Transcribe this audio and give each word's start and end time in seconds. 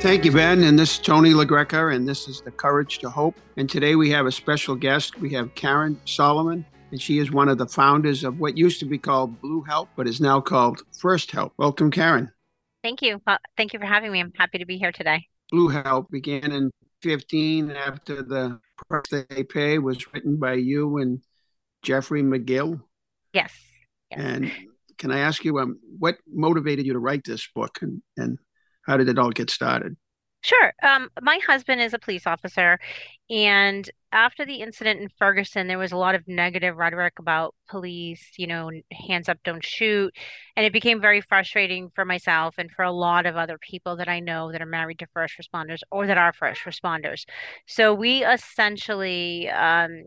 Thank 0.00 0.24
you, 0.24 0.32
Ben. 0.32 0.62
And 0.62 0.78
this 0.78 0.94
is 0.94 0.98
Tony 0.98 1.34
LaGreca, 1.34 1.94
and 1.94 2.08
this 2.08 2.26
is 2.26 2.40
The 2.40 2.50
Courage 2.50 3.00
to 3.00 3.10
Hope. 3.10 3.36
And 3.58 3.68
today 3.68 3.96
we 3.96 4.08
have 4.08 4.24
a 4.24 4.32
special 4.32 4.74
guest. 4.74 5.20
We 5.20 5.30
have 5.34 5.54
Karen 5.54 6.00
Solomon, 6.06 6.64
and 6.90 7.00
she 7.00 7.18
is 7.18 7.30
one 7.30 7.50
of 7.50 7.58
the 7.58 7.66
founders 7.66 8.24
of 8.24 8.40
what 8.40 8.56
used 8.56 8.80
to 8.80 8.86
be 8.86 8.96
called 8.96 9.38
Blue 9.42 9.60
Help, 9.60 9.90
but 9.96 10.08
is 10.08 10.18
now 10.18 10.40
called 10.40 10.80
First 10.98 11.30
Help. 11.30 11.52
Welcome, 11.58 11.90
Karen. 11.90 12.32
Thank 12.82 13.02
you. 13.02 13.20
Well, 13.26 13.36
thank 13.58 13.74
you 13.74 13.78
for 13.78 13.84
having 13.84 14.10
me. 14.10 14.20
I'm 14.20 14.32
happy 14.38 14.56
to 14.56 14.64
be 14.64 14.78
here 14.78 14.90
today. 14.90 15.26
Blue 15.50 15.68
Help 15.68 16.10
began 16.10 16.50
in 16.50 16.70
15 17.02 17.70
after 17.70 18.22
the 18.22 18.58
price 18.88 19.24
they 19.28 19.44
pay 19.44 19.78
was 19.78 20.12
written 20.14 20.38
by 20.38 20.54
you 20.54 20.96
and 20.96 21.20
Jeffrey 21.82 22.22
McGill. 22.22 22.80
Yes. 23.34 23.52
yes. 24.10 24.18
And 24.18 24.50
can 24.96 25.12
I 25.12 25.18
ask 25.18 25.44
you, 25.44 25.58
um, 25.58 25.78
what 25.98 26.16
motivated 26.26 26.86
you 26.86 26.94
to 26.94 26.98
write 26.98 27.24
this 27.24 27.46
book 27.54 27.80
and, 27.82 28.00
and 28.16 28.38
how 28.82 28.96
did 28.96 29.08
it 29.08 29.18
all 29.18 29.30
get 29.30 29.50
started? 29.50 29.96
Sure. 30.42 30.72
Um, 30.82 31.10
my 31.20 31.38
husband 31.46 31.82
is 31.82 31.92
a 31.92 31.98
police 31.98 32.26
officer, 32.26 32.78
and 33.28 33.88
after 34.12 34.44
the 34.44 34.56
incident 34.56 35.00
in 35.00 35.08
Ferguson, 35.18 35.68
there 35.68 35.78
was 35.78 35.92
a 35.92 35.96
lot 35.96 36.14
of 36.14 36.26
negative 36.26 36.76
rhetoric 36.76 37.18
about 37.18 37.54
police, 37.68 38.32
you 38.36 38.46
know, 38.46 38.70
hands 38.90 39.28
up, 39.28 39.38
don't 39.44 39.64
shoot. 39.64 40.12
And 40.56 40.66
it 40.66 40.72
became 40.72 41.00
very 41.00 41.20
frustrating 41.20 41.90
for 41.94 42.04
myself 42.04 42.56
and 42.58 42.70
for 42.70 42.84
a 42.84 42.90
lot 42.90 43.26
of 43.26 43.36
other 43.36 43.58
people 43.58 43.96
that 43.96 44.08
I 44.08 44.18
know 44.20 44.50
that 44.50 44.62
are 44.62 44.66
married 44.66 44.98
to 44.98 45.06
first 45.14 45.34
responders 45.40 45.80
or 45.92 46.06
that 46.06 46.18
are 46.18 46.32
first 46.32 46.62
responders. 46.62 47.24
So 47.66 47.94
we 47.94 48.24
essentially 48.24 49.48
um, 49.48 50.02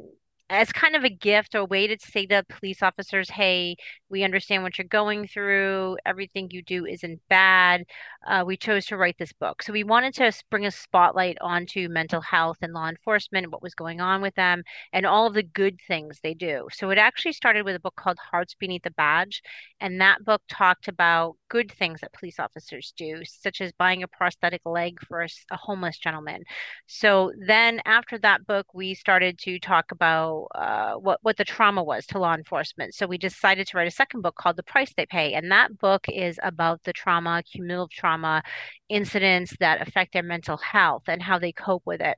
as 0.54 0.72
kind 0.72 0.96
of 0.96 1.04
a 1.04 1.10
gift 1.10 1.56
or 1.56 1.60
a 1.60 1.66
way 1.66 1.88
to 1.88 1.98
say 2.00 2.26
to 2.28 2.44
police 2.48 2.84
officers, 2.84 3.30
hey, 3.30 3.76
we 4.10 4.24
understand 4.24 4.62
what 4.62 4.78
you're 4.78 4.88
going 4.88 5.28
through. 5.28 5.98
Everything 6.06 6.48
you 6.52 6.62
do 6.62 6.86
isn't 6.86 7.20
bad. 7.28 7.84
Uh, 8.28 8.44
we 8.46 8.56
chose 8.56 8.86
to 8.86 8.98
write 8.98 9.18
this 9.18 9.34
book. 9.34 9.64
So 9.64 9.74
we 9.74 9.84
wanted 9.84 10.14
to 10.16 10.32
bring 10.52 10.66
a 10.66 10.72
spotlight 10.72 11.38
onto 11.42 11.90
mental 11.90 12.22
health 12.22 12.58
and 12.62 12.74
law 12.74 12.88
enforcement, 12.88 13.52
what 13.52 13.64
was 13.64 13.74
going 13.74 14.00
on 14.00 14.22
with 14.22 14.36
them, 14.36 14.64
and 14.94 15.06
all 15.06 15.26
of 15.26 15.34
the 15.34 15.44
good 15.44 15.80
things 15.88 16.20
they 16.22 16.36
do. 16.36 16.68
So 16.72 16.92
it 16.92 17.00
actually 17.00 17.34
started 17.34 17.66
with 17.66 17.76
a 17.76 17.80
book 17.80 17.96
called 17.96 18.20
Hearts 18.20 18.56
Beneath 18.60 18.84
the 18.84 18.92
Badge. 18.92 19.42
And 19.80 20.00
that 20.00 20.24
book 20.24 20.44
talked 20.48 20.88
about 20.88 21.36
good 21.50 21.72
things 21.72 22.02
that 22.02 22.14
police 22.14 22.40
officers 22.40 22.94
do, 22.96 23.22
such 23.26 23.60
as 23.60 23.72
buying 23.74 24.04
a 24.04 24.08
prosthetic 24.08 24.62
leg 24.66 25.00
for 25.08 25.24
a, 25.24 25.28
a 25.52 25.58
homeless 25.58 25.98
gentleman. 25.98 26.44
So 26.88 27.32
then 27.48 27.82
after 27.86 28.20
that 28.20 28.46
book, 28.46 28.68
we 28.74 28.94
started 28.94 29.40
to 29.40 29.60
talk 29.60 29.92
about 29.92 30.43
uh, 30.56 30.94
what 30.94 31.20
what 31.22 31.38
the 31.38 31.44
trauma 31.44 31.84
was 31.84 32.06
to 32.08 32.20
law 32.20 32.34
enforcement. 32.34 32.94
So 32.94 33.08
we 33.08 33.18
decided 33.18 33.68
to 33.68 33.78
write 33.78 33.88
a 33.88 33.92
second 33.92 34.22
book 34.22 34.36
called 34.36 34.58
The 34.58 34.64
Price 34.64 34.94
They 34.96 35.06
Pay, 35.06 35.34
and 35.34 35.52
that 35.52 35.78
book 35.78 36.08
is 36.10 36.40
about 36.44 36.84
the 36.84 36.94
trauma, 36.94 37.44
cumulative 37.44 37.92
trauma, 37.92 38.44
incidents 38.90 39.56
that 39.60 39.82
affect 39.86 40.14
their 40.14 40.24
mental 40.24 40.58
health 40.58 41.04
and 41.08 41.22
how 41.22 41.40
they 41.40 41.52
cope 41.52 41.84
with 41.86 42.02
it. 42.02 42.18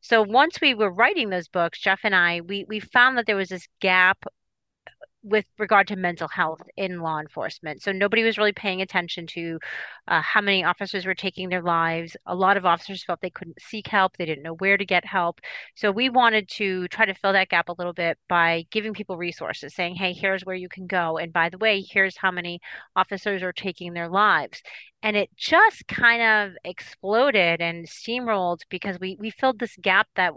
So 0.00 0.22
once 0.22 0.60
we 0.60 0.74
were 0.74 0.90
writing 0.90 1.30
those 1.30 1.48
books, 1.48 1.80
Jeff 1.80 2.00
and 2.04 2.14
I, 2.14 2.40
we 2.40 2.64
we 2.68 2.80
found 2.80 3.18
that 3.18 3.26
there 3.26 3.36
was 3.36 3.48
this 3.48 3.68
gap 3.80 4.24
with 5.26 5.44
regard 5.58 5.88
to 5.88 5.96
mental 5.96 6.28
health 6.28 6.60
in 6.76 7.00
law 7.00 7.18
enforcement. 7.18 7.82
So 7.82 7.90
nobody 7.90 8.22
was 8.22 8.38
really 8.38 8.52
paying 8.52 8.80
attention 8.80 9.26
to 9.28 9.58
uh, 10.06 10.22
how 10.22 10.40
many 10.40 10.62
officers 10.62 11.04
were 11.04 11.14
taking 11.14 11.48
their 11.48 11.62
lives. 11.62 12.16
A 12.26 12.34
lot 12.34 12.56
of 12.56 12.64
officers 12.64 13.02
felt 13.02 13.20
they 13.20 13.30
couldn't 13.30 13.60
seek 13.60 13.88
help, 13.88 14.16
they 14.16 14.24
didn't 14.24 14.44
know 14.44 14.54
where 14.54 14.76
to 14.76 14.86
get 14.86 15.04
help. 15.04 15.40
So 15.74 15.90
we 15.90 16.10
wanted 16.10 16.48
to 16.50 16.86
try 16.88 17.06
to 17.06 17.14
fill 17.14 17.32
that 17.32 17.48
gap 17.48 17.68
a 17.68 17.74
little 17.76 17.92
bit 17.92 18.18
by 18.28 18.66
giving 18.70 18.94
people 18.94 19.16
resources, 19.16 19.74
saying, 19.74 19.96
hey, 19.96 20.12
here's 20.12 20.44
where 20.44 20.54
you 20.54 20.68
can 20.68 20.86
go. 20.86 21.18
And 21.18 21.32
by 21.32 21.48
the 21.48 21.58
way, 21.58 21.80
here's 21.82 22.16
how 22.16 22.30
many 22.30 22.60
officers 22.94 23.42
are 23.42 23.52
taking 23.52 23.94
their 23.94 24.08
lives. 24.08 24.62
And 25.02 25.16
it 25.16 25.30
just 25.36 25.88
kind 25.88 26.22
of 26.22 26.56
exploded 26.64 27.60
and 27.60 27.86
steamrolled 27.88 28.60
because 28.70 29.00
we 29.00 29.16
we 29.18 29.30
filled 29.30 29.58
this 29.58 29.76
gap 29.82 30.06
that 30.14 30.34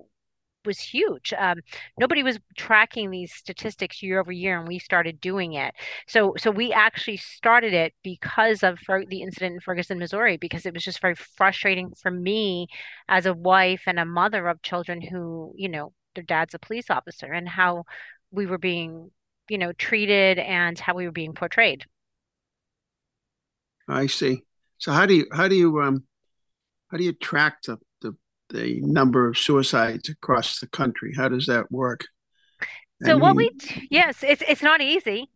was 0.66 0.80
huge. 0.80 1.34
Um, 1.38 1.60
nobody 2.00 2.24
was 2.24 2.40
tracking 2.56 3.10
these 3.10 3.34
statistics 3.34 4.04
year 4.04 4.20
over 4.20 4.32
year, 4.32 4.60
and 4.60 4.68
we 4.68 4.80
started 4.80 5.22
doing 5.22 5.54
it. 5.54 5.74
So, 6.08 6.34
so 6.38 6.52
we 6.52 6.74
actually 6.74 7.18
started 7.18 7.74
it 7.74 7.94
because 8.04 8.64
of 8.64 8.80
the 8.88 9.22
incident 9.22 9.56
in 9.56 9.60
Ferguson, 9.62 10.00
Missouri, 10.00 10.38
because 10.38 10.66
it 10.66 10.74
was 10.74 10.84
just 10.84 11.02
very 11.02 11.16
frustrating 11.16 11.94
for 12.02 12.12
me 12.12 12.68
as 13.08 13.26
a 13.26 13.34
wife 13.34 13.84
and 13.88 14.00
a 14.00 14.06
mother 14.06 14.48
of 14.48 14.62
children 14.62 15.02
who, 15.02 15.54
you 15.56 15.70
know, 15.70 15.94
their 16.16 16.24
dad's 16.24 16.54
a 16.54 16.60
police 16.60 16.90
officer, 16.90 17.28
and 17.28 17.48
how 17.48 17.84
we 18.32 18.46
were 18.46 18.58
being, 18.58 19.12
you 19.50 19.58
know, 19.58 19.72
treated 19.74 20.40
and 20.40 20.78
how 20.80 20.94
we 20.96 21.06
were 21.06 21.12
being 21.12 21.34
portrayed. 21.34 21.86
I 23.88 24.08
see. 24.08 24.44
So 24.78 24.92
how 24.92 25.06
do 25.06 25.14
you 25.14 25.26
how 25.32 25.48
do 25.48 25.56
you 25.56 25.82
um 25.82 26.04
how 26.90 26.98
do 26.98 27.04
you 27.04 27.14
track 27.14 27.62
the 27.64 27.78
the 28.50 28.80
number 28.82 29.28
of 29.28 29.38
suicides 29.38 30.10
across 30.10 30.60
the 30.60 30.68
country? 30.68 31.14
How 31.16 31.30
does 31.30 31.46
that 31.48 31.72
work? 31.72 32.06
So 33.04 33.14
I 33.14 33.16
what 33.16 33.36
we 33.36 33.50
yes, 33.90 34.24
it's 34.24 34.44
it's 34.48 34.62
not 34.62 34.82
easy, 34.82 35.30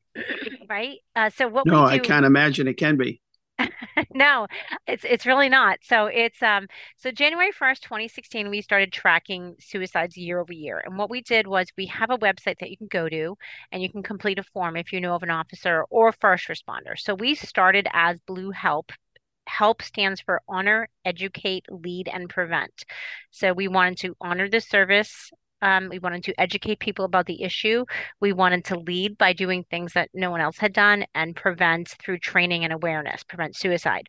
right? 0.70 0.98
Uh, 1.16 1.30
so 1.30 1.48
what 1.48 1.66
no, 1.66 1.84
we 1.84 1.90
do, 1.90 1.96
I 1.96 2.00
can't 2.00 2.26
imagine 2.26 2.68
it 2.68 2.78
can 2.78 2.98
be. 2.98 3.22
no, 4.14 4.48
it's 4.88 5.06
it's 5.08 5.26
really 5.26 5.50
not. 5.50 5.80
So 5.84 6.08
it's 6.08 6.42
um 6.42 6.68
so 6.98 7.12
January 7.12 7.52
1st, 7.52 7.82
2016, 7.82 8.50
we 8.50 8.62
started 8.62 8.92
tracking 8.92 9.56
suicides 9.60 10.18
year 10.18 10.40
over 10.40 10.54
year. 10.54 10.82
And 10.84 10.98
what 10.98 11.10
we 11.10 11.22
did 11.22 11.48
was 11.48 11.68
we 11.78 11.86
have 11.88 12.10
a 12.10 12.18
website 12.18 12.60
that 12.60 12.70
you 12.70 12.78
can 12.78 12.88
go 12.88 13.10
to 13.10 13.38
and 13.72 13.82
you 13.82 13.90
can 13.90 14.04
complete 14.04 14.40
a 14.40 14.44
form 14.44 14.76
if 14.76 14.92
you 14.92 15.00
know 15.00 15.16
of 15.16 15.24
an 15.24 15.30
officer 15.30 15.86
or 15.90 16.12
first 16.12 16.48
responder. 16.48 16.98
So 16.98 17.16
we 17.16 17.36
started 17.36 17.88
as 17.94 18.20
Blue 18.22 18.52
Help 18.52 18.92
HELP 19.46 19.82
stands 19.82 20.22
for 20.22 20.42
honor, 20.48 20.88
educate, 21.06 21.66
lead, 21.70 22.10
and 22.12 22.30
prevent. 22.30 22.86
So 23.32 23.54
we 23.54 23.68
wanted 23.68 23.98
to 24.00 24.16
honor 24.22 24.50
the 24.50 24.62
service. 24.62 25.32
Um, 25.62 25.88
we 25.90 26.00
wanted 26.00 26.26
to 26.26 26.40
educate 26.40 26.80
people 26.80 27.06
about 27.06 27.26
the 27.26 27.42
issue. 27.42 27.86
We 28.20 28.34
wanted 28.34 28.66
to 28.66 28.80
lead 28.80 29.18
by 29.18 29.32
doing 29.32 29.64
things 29.64 29.94
that 29.94 30.10
no 30.14 30.30
one 30.30 30.42
else 30.42 30.58
had 30.58 30.74
done 30.74 31.06
and 31.16 31.36
prevent 31.36 31.90
through 31.90 32.20
training 32.20 32.66
and 32.66 32.74
awareness, 32.74 33.24
prevent 33.24 33.56
suicide. 33.56 34.08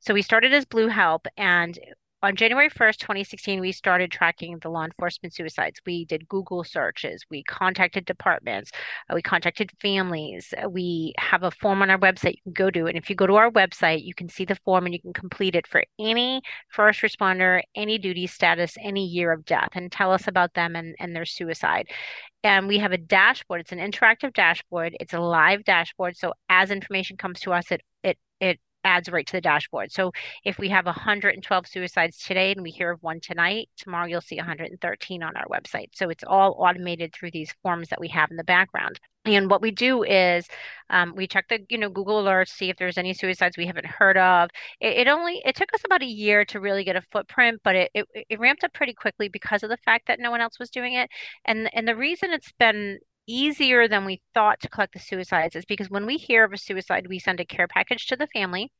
So 0.00 0.14
we 0.14 0.22
started 0.22 0.54
as 0.54 0.64
Blue 0.64 0.88
Help, 0.88 1.26
and 1.36 1.78
on 2.24 2.36
January 2.36 2.70
1st, 2.70 2.96
2016, 3.00 3.60
we 3.60 3.70
started 3.70 4.10
tracking 4.10 4.58
the 4.58 4.70
law 4.70 4.84
enforcement 4.84 5.34
suicides. 5.34 5.78
We 5.84 6.06
did 6.06 6.26
Google 6.26 6.64
searches, 6.64 7.22
we 7.30 7.42
contacted 7.42 8.06
departments, 8.06 8.70
uh, 9.10 9.14
we 9.14 9.20
contacted 9.20 9.70
families. 9.82 10.54
Uh, 10.56 10.70
we 10.70 11.12
have 11.18 11.42
a 11.42 11.50
form 11.50 11.82
on 11.82 11.90
our 11.90 11.98
website 11.98 12.36
you 12.36 12.42
can 12.44 12.52
go 12.54 12.70
to. 12.70 12.86
And 12.86 12.96
if 12.96 13.10
you 13.10 13.14
go 13.14 13.26
to 13.26 13.34
our 13.34 13.50
website, 13.50 14.04
you 14.04 14.14
can 14.14 14.30
see 14.30 14.46
the 14.46 14.56
form 14.64 14.86
and 14.86 14.94
you 14.94 15.02
can 15.02 15.12
complete 15.12 15.54
it 15.54 15.66
for 15.66 15.84
any 15.98 16.40
first 16.70 17.02
responder, 17.02 17.60
any 17.74 17.98
duty 17.98 18.26
status, 18.26 18.74
any 18.80 19.04
year 19.04 19.30
of 19.30 19.44
death, 19.44 19.70
and 19.74 19.92
tell 19.92 20.10
us 20.10 20.26
about 20.26 20.54
them 20.54 20.76
and, 20.76 20.94
and 20.98 21.14
their 21.14 21.26
suicide 21.26 21.88
and 22.42 22.68
we 22.68 22.78
have 22.78 22.92
a 22.92 22.98
dashboard 22.98 23.60
it's 23.60 23.72
an 23.72 23.78
interactive 23.78 24.32
dashboard 24.34 24.94
it's 25.00 25.14
a 25.14 25.20
live 25.20 25.64
dashboard 25.64 26.14
so 26.14 26.34
as 26.50 26.70
information 26.70 27.16
comes 27.16 27.40
to 27.40 27.52
us 27.52 27.70
it 27.70 27.80
it 28.02 28.18
it 28.38 28.60
adds 28.84 29.08
right 29.08 29.26
to 29.26 29.32
the 29.32 29.40
dashboard. 29.40 29.92
So 29.92 30.12
if 30.44 30.58
we 30.58 30.68
have 30.68 30.86
112 30.86 31.66
suicides 31.66 32.18
today 32.18 32.52
and 32.52 32.62
we 32.62 32.70
hear 32.70 32.90
of 32.90 33.02
one 33.02 33.20
tonight, 33.20 33.68
tomorrow 33.76 34.06
you'll 34.06 34.20
see 34.20 34.36
113 34.36 35.22
on 35.22 35.36
our 35.36 35.46
website. 35.46 35.88
So 35.94 36.10
it's 36.10 36.24
all 36.24 36.56
automated 36.58 37.12
through 37.12 37.32
these 37.32 37.54
forms 37.62 37.88
that 37.88 38.00
we 38.00 38.08
have 38.08 38.30
in 38.30 38.36
the 38.36 38.44
background. 38.44 39.00
And 39.26 39.48
what 39.48 39.62
we 39.62 39.70
do 39.70 40.02
is 40.02 40.46
um, 40.90 41.14
we 41.16 41.26
check 41.26 41.48
the 41.48 41.64
you 41.70 41.78
know 41.78 41.88
Google 41.88 42.22
alerts, 42.22 42.48
see 42.48 42.68
if 42.68 42.76
there's 42.76 42.98
any 42.98 43.14
suicides 43.14 43.56
we 43.56 43.66
haven't 43.66 43.86
heard 43.86 44.18
of. 44.18 44.50
It, 44.80 44.98
it, 44.98 45.08
only 45.08 45.40
it 45.46 45.56
took 45.56 45.72
us 45.72 45.80
about 45.84 46.02
a 46.02 46.06
year 46.06 46.44
to 46.46 46.60
really 46.60 46.84
get 46.84 46.96
a 46.96 47.02
footprint, 47.10 47.60
but 47.64 47.74
it, 47.74 47.90
it 47.94 48.06
it 48.28 48.38
ramped 48.38 48.64
up 48.64 48.74
pretty 48.74 48.92
quickly 48.92 49.28
because 49.28 49.62
of 49.62 49.70
the 49.70 49.78
fact 49.78 50.08
that 50.08 50.20
no 50.20 50.30
one 50.30 50.42
else 50.42 50.58
was 50.58 50.68
doing 50.70 50.94
it. 50.94 51.08
And 51.46 51.70
and 51.74 51.88
the 51.88 51.96
reason 51.96 52.32
it's 52.32 52.52
been 52.58 52.98
easier 53.26 53.88
than 53.88 54.04
we 54.04 54.20
thought 54.34 54.60
to 54.60 54.68
collect 54.68 54.92
the 54.92 54.98
suicides 54.98 55.56
is 55.56 55.64
because 55.64 55.90
when 55.90 56.06
we 56.06 56.16
hear 56.16 56.44
of 56.44 56.52
a 56.52 56.58
suicide, 56.58 57.06
we 57.08 57.18
send 57.18 57.40
a 57.40 57.44
care 57.44 57.68
package 57.68 58.06
to 58.06 58.16
the 58.16 58.26
family, 58.28 58.70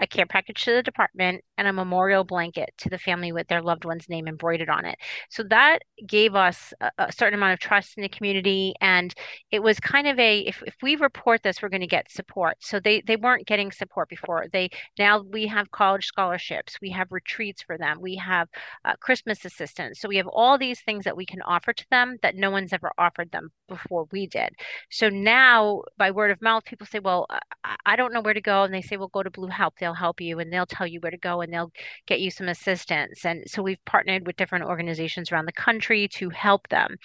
a 0.00 0.06
care 0.06 0.26
package 0.26 0.64
to 0.64 0.72
the 0.72 0.82
department, 0.82 1.42
and 1.56 1.68
a 1.68 1.72
memorial 1.72 2.24
blanket 2.24 2.70
to 2.78 2.90
the 2.90 2.98
family 2.98 3.32
with 3.32 3.48
their 3.48 3.62
loved 3.62 3.84
one's 3.84 4.08
name 4.08 4.28
embroidered 4.28 4.68
on 4.68 4.84
it. 4.84 4.98
So 5.30 5.42
that 5.44 5.80
gave 6.06 6.34
us 6.34 6.72
a, 6.80 6.90
a 6.98 7.12
certain 7.12 7.38
amount 7.38 7.54
of 7.54 7.60
trust 7.60 7.96
in 7.96 8.02
the 8.02 8.08
community. 8.08 8.74
And 8.80 9.14
it 9.50 9.62
was 9.62 9.78
kind 9.80 10.06
of 10.08 10.18
a 10.18 10.40
if, 10.40 10.62
if 10.66 10.74
we 10.82 10.96
report 10.96 11.42
this, 11.42 11.62
we're 11.62 11.68
going 11.68 11.80
to 11.80 11.86
get 11.86 12.10
support. 12.10 12.56
So 12.60 12.80
they 12.80 13.02
they 13.06 13.16
weren't 13.16 13.46
getting 13.46 13.72
support 13.72 14.08
before. 14.08 14.46
They 14.52 14.70
now 14.98 15.22
we 15.22 15.46
have 15.46 15.70
college 15.70 16.06
scholarships, 16.06 16.78
we 16.80 16.90
have 16.90 17.12
retreats 17.12 17.62
for 17.62 17.78
them, 17.78 18.00
we 18.00 18.16
have 18.16 18.48
uh, 18.84 18.94
Christmas 19.00 19.44
assistance. 19.44 20.00
So 20.00 20.08
we 20.08 20.16
have 20.16 20.28
all 20.28 20.58
these 20.58 20.80
things 20.82 21.04
that 21.04 21.16
we 21.16 21.26
can 21.26 21.42
offer 21.42 21.72
to 21.72 21.86
them 21.90 22.16
that 22.22 22.36
no 22.36 22.50
one's 22.50 22.72
ever 22.72 22.90
offered 22.98 23.30
them 23.30 23.50
before 23.68 23.93
before 23.94 24.08
we 24.10 24.26
did. 24.26 24.50
So 24.90 25.08
now, 25.08 25.82
by 25.96 26.10
word 26.10 26.30
of 26.30 26.42
mouth, 26.42 26.64
people 26.64 26.86
say, 26.86 26.98
Well, 26.98 27.26
I 27.86 27.96
don't 27.96 28.12
know 28.12 28.20
where 28.20 28.34
to 28.34 28.40
go. 28.40 28.62
And 28.64 28.74
they 28.74 28.82
say, 28.82 28.96
Well, 28.96 29.08
go 29.08 29.22
to 29.22 29.30
Blue 29.30 29.48
Help. 29.48 29.74
They'll 29.78 29.94
help 29.94 30.20
you 30.20 30.38
and 30.38 30.52
they'll 30.52 30.66
tell 30.66 30.86
you 30.86 31.00
where 31.00 31.10
to 31.10 31.18
go 31.18 31.40
and 31.40 31.52
they'll 31.52 31.72
get 32.06 32.20
you 32.20 32.30
some 32.30 32.48
assistance. 32.48 33.24
And 33.24 33.44
so 33.46 33.62
we've 33.62 33.84
partnered 33.84 34.26
with 34.26 34.36
different 34.36 34.64
organizations 34.64 35.30
around 35.30 35.46
the 35.46 35.52
country 35.52 36.08
to 36.08 36.30
help 36.30 36.68
them. 36.68 36.96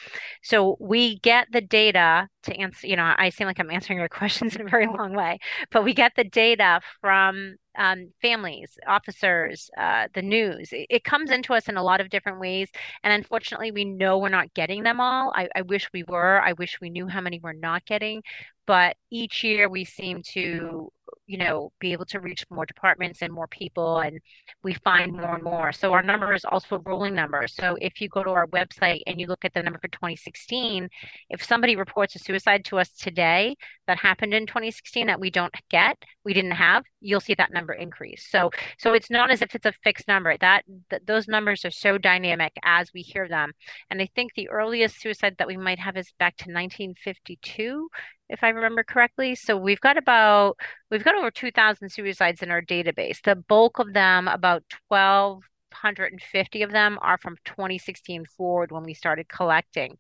So 0.42 0.78
we 0.80 1.20
get 1.20 1.48
the 1.52 1.62
data 1.62 2.28
to 2.44 2.56
answer, 2.56 2.88
you 2.88 2.96
know, 2.96 3.14
I 3.18 3.30
seem 3.30 3.48
like 3.48 3.60
I'm 3.60 3.72
answering 3.72 4.00
your 4.00 4.10
questions 4.20 4.56
in 4.56 4.62
a 4.62 4.70
very 4.70 4.88
long 4.88 5.14
way, 5.14 5.40
but 5.72 5.84
we 5.84 5.94
get 5.94 6.14
the 6.16 6.24
data 6.24 6.82
from 7.02 7.56
um, 7.80 8.12
families, 8.22 8.78
officers, 8.86 9.72
uh, 9.78 10.10
the 10.14 10.22
news. 10.22 10.72
It, 10.74 10.86
it, 10.90 11.04
comes 11.06 11.32
into 11.32 11.54
us 11.54 11.70
in 11.70 11.78
a 11.78 11.84
lot 11.84 12.02
of 12.02 12.10
different 12.10 12.40
ways. 12.40 12.70
And 13.04 13.14
unfortunately, 13.14 13.72
we 13.72 13.86
know 13.86 14.18
we're 14.18 14.30
not 14.30 14.54
getting 14.54 14.84
them 14.84 15.00
all. 15.00 15.32
I, 15.34 15.48
I 15.56 15.62
wish 15.62 15.90
we 15.94 16.04
were. 16.04 16.42
I 16.42 16.54
wish 16.54 16.80
we 16.82 16.90
knew 16.90 17.08
how 17.08 17.22
many 17.22 17.40
we're 17.42 17.54
not 17.54 17.86
getting. 17.86 18.22
But 18.70 18.98
each 19.10 19.44
year 19.44 19.68
we 19.68 19.84
seem 19.84 20.22
to 20.34 20.92
you 21.30 21.38
know, 21.38 21.72
be 21.80 21.94
able 21.94 22.06
to 22.06 22.20
reach 22.20 22.44
more 22.50 22.66
departments 22.66 23.22
and 23.22 23.32
more 23.32 23.48
people, 23.48 24.00
and 24.00 24.20
we 24.64 24.74
find 24.74 25.14
more 25.14 25.36
and 25.36 25.44
more. 25.44 25.72
So 25.72 25.94
our 25.94 26.02
number 26.02 26.34
is 26.34 26.44
also 26.44 26.78
a 26.78 26.80
rolling 26.80 27.14
number. 27.14 27.48
So 27.48 27.78
if 27.80 28.02
you 28.02 28.10
go 28.10 28.24
to 28.24 28.32
our 28.32 28.48
website 28.48 29.02
and 29.06 29.20
you 29.20 29.28
look 29.28 29.46
at 29.46 29.54
the 29.54 29.62
number 29.62 29.78
for 29.78 29.90
2016, 29.90 30.90
if 31.30 31.44
somebody 31.44 31.76
reports 31.76 32.16
a 32.16 32.20
suicide 32.20 32.66
to 32.66 32.80
us 32.80 32.90
today 32.90 33.56
that 33.86 34.00
happened 34.00 34.34
in 34.34 34.48
2016 34.48 35.06
that 35.06 35.20
we 35.20 35.30
don't 35.30 35.54
get, 35.70 35.98
we 36.26 36.34
didn't 36.34 36.52
have, 36.52 36.84
you'll 37.00 37.20
see 37.20 37.36
that 37.36 37.54
number 37.54 37.74
increase. 37.74 38.28
So 38.30 38.50
so 38.80 38.94
it's 38.94 39.12
not 39.12 39.30
as 39.30 39.44
if 39.44 39.54
it's 39.54 39.68
a 39.68 39.74
fixed 39.84 40.08
number. 40.08 40.36
That 40.38 40.64
th- 40.90 41.04
those 41.06 41.28
numbers 41.28 41.64
are 41.64 41.72
so 41.72 42.00
dynamic 42.00 42.54
as 42.64 42.92
we 42.92 43.02
hear 43.02 43.28
them. 43.28 43.52
And 43.92 44.02
I 44.02 44.10
think 44.16 44.34
the 44.34 44.50
earliest 44.50 45.00
suicide 45.00 45.36
that 45.38 45.48
we 45.48 45.58
might 45.58 45.80
have 45.80 45.96
is 45.96 46.12
back 46.18 46.38
to 46.38 46.52
1952 46.52 47.88
if 48.30 48.44
I 48.44 48.50
remember 48.50 48.84
correctly. 48.84 49.36
So 49.36 49.58
we've 49.58 49.82
got 49.82 49.98
about 49.98 50.58
we've 50.92 51.04
got 51.04 51.16
over 51.16 51.32
2,000 51.32 51.90
suicides 51.90 52.42
in 52.42 52.52
our 52.52 52.62
database. 52.62 53.22
The 53.22 53.36
bulk 53.36 53.80
of 53.80 53.94
them, 53.94 54.28
about 54.28 54.64
1,250 54.88 56.62
of 56.64 56.72
them, 56.72 57.00
are 57.02 57.18
from 57.18 57.38
2016 57.46 58.26
forward 58.26 58.72
when 58.72 58.84
we 58.84 58.94
started 58.94 59.28
collecting. 59.30 59.98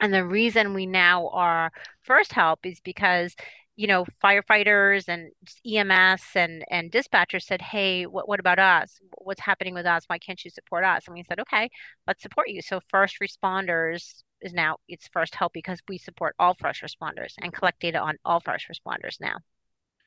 And 0.00 0.14
the 0.14 0.24
reason 0.24 0.74
we 0.74 0.86
now 0.86 1.28
are 1.28 1.72
first 2.02 2.32
help 2.32 2.60
is 2.64 2.80
because 2.80 3.34
you 3.76 3.86
know 3.86 4.04
firefighters 4.22 5.08
and 5.08 5.30
EMS 5.66 6.22
and 6.34 6.64
and 6.70 6.90
dispatchers 6.92 7.42
said, 7.44 7.62
"Hey, 7.62 8.06
what 8.06 8.28
what 8.28 8.40
about 8.40 8.58
us? 8.58 8.98
What's 9.18 9.40
happening 9.40 9.74
with 9.74 9.86
us? 9.86 10.04
Why 10.06 10.18
can't 10.18 10.42
you 10.44 10.50
support 10.50 10.84
us?" 10.84 11.06
And 11.06 11.14
we 11.14 11.24
said, 11.24 11.40
"Okay, 11.40 11.70
let's 12.06 12.22
support 12.22 12.48
you." 12.50 12.62
So 12.62 12.80
first 12.90 13.18
responders 13.22 14.22
is 14.42 14.52
now 14.52 14.76
it's 14.88 15.08
first 15.08 15.34
help 15.34 15.52
because 15.52 15.80
we 15.88 15.98
support 15.98 16.34
all 16.38 16.54
first 16.54 16.82
responders 16.82 17.34
and 17.40 17.52
collect 17.52 17.80
data 17.80 17.98
on 17.98 18.16
all 18.24 18.40
first 18.40 18.66
responders 18.68 19.20
now. 19.20 19.36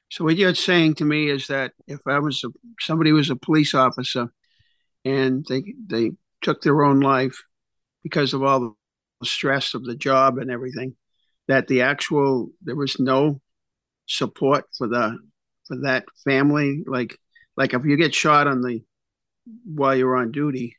So 0.09 0.23
what 0.23 0.35
you're 0.35 0.53
saying 0.53 0.95
to 0.95 1.05
me 1.05 1.29
is 1.29 1.47
that 1.47 1.71
if 1.87 1.99
I 2.07 2.19
was 2.19 2.43
a, 2.43 2.49
somebody 2.79 3.11
was 3.11 3.29
a 3.29 3.35
police 3.35 3.73
officer 3.73 4.31
and 5.05 5.45
they 5.49 5.63
they 5.87 6.11
took 6.41 6.61
their 6.61 6.83
own 6.83 6.99
life 6.99 7.37
because 8.03 8.33
of 8.33 8.43
all 8.43 8.75
the 9.19 9.25
stress 9.25 9.73
of 9.73 9.85
the 9.85 9.95
job 9.95 10.37
and 10.37 10.51
everything, 10.51 10.95
that 11.47 11.67
the 11.67 11.81
actual 11.81 12.49
there 12.61 12.75
was 12.75 12.99
no 12.99 13.41
support 14.07 14.65
for 14.77 14.87
the 14.87 15.17
for 15.67 15.77
that 15.77 16.05
family 16.25 16.83
like 16.85 17.17
like 17.55 17.73
if 17.73 17.85
you 17.85 17.95
get 17.95 18.13
shot 18.13 18.47
on 18.47 18.61
the 18.61 18.83
while 19.65 19.95
you're 19.95 20.17
on 20.17 20.31
duty 20.31 20.75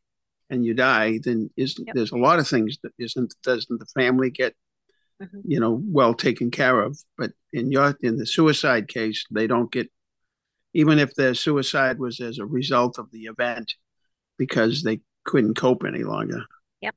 and 0.55 0.65
you 0.65 0.75
die, 0.75 1.19
then 1.23 1.51
is 1.56 1.79
yep. 1.79 1.95
there's 1.95 2.12
a 2.12 2.17
lot 2.17 2.39
of 2.39 2.49
things 2.49 2.79
that 2.83 2.93
isn't 2.99 3.35
doesn't 3.43 3.79
the 3.79 3.87
family 3.87 4.31
get 4.31 4.55
mm-hmm. 5.23 5.41
you 5.45 5.61
know 5.61 5.83
well 5.85 6.15
taken 6.15 6.51
care 6.51 6.81
of. 6.81 6.99
But 7.19 7.33
in 7.53 7.71
your 7.71 7.97
in 8.01 8.17
the 8.17 8.27
suicide 8.27 8.89
case, 8.89 9.25
they 9.31 9.47
don't 9.47 9.71
get 9.71 9.91
even 10.73 10.99
if 10.99 11.15
their 11.15 11.35
suicide 11.35 11.99
was 11.99 12.21
as 12.21 12.39
a 12.39 12.47
result 12.47 12.99
of 12.99 13.11
the 13.11 13.25
event 13.25 13.75
because 14.39 14.83
they 14.83 15.01
couldn't 15.25 15.55
cope 15.55 15.85
any 15.85 16.05
longer. 16.05 16.45
Yep. 16.81 16.95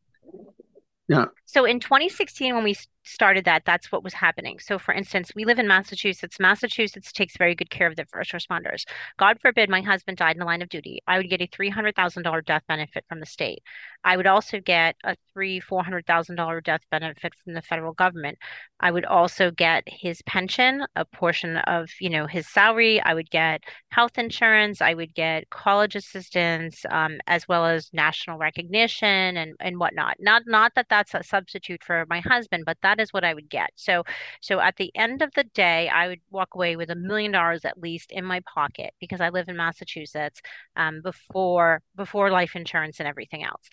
Yeah. 1.08 1.26
So 1.48 1.64
in 1.64 1.80
2016, 1.80 2.54
when 2.54 2.66
we 2.66 2.76
started 3.08 3.46
that, 3.46 3.64
that's 3.66 3.90
what 3.90 4.04
was 4.04 4.14
happening. 4.14 4.60
So, 4.60 4.78
for 4.78 4.94
instance, 4.94 5.32
we 5.34 5.46
live 5.46 5.60
in 5.60 5.68
Massachusetts. 5.68 6.42
Massachusetts 6.42 7.14
takes 7.14 7.38
very 7.38 7.56
good 7.56 7.70
care 7.70 7.88
of 7.88 7.96
their 7.96 8.06
first 8.12 8.34
responders. 8.34 8.84
God 9.18 9.40
forbid 9.42 9.70
my 9.70 9.82
husband 9.82 10.18
died 10.18 10.36
in 10.36 10.40
the 10.40 10.46
line 10.46 10.62
of 10.62 10.68
duty. 10.68 11.00
I 11.08 11.18
would 11.18 11.30
get 11.30 11.42
a 11.42 11.48
$300,000 11.48 12.46
death 12.46 12.64
benefit 12.68 13.06
from 13.08 13.22
the 13.22 13.26
state. 13.26 13.64
I 14.04 14.18
would 14.18 14.28
also 14.28 14.60
get 14.60 14.96
a 15.06 15.16
three, 15.34 15.62
$400,000 15.62 16.64
death 16.64 16.82
benefit 16.92 17.34
from 17.44 17.54
the 17.54 17.62
federal 17.62 17.94
government. 17.94 18.38
I 18.80 18.92
would 18.92 19.06
also 19.06 19.52
get 19.52 19.84
his 19.88 20.22
pension, 20.24 20.86
a 20.96 21.06
portion 21.06 21.58
of, 21.58 21.90
you 22.00 22.10
know, 22.10 22.28
his 22.28 22.48
salary. 22.48 23.02
I 23.02 23.14
would 23.14 23.30
get 23.30 23.64
health 23.90 24.18
insurance. 24.18 24.82
I 24.82 24.94
would 24.94 25.16
get 25.16 25.50
college 25.50 25.96
assistance, 25.96 26.86
um, 26.90 27.18
as 27.26 27.48
well 27.48 27.66
as 27.66 27.90
national 27.94 28.38
recognition 28.38 29.38
and, 29.38 29.56
and 29.60 29.80
whatnot. 29.80 30.18
Not, 30.20 30.44
not 30.46 30.74
that 30.76 30.88
that's 30.90 31.14
a 31.14 31.24
substitute 31.38 31.84
for 31.84 32.06
my 32.10 32.20
husband, 32.20 32.64
but 32.66 32.78
that 32.82 33.00
is 33.00 33.14
what 33.14 33.24
I 33.24 33.34
would 33.34 33.50
get. 33.50 33.70
So, 33.76 34.04
so 34.42 34.60
at 34.60 34.76
the 34.78 34.92
end 34.96 35.22
of 35.22 35.32
the 35.36 35.46
day, 35.54 35.90
I 35.90 36.08
would 36.08 36.22
walk 36.32 36.50
away 36.56 36.76
with 36.76 36.90
a 36.90 36.96
million 36.96 37.32
dollars 37.32 37.66
at 37.66 37.82
least 37.82 38.12
in 38.12 38.26
my 38.26 38.42
pocket 38.54 38.94
because 39.00 39.22
I 39.22 39.30
live 39.30 39.48
in 39.48 39.58
Massachusetts 39.58 40.42
um, 40.76 41.02
before 41.02 41.82
before 41.96 42.32
life 42.32 42.56
insurance 42.56 43.00
and 43.00 43.08
everything 43.08 43.44
else. 43.44 43.70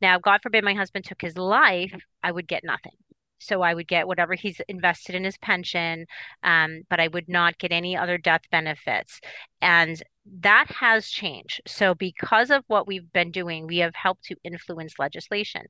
Now, 0.00 0.18
God 0.18 0.40
forbid 0.42 0.64
my 0.64 0.74
husband 0.74 1.04
took 1.04 1.22
his 1.22 1.36
life, 1.36 1.94
I 2.22 2.32
would 2.32 2.48
get 2.48 2.64
nothing. 2.64 2.96
So 3.38 3.62
I 3.62 3.74
would 3.74 3.86
get 3.86 4.06
whatever 4.06 4.34
he's 4.34 4.60
invested 4.68 5.14
in 5.14 5.24
his 5.24 5.36
pension, 5.38 6.06
um, 6.42 6.82
but 6.88 7.00
I 7.00 7.08
would 7.08 7.28
not 7.28 7.58
get 7.58 7.70
any 7.70 7.96
other 7.96 8.18
death 8.18 8.42
benefits. 8.50 9.20
And 9.60 10.02
that 10.40 10.66
has 10.70 11.08
changed. 11.08 11.60
So, 11.66 11.94
because 11.94 12.50
of 12.50 12.64
what 12.66 12.86
we've 12.86 13.12
been 13.12 13.30
doing, 13.30 13.66
we 13.66 13.78
have 13.78 13.94
helped 13.94 14.24
to 14.24 14.36
influence 14.44 14.98
legislation. 14.98 15.62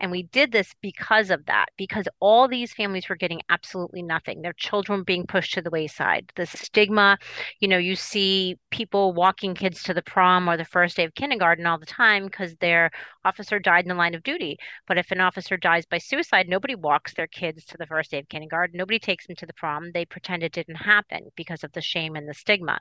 And 0.00 0.10
we 0.10 0.24
did 0.24 0.52
this 0.52 0.74
because 0.82 1.30
of 1.30 1.46
that, 1.46 1.66
because 1.76 2.06
all 2.20 2.48
these 2.48 2.72
families 2.72 3.08
were 3.08 3.16
getting 3.16 3.40
absolutely 3.48 4.02
nothing. 4.02 4.42
Their 4.42 4.52
children 4.54 5.00
were 5.00 5.04
being 5.04 5.26
pushed 5.26 5.54
to 5.54 5.62
the 5.62 5.70
wayside. 5.70 6.32
The 6.34 6.46
stigma, 6.46 7.18
you 7.60 7.68
know, 7.68 7.78
you 7.78 7.94
see 7.96 8.58
people 8.70 9.12
walking 9.12 9.54
kids 9.54 9.82
to 9.84 9.94
the 9.94 10.02
prom 10.02 10.48
or 10.48 10.56
the 10.56 10.64
first 10.64 10.96
day 10.96 11.04
of 11.04 11.14
kindergarten 11.14 11.66
all 11.66 11.78
the 11.78 11.86
time 11.86 12.24
because 12.24 12.56
their 12.56 12.90
officer 13.24 13.58
died 13.58 13.84
in 13.84 13.88
the 13.88 13.94
line 13.94 14.14
of 14.14 14.22
duty. 14.22 14.58
But 14.86 14.98
if 14.98 15.10
an 15.10 15.20
officer 15.20 15.56
dies 15.56 15.86
by 15.86 15.98
suicide, 15.98 16.48
nobody 16.48 16.74
walks 16.74 17.14
their 17.14 17.26
kids 17.26 17.64
to 17.66 17.76
the 17.78 17.86
first 17.86 18.10
day 18.10 18.18
of 18.18 18.28
kindergarten. 18.28 18.76
Nobody 18.76 18.98
takes 18.98 19.26
them 19.26 19.36
to 19.36 19.46
the 19.46 19.54
prom. 19.54 19.92
They 19.92 20.04
pretend 20.04 20.42
it 20.42 20.52
didn't 20.52 20.76
happen 20.76 21.30
because 21.36 21.62
of 21.62 21.72
the 21.72 21.80
shame 21.80 22.16
and 22.16 22.28
the 22.28 22.34
stigma. 22.34 22.80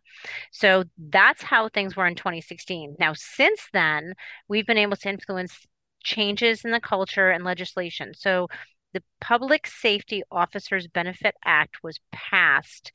So, 0.51 0.85
that's 1.19 1.43
how 1.43 1.67
things 1.67 1.97
were 1.97 2.07
in 2.07 2.15
2016. 2.15 2.95
Now, 2.97 3.13
since 3.13 3.67
then, 3.73 4.13
we've 4.47 4.65
been 4.65 4.77
able 4.77 4.95
to 4.95 5.09
influence 5.09 5.67
changes 6.01 6.63
in 6.63 6.71
the 6.71 6.79
culture 6.79 7.29
and 7.29 7.43
legislation. 7.43 8.13
So, 8.13 8.47
the 8.93 9.03
Public 9.21 9.67
Safety 9.67 10.23
Officers 10.31 10.87
Benefit 10.87 11.35
Act 11.45 11.83
was 11.83 11.99
passed, 12.11 12.91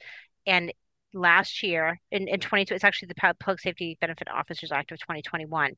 and 0.47 0.73
last 1.15 1.63
year 1.63 2.01
in, 2.11 2.29
in 2.29 2.41
22 2.41 2.75
it's 2.75 2.85
actually 2.85 3.09
the 3.09 3.35
public 3.39 3.61
safety 3.61 3.97
benefit 4.01 4.29
officers 4.29 4.73
act 4.73 4.93
of 4.93 4.99
2021 4.99 5.75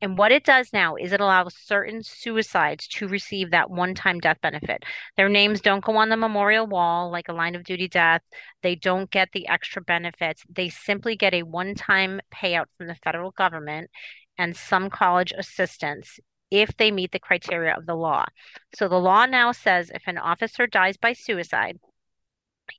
and 0.00 0.16
what 0.16 0.30
it 0.30 0.44
does 0.44 0.72
now 0.72 0.94
is 0.94 1.12
it 1.12 1.20
allows 1.20 1.56
certain 1.56 2.02
suicides 2.02 2.86
to 2.88 3.08
receive 3.08 3.50
that 3.50 3.70
one-time 3.70 4.20
death 4.20 4.40
benefit. 4.40 4.84
Their 5.16 5.28
names 5.28 5.60
don't 5.60 5.84
go 5.84 5.96
on 5.96 6.08
the 6.08 6.16
memorial 6.16 6.68
wall 6.68 7.10
like 7.10 7.28
a 7.28 7.32
line 7.32 7.56
of 7.56 7.64
duty 7.64 7.88
death. 7.88 8.22
They 8.62 8.76
don't 8.76 9.10
get 9.10 9.30
the 9.32 9.48
extra 9.48 9.82
benefits. 9.82 10.44
They 10.48 10.68
simply 10.68 11.16
get 11.16 11.34
a 11.34 11.42
one-time 11.42 12.20
payout 12.32 12.66
from 12.76 12.86
the 12.86 12.94
federal 12.94 13.32
government 13.32 13.90
and 14.36 14.56
some 14.56 14.88
college 14.88 15.32
assistance 15.36 16.20
if 16.50 16.76
they 16.76 16.92
meet 16.92 17.10
the 17.10 17.18
criteria 17.18 17.74
of 17.76 17.86
the 17.86 17.96
law. 17.96 18.24
So 18.76 18.88
the 18.88 19.00
law 19.00 19.26
now 19.26 19.50
says 19.50 19.90
if 19.92 20.02
an 20.06 20.16
officer 20.16 20.68
dies 20.68 20.96
by 20.96 21.12
suicide 21.12 21.78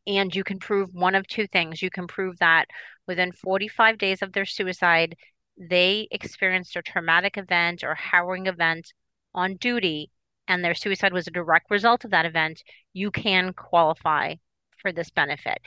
and 0.07 0.35
you 0.35 0.43
can 0.43 0.59
prove 0.59 0.93
one 0.93 1.15
of 1.15 1.27
two 1.27 1.47
things. 1.47 1.81
You 1.81 1.89
can 1.89 2.07
prove 2.07 2.37
that 2.39 2.65
within 3.07 3.31
45 3.31 3.97
days 3.97 4.21
of 4.21 4.33
their 4.33 4.45
suicide, 4.45 5.15
they 5.57 6.07
experienced 6.11 6.75
a 6.75 6.81
traumatic 6.81 7.37
event 7.37 7.83
or 7.83 7.95
harrowing 7.95 8.47
event 8.47 8.93
on 9.33 9.57
duty 9.57 10.11
and 10.49 10.65
their 10.65 10.75
suicide 10.75 11.13
was 11.13 11.27
a 11.27 11.31
direct 11.31 11.69
result 11.69 12.03
of 12.03 12.11
that 12.11 12.25
event, 12.25 12.63
you 12.91 13.11
can 13.11 13.53
qualify 13.53 14.35
for 14.77 14.91
this 14.91 15.11
benefit. 15.11 15.59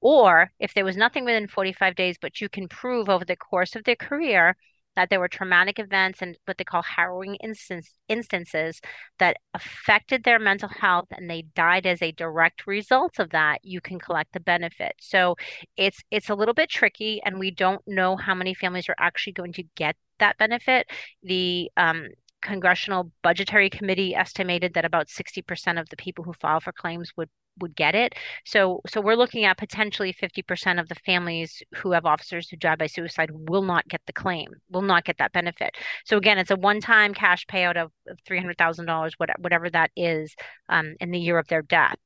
Or 0.00 0.50
if 0.58 0.74
there 0.74 0.84
was 0.84 0.96
nothing 0.96 1.24
within 1.24 1.46
45 1.46 1.94
days, 1.94 2.16
but 2.20 2.40
you 2.40 2.48
can 2.48 2.66
prove 2.66 3.08
over 3.08 3.24
the 3.24 3.36
course 3.36 3.76
of 3.76 3.84
their 3.84 3.96
career 3.96 4.56
that 4.96 5.10
there 5.10 5.20
were 5.20 5.28
traumatic 5.28 5.78
events 5.78 6.22
and 6.22 6.36
what 6.46 6.58
they 6.58 6.64
call 6.64 6.82
harrowing 6.82 7.36
instance, 7.36 7.90
instances 8.08 8.80
that 9.18 9.36
affected 9.54 10.24
their 10.24 10.38
mental 10.38 10.68
health 10.68 11.06
and 11.10 11.30
they 11.30 11.42
died 11.54 11.86
as 11.86 12.02
a 12.02 12.12
direct 12.12 12.66
result 12.66 13.18
of 13.18 13.30
that, 13.30 13.60
you 13.62 13.80
can 13.80 13.98
collect 13.98 14.32
the 14.32 14.40
benefit. 14.40 14.94
So 15.00 15.36
it's 15.76 16.02
it's 16.10 16.30
a 16.30 16.34
little 16.34 16.54
bit 16.54 16.70
tricky 16.70 17.20
and 17.24 17.38
we 17.38 17.50
don't 17.50 17.82
know 17.86 18.16
how 18.16 18.34
many 18.34 18.54
families 18.54 18.88
are 18.88 18.96
actually 18.98 19.34
going 19.34 19.52
to 19.54 19.64
get 19.76 19.96
that 20.18 20.38
benefit. 20.38 20.86
The 21.22 21.70
um, 21.76 22.08
Congressional 22.42 23.10
Budgetary 23.22 23.70
Committee 23.70 24.14
estimated 24.14 24.74
that 24.74 24.84
about 24.84 25.08
60% 25.08 25.80
of 25.80 25.88
the 25.88 25.96
people 25.96 26.24
who 26.24 26.32
file 26.34 26.60
for 26.60 26.72
claims 26.72 27.12
would 27.16 27.28
would 27.58 27.74
get 27.76 27.94
it. 27.94 28.14
So 28.44 28.80
so 28.86 29.00
we're 29.00 29.14
looking 29.16 29.44
at 29.44 29.58
potentially 29.58 30.12
50% 30.12 30.80
of 30.80 30.88
the 30.88 30.94
families 30.94 31.62
who 31.74 31.92
have 31.92 32.06
officers 32.06 32.48
who 32.48 32.56
died 32.56 32.78
by 32.78 32.86
suicide 32.86 33.30
will 33.32 33.62
not 33.62 33.86
get 33.88 34.00
the 34.06 34.12
claim, 34.12 34.48
will 34.70 34.82
not 34.82 35.04
get 35.04 35.18
that 35.18 35.32
benefit. 35.32 35.76
So 36.04 36.16
again, 36.16 36.38
it's 36.38 36.50
a 36.50 36.56
one-time 36.56 37.14
cash 37.14 37.46
payout 37.46 37.76
of, 37.76 37.90
of 38.08 38.18
$300,000, 38.28 39.12
whatever 39.38 39.70
that 39.70 39.90
is 39.96 40.34
um, 40.68 40.94
in 41.00 41.10
the 41.10 41.18
year 41.18 41.38
of 41.38 41.48
their 41.48 41.62
death 41.62 41.96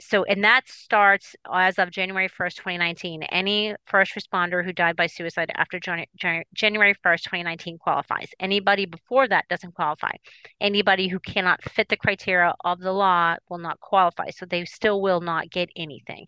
so 0.00 0.24
and 0.24 0.44
that 0.44 0.68
starts 0.68 1.34
as 1.52 1.78
of 1.78 1.90
January 1.90 2.28
1st, 2.28 2.56
2019. 2.56 3.22
Any 3.24 3.74
first 3.86 4.14
responder 4.14 4.64
who 4.64 4.72
died 4.72 4.96
by 4.96 5.06
suicide 5.06 5.50
after 5.56 5.80
January 5.80 6.94
1st, 7.04 7.22
2019 7.22 7.78
qualifies. 7.78 8.30
Anybody 8.38 8.86
before 8.86 9.26
that 9.28 9.48
doesn't 9.48 9.74
qualify. 9.74 10.12
Anybody 10.60 11.08
who 11.08 11.18
cannot 11.18 11.62
fit 11.64 11.88
the 11.88 11.96
criteria 11.96 12.54
of 12.64 12.78
the 12.80 12.92
law 12.92 13.36
will 13.48 13.58
not 13.58 13.80
qualify. 13.80 14.30
So 14.30 14.46
they 14.46 14.64
still 14.64 15.00
will 15.02 15.20
not 15.20 15.50
get 15.50 15.68
anything. 15.74 16.26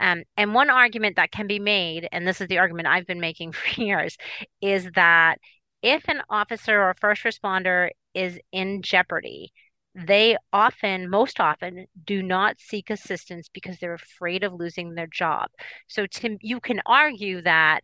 Um, 0.00 0.24
and 0.36 0.54
one 0.54 0.70
argument 0.70 1.16
that 1.16 1.30
can 1.30 1.46
be 1.46 1.60
made, 1.60 2.08
and 2.10 2.26
this 2.26 2.40
is 2.40 2.48
the 2.48 2.58
argument 2.58 2.88
I've 2.88 3.06
been 3.06 3.20
making 3.20 3.52
for 3.52 3.80
years, 3.80 4.16
is 4.60 4.90
that 4.94 5.38
if 5.82 6.08
an 6.08 6.22
officer 6.28 6.80
or 6.80 6.94
first 7.00 7.22
responder 7.22 7.90
is 8.14 8.38
in 8.52 8.82
jeopardy, 8.82 9.52
they 9.94 10.36
often, 10.52 11.10
most 11.10 11.38
often, 11.38 11.86
do 12.04 12.22
not 12.22 12.60
seek 12.60 12.88
assistance 12.90 13.48
because 13.52 13.78
they're 13.78 13.94
afraid 13.94 14.42
of 14.42 14.54
losing 14.54 14.94
their 14.94 15.06
job. 15.06 15.50
So, 15.86 16.06
Tim, 16.06 16.38
you 16.40 16.60
can 16.60 16.80
argue 16.86 17.42
that 17.42 17.82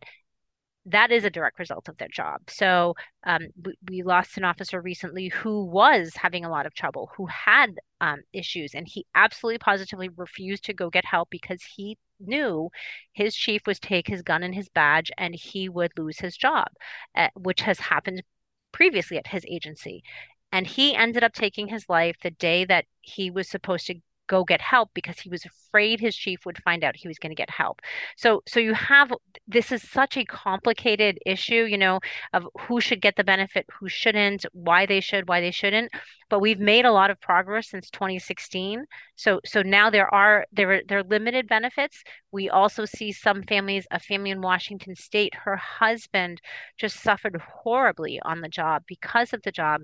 that 0.85 1.11
is 1.11 1.23
a 1.23 1.29
direct 1.29 1.59
result 1.59 1.87
of 1.87 1.97
their 1.97 2.07
job. 2.07 2.41
So 2.49 2.95
um, 3.25 3.47
we, 3.63 3.73
we, 3.89 4.03
lost 4.03 4.37
an 4.37 4.43
officer 4.43 4.81
recently 4.81 5.27
who 5.27 5.65
was 5.65 6.13
having 6.15 6.45
a 6.45 6.49
lot 6.49 6.65
of 6.65 6.73
trouble, 6.73 7.11
who 7.15 7.27
had 7.27 7.75
um, 8.01 8.21
issues, 8.33 8.73
and 8.73 8.87
he 8.87 9.05
absolutely 9.13 9.59
positively 9.59 10.09
refused 10.15 10.65
to 10.65 10.73
go 10.73 10.89
get 10.89 11.05
help 11.05 11.29
because 11.29 11.61
he 11.75 11.97
knew 12.19 12.69
his 13.13 13.35
chief 13.35 13.61
was 13.67 13.79
take 13.79 14.07
his 14.07 14.21
gun 14.21 14.41
and 14.41 14.55
his 14.55 14.69
badge 14.69 15.11
and 15.17 15.35
he 15.35 15.69
would 15.69 15.91
lose 15.97 16.19
his 16.19 16.35
job, 16.35 16.67
uh, 17.15 17.27
which 17.35 17.61
has 17.61 17.79
happened 17.79 18.23
previously 18.71 19.17
at 19.17 19.27
his 19.27 19.45
agency. 19.47 20.03
And 20.51 20.65
he 20.65 20.95
ended 20.95 21.23
up 21.23 21.33
taking 21.33 21.67
his 21.67 21.87
life 21.89 22.17
the 22.21 22.31
day 22.31 22.65
that 22.65 22.85
he 23.01 23.29
was 23.29 23.49
supposed 23.49 23.87
to 23.87 23.95
go 24.29 24.43
get 24.43 24.61
help 24.61 24.91
because 24.93 25.19
he 25.19 25.29
was 25.29 25.43
afraid 25.43 25.99
his 25.99 26.15
chief 26.15 26.45
would 26.45 26.61
find 26.63 26.83
out 26.83 26.95
he 26.95 27.07
was 27.07 27.17
going 27.19 27.31
to 27.31 27.35
get 27.35 27.49
help. 27.49 27.81
So 28.15 28.41
so 28.47 28.59
you 28.59 28.73
have 28.75 29.11
this 29.47 29.71
is 29.71 29.81
such 29.81 30.15
a 30.15 30.23
complicated 30.23 31.17
issue, 31.25 31.65
you 31.65 31.77
know, 31.77 31.99
of 32.31 32.47
who 32.61 32.79
should 32.79 33.01
get 33.01 33.15
the 33.17 33.23
benefit, 33.23 33.65
who 33.79 33.89
shouldn't, 33.89 34.45
why 34.53 34.85
they 34.85 35.01
should, 35.01 35.27
why 35.27 35.41
they 35.41 35.51
shouldn't. 35.51 35.91
But 36.29 36.39
we've 36.41 36.59
made 36.59 36.85
a 36.85 36.91
lot 36.91 37.09
of 37.09 37.19
progress 37.19 37.69
since 37.69 37.89
2016. 37.89 38.85
So 39.15 39.41
so 39.45 39.61
now 39.63 39.89
there 39.89 40.13
are 40.13 40.45
there 40.53 40.71
are 40.73 40.81
there 40.87 40.99
are 40.99 41.03
limited 41.03 41.47
benefits. 41.47 42.03
We 42.31 42.49
also 42.49 42.85
see 42.85 43.11
some 43.11 43.43
families, 43.43 43.87
a 43.91 43.99
family 43.99 44.29
in 44.29 44.41
Washington 44.41 44.95
state, 44.95 45.33
her 45.43 45.57
husband 45.57 46.39
just 46.77 47.01
suffered 47.01 47.41
horribly 47.63 48.19
on 48.23 48.41
the 48.41 48.49
job 48.49 48.83
because 48.87 49.33
of 49.33 49.41
the 49.41 49.51
job 49.51 49.81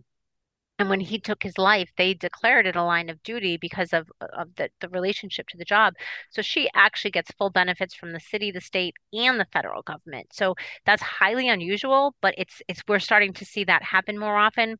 and 0.79 0.89
when 0.89 0.99
he 0.99 1.19
took 1.19 1.43
his 1.43 1.57
life 1.57 1.89
they 1.97 2.13
declared 2.13 2.67
it 2.67 2.75
a 2.75 2.83
line 2.83 3.09
of 3.09 3.21
duty 3.23 3.57
because 3.57 3.93
of 3.93 4.09
uh, 4.21 4.27
of 4.37 4.55
the, 4.55 4.69
the 4.81 4.89
relationship 4.89 5.47
to 5.47 5.57
the 5.57 5.65
job. 5.65 5.93
So 6.29 6.41
she 6.41 6.69
actually 6.75 7.11
gets 7.11 7.31
full 7.37 7.49
benefits 7.49 7.95
from 7.95 8.11
the 8.11 8.19
city 8.19 8.51
the 8.51 8.61
state 8.61 8.95
and 9.13 9.39
the 9.39 9.47
federal 9.51 9.81
government. 9.81 10.27
So 10.33 10.55
that's 10.85 11.01
highly 11.01 11.49
unusual 11.49 12.15
but 12.21 12.35
it's 12.37 12.61
it's 12.67 12.81
we're 12.87 12.99
starting 12.99 13.33
to 13.33 13.45
see 13.45 13.63
that 13.65 13.83
happen 13.83 14.17
more 14.17 14.37
often. 14.37 14.77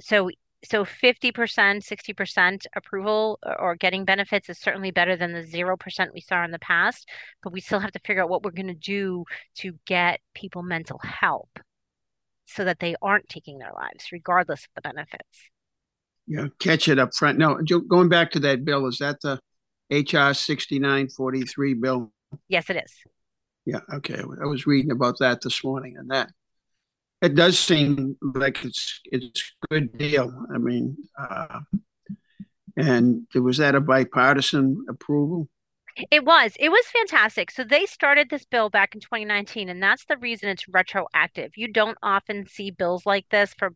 So 0.00 0.30
so 0.64 0.84
50% 0.84 1.32
60% 1.32 2.66
approval 2.74 3.38
uh, 3.46 3.54
or 3.60 3.76
getting 3.76 4.04
benefits 4.04 4.48
is 4.48 4.58
certainly 4.58 4.90
better 4.90 5.16
than 5.16 5.32
the 5.32 5.42
0% 5.42 6.12
we 6.12 6.20
saw 6.20 6.44
in 6.44 6.50
the 6.50 6.58
past 6.58 7.08
but 7.42 7.52
we 7.52 7.60
still 7.60 7.78
have 7.78 7.92
to 7.92 8.00
figure 8.04 8.22
out 8.22 8.28
what 8.28 8.42
we're 8.42 8.50
going 8.50 8.66
to 8.66 8.74
do 8.74 9.24
to 9.56 9.72
get 9.86 10.20
people 10.34 10.62
mental 10.62 10.98
help 11.04 11.60
so 12.48 12.64
that 12.64 12.80
they 12.80 12.96
aren't 13.02 13.28
taking 13.28 13.58
their 13.58 13.72
lives, 13.74 14.06
regardless 14.10 14.64
of 14.64 14.70
the 14.74 14.80
benefits. 14.80 15.50
Yeah, 16.26 16.48
catch 16.58 16.88
it 16.88 16.98
up 16.98 17.14
front. 17.14 17.38
No, 17.38 17.60
going 17.88 18.08
back 18.08 18.32
to 18.32 18.40
that 18.40 18.64
bill, 18.64 18.86
is 18.86 18.98
that 18.98 19.20
the 19.20 19.40
HR 19.90 20.34
6943 20.34 21.74
bill? 21.74 22.12
Yes, 22.48 22.68
it 22.68 22.76
is. 22.76 22.92
Yeah, 23.64 23.80
okay. 23.94 24.20
I 24.42 24.46
was 24.46 24.66
reading 24.66 24.90
about 24.90 25.18
that 25.20 25.40
this 25.42 25.62
morning 25.62 25.96
and 25.98 26.10
that 26.10 26.30
it 27.20 27.34
does 27.34 27.58
seem 27.58 28.16
like 28.22 28.64
it's 28.64 29.00
it's 29.04 29.52
a 29.62 29.74
good 29.74 29.98
deal. 29.98 30.46
I 30.54 30.58
mean, 30.58 30.96
uh, 31.18 31.60
and 32.76 33.26
was 33.34 33.58
that 33.58 33.74
a 33.74 33.80
bipartisan 33.80 34.86
approval? 34.88 35.48
It 36.10 36.24
was. 36.24 36.52
It 36.60 36.68
was 36.70 36.84
fantastic. 36.86 37.50
So 37.50 37.64
they 37.64 37.86
started 37.86 38.30
this 38.30 38.44
bill 38.44 38.70
back 38.70 38.94
in 38.94 39.00
2019, 39.00 39.68
and 39.68 39.82
that's 39.82 40.04
the 40.04 40.16
reason 40.16 40.48
it's 40.48 40.68
retroactive. 40.68 41.52
You 41.56 41.72
don't 41.72 41.98
often 42.02 42.46
see 42.46 42.70
bills 42.70 43.04
like 43.06 43.26
this 43.30 43.54
for 43.54 43.72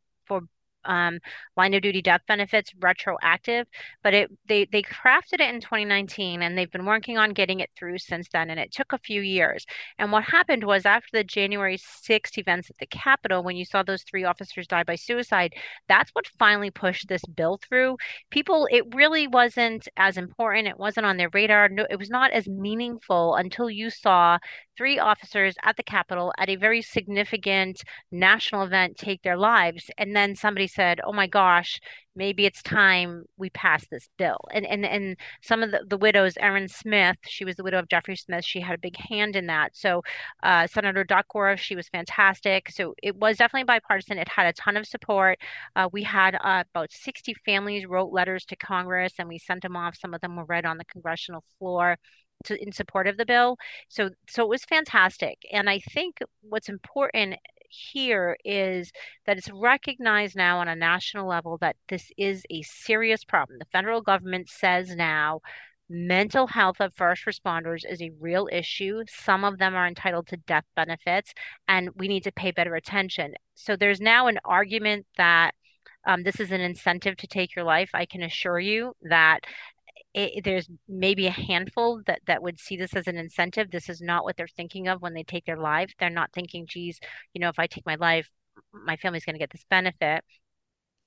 um, 0.85 1.19
line 1.57 1.75
of 1.75 1.83
duty 1.83 2.03
death 2.03 2.23
benefits 2.27 2.73
retroactive, 2.81 3.67
but 4.03 4.15
it 4.15 4.31
they 4.47 4.67
they 4.67 4.83
crafted 4.83 5.41
it 5.41 5.55
in 5.55 5.61
2019 5.61 6.43
and 6.43 6.57
they've 6.57 6.71
been 6.71 6.87
working 6.87 7.19
on 7.19 7.33
getting 7.33 7.61
it 7.61 7.71
through 7.77 7.99
since 7.99 8.29
then. 8.33 8.51
And 8.51 8.59
it 8.61 8.73
took 8.73 8.93
a 8.93 8.99
few 8.99 9.21
years. 9.21 9.67
And 9.99 10.12
what 10.12 10.25
happened 10.25 10.65
was 10.65 10.87
after 10.87 11.09
the 11.12 11.25
January 11.25 11.79
6th 11.79 12.39
events 12.39 12.71
at 12.71 12.79
the 12.79 12.87
Capitol, 12.87 13.43
when 13.43 13.57
you 13.57 13.65
saw 13.65 13.83
those 13.83 14.03
three 14.03 14.25
officers 14.25 14.67
die 14.67 14.85
by 14.85 14.97
suicide, 14.97 15.55
that's 15.89 16.11
what 16.12 16.27
finally 16.39 16.71
pushed 16.71 17.09
this 17.09 17.25
bill 17.35 17.59
through. 17.69 17.97
People, 18.31 18.69
it 18.71 18.95
really 18.95 19.27
wasn't 19.27 19.89
as 19.97 20.17
important. 20.17 20.69
It 20.69 20.79
wasn't 20.79 21.07
on 21.07 21.17
their 21.17 21.31
radar. 21.33 21.69
No, 21.69 21.87
it 21.91 21.99
was 21.99 22.11
not 22.11 22.33
as 22.33 22.49
meaningful 22.49 23.35
until 23.37 23.71
you 23.71 23.91
saw 23.91 24.39
three 24.76 24.99
officers 24.99 25.55
at 25.62 25.76
the 25.76 25.83
Capitol 25.83 26.33
at 26.38 26.49
a 26.49 26.57
very 26.57 26.83
significant 26.83 27.83
national 28.11 28.62
event 28.62 28.97
take 28.97 29.23
their 29.23 29.37
lives. 29.37 29.91
And 29.99 30.17
then 30.17 30.35
somebody 30.35 30.67
said, 30.67 31.00
oh 31.05 31.12
my 31.12 31.26
gosh, 31.26 31.81
maybe 32.14 32.45
it's 32.45 32.62
time 32.62 33.25
we 33.37 33.50
pass 33.50 33.87
this 33.88 34.09
bill. 34.19 34.38
And 34.52 34.67
and 34.67 34.85
and 34.85 35.17
some 35.43 35.62
of 35.62 35.71
the, 35.71 35.85
the 35.88 35.97
widows, 35.97 36.35
Erin 36.38 36.69
Smith, 36.69 37.17
she 37.26 37.45
was 37.45 37.57
the 37.57 37.64
widow 37.64 37.79
of 37.79 37.88
Jeffrey 37.88 38.17
Smith, 38.17 38.45
she 38.45 38.61
had 38.61 38.75
a 38.75 38.79
big 38.79 38.97
hand 38.97 39.37
in 39.37 39.47
that. 39.47 39.76
So 39.76 40.02
uh, 40.43 40.67
Senator 40.67 41.05
Duckworth, 41.05 41.61
she 41.61 41.76
was 41.76 41.88
fantastic. 41.88 42.71
So 42.71 42.95
it 43.02 43.17
was 43.17 43.38
definitely 43.38 43.64
bipartisan. 43.64 44.19
It 44.19 44.29
had 44.29 44.47
a 44.47 44.52
ton 44.52 44.76
of 44.76 44.87
support. 44.87 45.38
Uh, 45.76 45.88
we 45.93 46.02
had 46.02 46.35
uh, 46.37 46.64
about 46.75 46.93
60 46.93 47.35
families 47.45 47.87
wrote 47.87 48.12
letters 48.12 48.45
to 48.47 48.57
Congress 48.57 49.14
and 49.19 49.29
we 49.29 49.38
sent 49.38 49.62
them 49.62 49.76
off. 49.76 49.97
Some 49.97 50.14
of 50.14 50.21
them 50.21 50.37
were 50.37 50.45
read 50.45 50.67
on 50.67 50.79
the 50.79 50.85
congressional 50.85 51.45
floor 51.59 51.99
to, 52.45 52.63
in 52.63 52.73
support 52.73 53.07
of 53.07 53.17
the 53.17 53.27
bill. 53.27 53.57
So 53.89 54.11
so 54.29 54.43
it 54.43 54.49
was 54.49 54.65
fantastic. 54.65 55.39
And 55.53 55.69
I 55.69 55.81
think 55.81 56.19
what's 56.43 56.69
important 56.69 57.37
here 57.69 58.37
is 58.45 58.93
that 59.27 59.39
it's 59.39 59.51
recognized 59.51 60.37
now 60.37 60.59
on 60.59 60.69
a 60.69 60.77
national 60.77 61.27
level 61.27 61.59
that 61.59 61.77
this 61.89 62.11
is 62.19 62.45
a 62.51 62.63
serious 62.63 63.25
problem. 63.25 63.59
The 63.59 63.67
federal 63.73 64.03
government 64.03 64.49
says 64.51 64.95
now 64.95 65.41
mental 65.89 66.47
health 66.47 66.81
of 66.81 66.95
first 66.95 67.25
responders 67.27 67.83
is 67.89 68.01
a 68.01 68.11
real 68.19 68.49
issue. 68.51 69.03
Some 69.09 69.45
of 69.45 69.59
them 69.59 69.75
are 69.75 69.87
entitled 69.87 70.27
to 70.29 70.37
death 70.39 70.65
benefits, 70.75 71.35
and 71.69 71.91
we 71.97 72.09
need 72.09 72.25
to 72.25 72.33
pay 72.33 72.51
better 72.51 72.75
attention. 72.75 73.35
So 73.55 73.77
there's 73.77 74.01
now 74.01 74.27
an 74.27 74.39
argument 74.45 75.07
that 75.19 75.55
um, 76.07 76.23
this 76.23 76.41
is 76.41 76.51
an 76.51 76.61
incentive 76.61 77.17
to 77.19 77.27
take 77.27 77.55
your 77.55 77.65
life. 77.65 77.91
I 77.95 78.07
can 78.07 78.23
assure 78.23 78.59
you 78.59 78.95
that 79.03 79.41
it, 80.14 80.45
there's 80.45 80.69
maybe 80.88 81.26
a 81.26 81.31
handful 81.31 82.02
that 82.07 82.21
that 82.26 82.42
would 82.42 82.61
see 82.61 82.76
this 82.76 82.95
as 82.95 83.07
an 83.07 83.16
incentive. 83.16 83.71
This 83.71 83.88
is 83.88 84.00
not 84.00 84.25
what 84.25 84.37
they're 84.37 84.49
thinking 84.49 84.88
of 84.88 85.00
when 85.00 85.14
they 85.14 85.23
take 85.23 85.47
their 85.47 85.57
life. 85.57 85.92
They're 85.99 86.11
not 86.11 86.33
thinking, 86.33 86.66
geez, 86.66 87.00
you 87.35 87.40
know, 87.40 87.49
if 87.49 87.59
I 87.59 87.66
take 87.66 87.87
my 87.87 87.97
life, 87.97 88.28
my 88.73 88.97
family's 88.97 89.25
going 89.25 89.35
to 89.35 89.40
get 89.40 89.50
this 89.50 89.64
benefit 89.71 90.25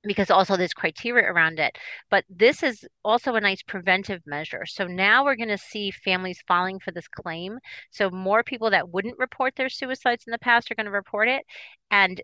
because 0.03 0.29
also 0.29 0.55
there's 0.55 0.73
criteria 0.73 1.25
around 1.25 1.59
it. 1.59 1.77
But 2.09 2.25
this 2.29 2.63
is 2.63 2.85
also 3.03 3.35
a 3.35 3.41
nice 3.41 3.63
preventive 3.63 4.21
measure. 4.25 4.65
So 4.65 4.85
now 4.87 5.23
we're 5.25 5.35
going 5.35 5.49
to 5.49 5.57
see 5.57 5.91
families 5.91 6.43
filing 6.47 6.79
for 6.79 6.91
this 6.91 7.07
claim. 7.07 7.59
So 7.91 8.09
more 8.09 8.43
people 8.43 8.69
that 8.71 8.89
wouldn't 8.89 9.17
report 9.17 9.55
their 9.55 9.69
suicides 9.69 10.25
in 10.27 10.31
the 10.31 10.39
past 10.39 10.71
are 10.71 10.75
going 10.75 10.85
to 10.85 10.91
report 10.91 11.27
it. 11.27 11.43
And 11.91 12.21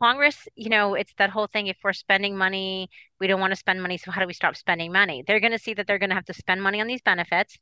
Congress, 0.00 0.48
you 0.56 0.70
know, 0.70 0.94
it's 0.94 1.12
that 1.18 1.30
whole 1.30 1.46
thing. 1.46 1.66
If 1.66 1.76
we're 1.84 1.92
spending 1.92 2.36
money, 2.36 2.88
we 3.20 3.26
don't 3.26 3.40
want 3.40 3.52
to 3.52 3.56
spend 3.56 3.82
money. 3.82 3.98
So 3.98 4.10
how 4.10 4.20
do 4.20 4.26
we 4.26 4.32
stop 4.32 4.56
spending 4.56 4.92
money? 4.92 5.22
They're 5.26 5.40
going 5.40 5.52
to 5.52 5.58
see 5.58 5.74
that 5.74 5.86
they're 5.86 5.98
going 5.98 6.10
to 6.10 6.16
have 6.16 6.24
to 6.26 6.34
spend 6.34 6.62
money 6.62 6.80
on 6.80 6.86
these 6.86 7.02
benefits. 7.02 7.58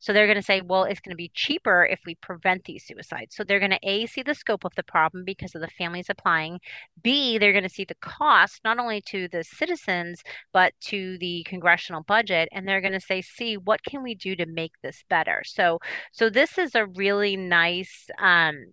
So 0.00 0.12
they're 0.12 0.26
going 0.26 0.38
to 0.38 0.42
say, 0.42 0.62
well, 0.62 0.84
it's 0.84 1.00
going 1.00 1.10
to 1.10 1.16
be 1.16 1.30
cheaper 1.34 1.84
if 1.84 2.00
we 2.06 2.14
prevent 2.16 2.64
these 2.64 2.84
suicides. 2.86 3.36
So 3.36 3.44
they're 3.44 3.58
going 3.58 3.70
to 3.70 3.78
A, 3.82 4.06
see 4.06 4.22
the 4.22 4.34
scope 4.34 4.64
of 4.64 4.74
the 4.76 4.82
problem 4.82 5.24
because 5.24 5.54
of 5.54 5.60
the 5.60 5.68
families 5.68 6.06
applying. 6.08 6.58
B, 7.02 7.38
they're 7.38 7.52
going 7.52 7.64
to 7.64 7.68
see 7.68 7.84
the 7.84 7.96
cost, 8.00 8.60
not 8.64 8.78
only 8.78 9.02
to 9.08 9.28
the 9.28 9.44
citizens, 9.44 10.22
but 10.52 10.72
to 10.86 11.18
the 11.18 11.44
congressional 11.46 12.02
budget. 12.02 12.48
And 12.52 12.66
they're 12.66 12.80
going 12.80 12.92
to 12.92 13.00
say, 13.00 13.20
see, 13.20 13.56
what 13.56 13.84
can 13.84 14.02
we 14.02 14.14
do 14.14 14.34
to 14.36 14.46
make 14.46 14.72
this 14.82 15.04
better? 15.10 15.42
So, 15.44 15.80
so 16.12 16.30
this 16.30 16.56
is 16.58 16.74
a 16.74 16.86
really 16.86 17.36
nice, 17.36 18.08
um, 18.18 18.72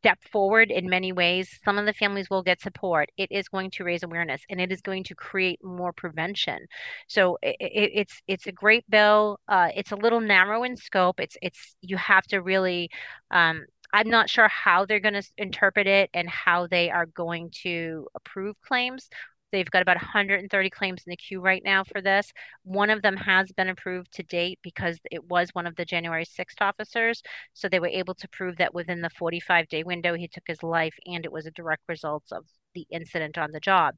step 0.00 0.18
forward 0.30 0.70
in 0.70 0.88
many 0.88 1.12
ways. 1.12 1.58
Some 1.64 1.78
of 1.78 1.86
the 1.86 1.92
families 1.92 2.30
will 2.30 2.42
get 2.42 2.60
support. 2.60 3.10
It 3.16 3.30
is 3.32 3.48
going 3.48 3.70
to 3.72 3.84
raise 3.84 4.02
awareness 4.02 4.42
and 4.48 4.60
it 4.60 4.70
is 4.72 4.80
going 4.80 5.04
to 5.04 5.14
create 5.14 5.58
more 5.62 5.92
prevention. 5.92 6.66
So 7.08 7.38
it, 7.42 7.56
it, 7.60 7.90
it's 7.94 8.22
it's 8.26 8.46
a 8.46 8.52
great 8.52 8.88
bill. 8.88 9.40
Uh, 9.48 9.70
it's 9.74 9.92
a 9.92 9.96
little 9.96 10.20
narrow 10.20 10.62
in 10.64 10.76
scope. 10.76 11.20
It's 11.20 11.36
it's 11.42 11.76
you 11.80 11.96
have 11.96 12.24
to 12.28 12.40
really. 12.40 12.90
Um, 13.30 13.64
I'm 13.90 14.10
not 14.10 14.28
sure 14.28 14.48
how 14.48 14.84
they're 14.84 15.00
going 15.00 15.14
to 15.14 15.26
interpret 15.38 15.86
it 15.86 16.10
and 16.12 16.28
how 16.28 16.66
they 16.66 16.90
are 16.90 17.06
going 17.06 17.50
to 17.62 18.06
approve 18.14 18.56
claims. 18.60 19.08
They've 19.50 19.70
got 19.70 19.82
about 19.82 19.96
130 19.96 20.70
claims 20.70 21.02
in 21.06 21.10
the 21.10 21.16
queue 21.16 21.40
right 21.40 21.62
now 21.64 21.84
for 21.84 22.00
this. 22.00 22.32
One 22.64 22.90
of 22.90 23.02
them 23.02 23.16
has 23.16 23.50
been 23.52 23.68
approved 23.68 24.12
to 24.12 24.22
date 24.22 24.58
because 24.62 24.98
it 25.10 25.24
was 25.24 25.50
one 25.52 25.66
of 25.66 25.76
the 25.76 25.84
January 25.84 26.24
6th 26.24 26.60
officers. 26.60 27.22
So 27.54 27.68
they 27.68 27.80
were 27.80 27.88
able 27.88 28.14
to 28.14 28.28
prove 28.28 28.56
that 28.58 28.74
within 28.74 29.00
the 29.00 29.10
45 29.10 29.68
day 29.68 29.82
window, 29.82 30.14
he 30.14 30.28
took 30.28 30.44
his 30.46 30.62
life 30.62 30.94
and 31.06 31.24
it 31.24 31.32
was 31.32 31.46
a 31.46 31.50
direct 31.50 31.82
result 31.88 32.24
of 32.32 32.44
the 32.74 32.86
incident 32.90 33.38
on 33.38 33.50
the 33.50 33.60
job. 33.60 33.94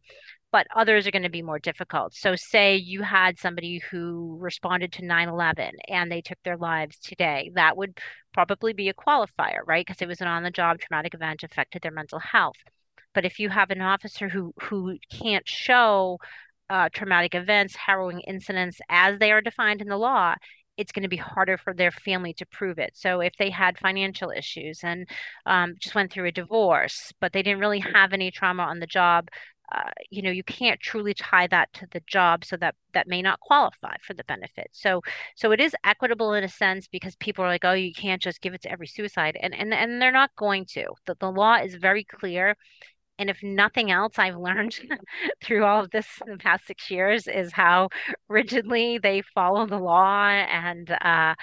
But 0.52 0.66
others 0.74 1.06
are 1.06 1.12
going 1.12 1.22
to 1.22 1.28
be 1.28 1.42
more 1.42 1.58
difficult. 1.60 2.14
So, 2.14 2.34
say 2.34 2.76
you 2.76 3.02
had 3.02 3.38
somebody 3.38 3.78
who 3.90 4.36
responded 4.40 4.92
to 4.94 5.04
9 5.04 5.28
11 5.28 5.72
and 5.88 6.10
they 6.10 6.20
took 6.20 6.38
their 6.44 6.56
lives 6.56 6.98
today, 6.98 7.52
that 7.54 7.76
would 7.76 7.98
probably 8.32 8.72
be 8.72 8.88
a 8.88 8.94
qualifier, 8.94 9.60
right? 9.66 9.86
Because 9.86 10.02
it 10.02 10.08
was 10.08 10.20
an 10.20 10.28
on 10.28 10.42
the 10.42 10.50
job 10.50 10.78
traumatic 10.78 11.14
event 11.14 11.42
affected 11.44 11.82
their 11.82 11.92
mental 11.92 12.18
health. 12.18 12.56
But 13.14 13.24
if 13.24 13.38
you 13.38 13.48
have 13.48 13.70
an 13.70 13.80
officer 13.80 14.28
who 14.28 14.54
who 14.60 14.96
can't 15.10 15.48
show 15.48 16.18
uh, 16.68 16.88
traumatic 16.92 17.34
events, 17.34 17.76
harrowing 17.76 18.20
incidents 18.20 18.80
as 18.88 19.18
they 19.18 19.32
are 19.32 19.40
defined 19.40 19.80
in 19.82 19.88
the 19.88 19.96
law, 19.96 20.34
it's 20.76 20.92
going 20.92 21.02
to 21.02 21.08
be 21.08 21.16
harder 21.16 21.58
for 21.58 21.74
their 21.74 21.90
family 21.90 22.32
to 22.34 22.46
prove 22.46 22.78
it. 22.78 22.92
So 22.94 23.20
if 23.20 23.34
they 23.38 23.50
had 23.50 23.78
financial 23.78 24.30
issues 24.30 24.80
and 24.84 25.08
um, 25.46 25.74
just 25.80 25.94
went 25.94 26.12
through 26.12 26.26
a 26.28 26.32
divorce, 26.32 27.12
but 27.20 27.32
they 27.32 27.42
didn't 27.42 27.60
really 27.60 27.80
have 27.80 28.12
any 28.12 28.30
trauma 28.30 28.62
on 28.62 28.78
the 28.78 28.86
job, 28.86 29.28
uh, 29.72 29.90
you 30.10 30.20
know 30.22 30.30
you 30.30 30.42
can't 30.42 30.80
truly 30.80 31.14
tie 31.14 31.46
that 31.46 31.72
to 31.72 31.86
the 31.92 32.00
job 32.06 32.44
so 32.44 32.56
that 32.56 32.74
that 32.92 33.06
may 33.06 33.22
not 33.22 33.38
qualify 33.40 33.94
for 34.02 34.14
the 34.14 34.24
benefit 34.24 34.68
so 34.72 35.00
so 35.36 35.52
it 35.52 35.60
is 35.60 35.76
equitable 35.84 36.34
in 36.34 36.42
a 36.42 36.48
sense 36.48 36.88
because 36.88 37.14
people 37.16 37.44
are 37.44 37.48
like 37.48 37.64
oh 37.64 37.72
you 37.72 37.92
can't 37.92 38.20
just 38.20 38.40
give 38.40 38.52
it 38.52 38.60
to 38.62 38.70
every 38.70 38.86
suicide 38.86 39.36
and 39.40 39.54
and, 39.54 39.72
and 39.72 40.02
they're 40.02 40.10
not 40.10 40.34
going 40.36 40.64
to 40.64 40.86
the, 41.06 41.14
the 41.20 41.30
law 41.30 41.54
is 41.56 41.74
very 41.76 42.02
clear 42.02 42.56
and 43.20 43.28
if 43.28 43.42
nothing 43.42 43.90
else, 43.90 44.14
I've 44.18 44.36
learned 44.38 44.80
through 45.44 45.64
all 45.66 45.84
of 45.84 45.90
this 45.90 46.06
in 46.24 46.32
the 46.32 46.38
past 46.38 46.66
six 46.66 46.90
years 46.90 47.28
is 47.28 47.52
how 47.52 47.90
rigidly 48.28 48.96
they 48.96 49.22
follow 49.34 49.66
the 49.66 49.78
law 49.78 50.26
and 50.28 50.90
uh, 50.90 51.34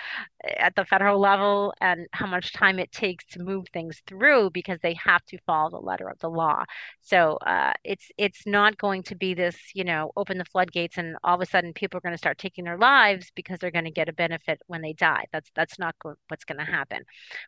at 0.58 0.76
the 0.76 0.86
federal 0.86 1.20
level 1.20 1.74
and 1.80 2.08
how 2.14 2.26
much 2.26 2.52
time 2.54 2.80
it 2.80 2.92
takes 2.92 3.26
to 3.26 3.44
move 3.44 3.68
things 3.72 4.02
through 4.08 4.50
because 4.52 4.80
they 4.82 4.96
have 4.96 5.24
to 5.26 5.38
follow 5.46 5.70
the 5.70 5.78
letter 5.78 6.10
of 6.10 6.18
the 6.20 6.30
law. 6.30 6.64
So 7.02 7.38
uh, 7.46 7.74
it's 7.84 8.10
it's 8.18 8.48
not 8.48 8.78
going 8.78 9.04
to 9.04 9.16
be 9.16 9.36
this, 9.36 9.56
you 9.76 9.84
know, 9.84 10.12
open 10.18 10.40
the 10.40 10.46
floodgates 10.46 10.98
and 10.98 11.16
all 11.24 11.36
of 11.36 11.42
a 11.42 11.46
sudden 11.46 11.74
people 11.74 11.98
are 11.98 12.02
going 12.02 12.14
to 12.14 12.18
start 12.18 12.38
taking 12.40 12.66
their 12.66 12.78
lives 12.78 13.32
because 13.36 13.60
they're 13.60 13.72
going 13.72 13.86
to 13.86 13.92
get 13.92 14.10
a 14.10 14.14
benefit 14.14 14.62
when 14.68 14.82
they 14.82 14.94
die. 14.94 15.26
That's 15.32 15.52
that's 15.56 15.78
not 15.78 15.96
go- 16.00 16.16
what's 16.28 16.46
going 16.46 16.60
to 16.60 16.72
happen. 16.72 17.04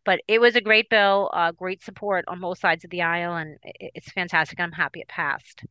But 0.06 0.22
it 0.28 0.40
was 0.40 0.56
a 0.56 0.62
great 0.62 0.90
bill, 0.90 1.30
uh, 1.34 1.52
great 1.52 1.84
support 1.84 2.26
on 2.28 2.40
both 2.40 2.60
sides 2.60 2.84
of 2.84 2.90
the 2.92 3.02
aisle, 3.02 3.36
and 3.36 3.58
it, 3.64 3.92
it's 3.96 4.12
fantastic. 4.20 4.60
I'm 4.60 4.74
happy 4.74 5.00
it 5.00 5.08
passed. 5.08 5.64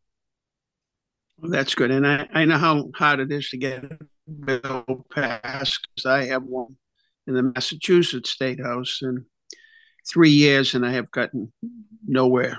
Well, 1.36 1.50
that's 1.50 1.74
good. 1.74 1.90
And 1.90 2.06
I, 2.06 2.26
I 2.32 2.44
know 2.46 2.56
how 2.56 2.90
hard 2.94 3.20
it 3.20 3.30
is 3.30 3.50
to 3.50 3.58
get 3.58 3.84
a 3.84 3.98
bill 4.44 5.06
passed 5.12 5.86
because 5.94 6.06
I 6.06 6.24
have 6.26 6.44
one 6.44 6.76
in 7.26 7.34
the 7.34 7.42
Massachusetts 7.42 8.30
State 8.30 8.60
House 8.60 9.00
in 9.02 9.26
three 10.08 10.30
years 10.30 10.74
and 10.74 10.86
I 10.86 10.92
have 10.92 11.10
gotten 11.10 11.52
nowhere. 12.06 12.58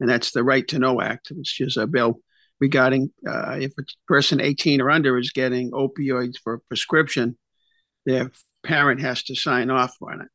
And 0.00 0.08
that's 0.08 0.30
the 0.30 0.42
Right 0.42 0.66
to 0.68 0.78
Know 0.78 1.00
Act, 1.02 1.30
which 1.30 1.60
is 1.60 1.76
a 1.76 1.86
bill 1.86 2.20
regarding 2.58 3.10
uh, 3.28 3.58
if 3.60 3.72
a 3.78 3.82
person 4.08 4.40
18 4.40 4.80
or 4.80 4.90
under 4.90 5.18
is 5.18 5.32
getting 5.32 5.70
opioids 5.72 6.36
for 6.42 6.62
prescription, 6.68 7.36
their 8.06 8.30
parent 8.64 9.02
has 9.02 9.22
to 9.24 9.34
sign 9.34 9.70
off 9.70 9.94
on 10.00 10.22
it. 10.22 10.28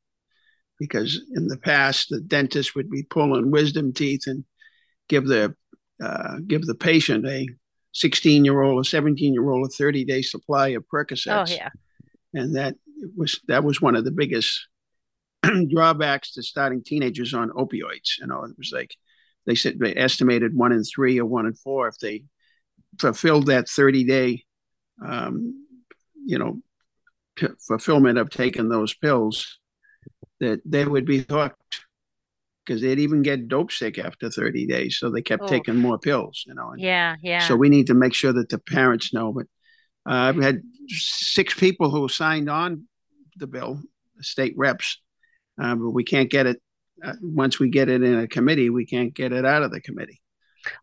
Because 0.78 1.20
in 1.36 1.48
the 1.48 1.58
past, 1.58 2.08
the 2.10 2.22
dentist 2.22 2.76
would 2.76 2.90
be 2.90 3.04
pulling 3.04 3.52
wisdom 3.52 3.92
teeth 3.92 4.28
and 4.28 4.46
give 5.10 5.28
the 5.28 5.54
uh, 6.02 6.38
give 6.48 6.66
the 6.66 6.76
patient 6.76 7.28
a 7.28 7.46
16 7.94 8.46
year 8.46 8.62
old, 8.62 8.86
a 8.86 8.88
17 8.88 9.34
year 9.34 9.50
old, 9.50 9.68
a 9.68 9.70
30 9.70 10.06
day 10.06 10.22
supply 10.22 10.70
of 10.70 10.86
Percocets. 10.88 11.50
Oh 11.50 11.54
yeah, 11.54 11.70
and 12.34 12.56
that 12.56 12.76
was 13.18 13.42
that 13.48 13.64
was 13.64 13.82
one 13.82 13.96
of 13.96 14.06
the 14.06 14.12
biggest 14.12 14.68
drawbacks 15.70 16.34
to 16.34 16.44
starting 16.44 16.84
teenagers 16.84 17.34
on 17.34 17.50
opioids. 17.50 18.20
You 18.20 18.28
know, 18.28 18.44
it 18.44 18.58
was 18.58 18.72
like 18.74 18.96
they 19.46 19.56
said 19.56 19.80
they 19.80 19.96
estimated 19.96 20.56
one 20.56 20.72
in 20.72 20.84
three 20.84 21.20
or 21.20 21.26
one 21.26 21.46
in 21.46 21.54
four 21.54 21.88
if 21.88 21.98
they 21.98 22.24
fulfilled 23.00 23.48
that 23.48 23.70
30 23.70 24.04
day, 24.04 24.44
um, 25.06 25.66
you 26.26 26.38
know, 26.38 26.60
p- 27.36 27.48
fulfillment 27.68 28.18
of 28.18 28.30
taking 28.30 28.70
those 28.70 28.94
pills, 28.94 29.60
that 30.40 30.62
they 30.66 30.86
would 30.86 31.06
be 31.06 31.26
hooked 31.30 31.82
because 32.70 32.82
they'd 32.84 33.00
even 33.00 33.24
get 33.24 33.48
dope 33.48 33.72
sick 33.72 33.98
after 33.98 34.30
30 34.30 34.68
days. 34.68 34.98
So 35.00 35.10
they 35.10 35.24
kept 35.24 35.44
Oh. 35.44 35.48
taking 35.48 35.76
more 35.78 35.98
pills, 35.98 36.44
you 36.46 36.54
know. 36.54 36.70
and 36.70 36.80
yeah, 36.80 37.16
yeah. 37.24 37.40
So 37.48 37.56
we 37.56 37.68
need 37.70 37.88
to 37.88 37.96
make 37.96 38.14
sure 38.14 38.32
that 38.34 38.50
the 38.50 38.60
parents 38.60 39.12
know. 39.12 39.34
But 39.34 39.48
uh, 40.10 40.14
I've 40.30 40.36
had 40.42 40.62
six 40.88 41.56
people 41.56 41.90
who 41.90 42.08
signed 42.08 42.48
on 42.50 42.86
the 43.38 43.48
bill, 43.48 43.82
state 44.22 44.54
reps, 44.56 45.02
uh, 45.60 45.74
but 45.76 45.90
we 45.90 46.04
can't 46.04 46.30
get 46.30 46.46
it. 46.46 46.62
Uh, 47.04 47.14
once 47.24 47.60
we 47.60 47.70
get 47.70 47.90
it 47.90 48.04
in 48.04 48.20
a 48.20 48.28
committee, 48.28 48.70
we 48.70 48.86
can't 48.86 49.14
get 49.14 49.32
it 49.34 49.46
out 49.46 49.64
of 49.64 49.72
the 49.72 49.82
committee. 49.82 50.22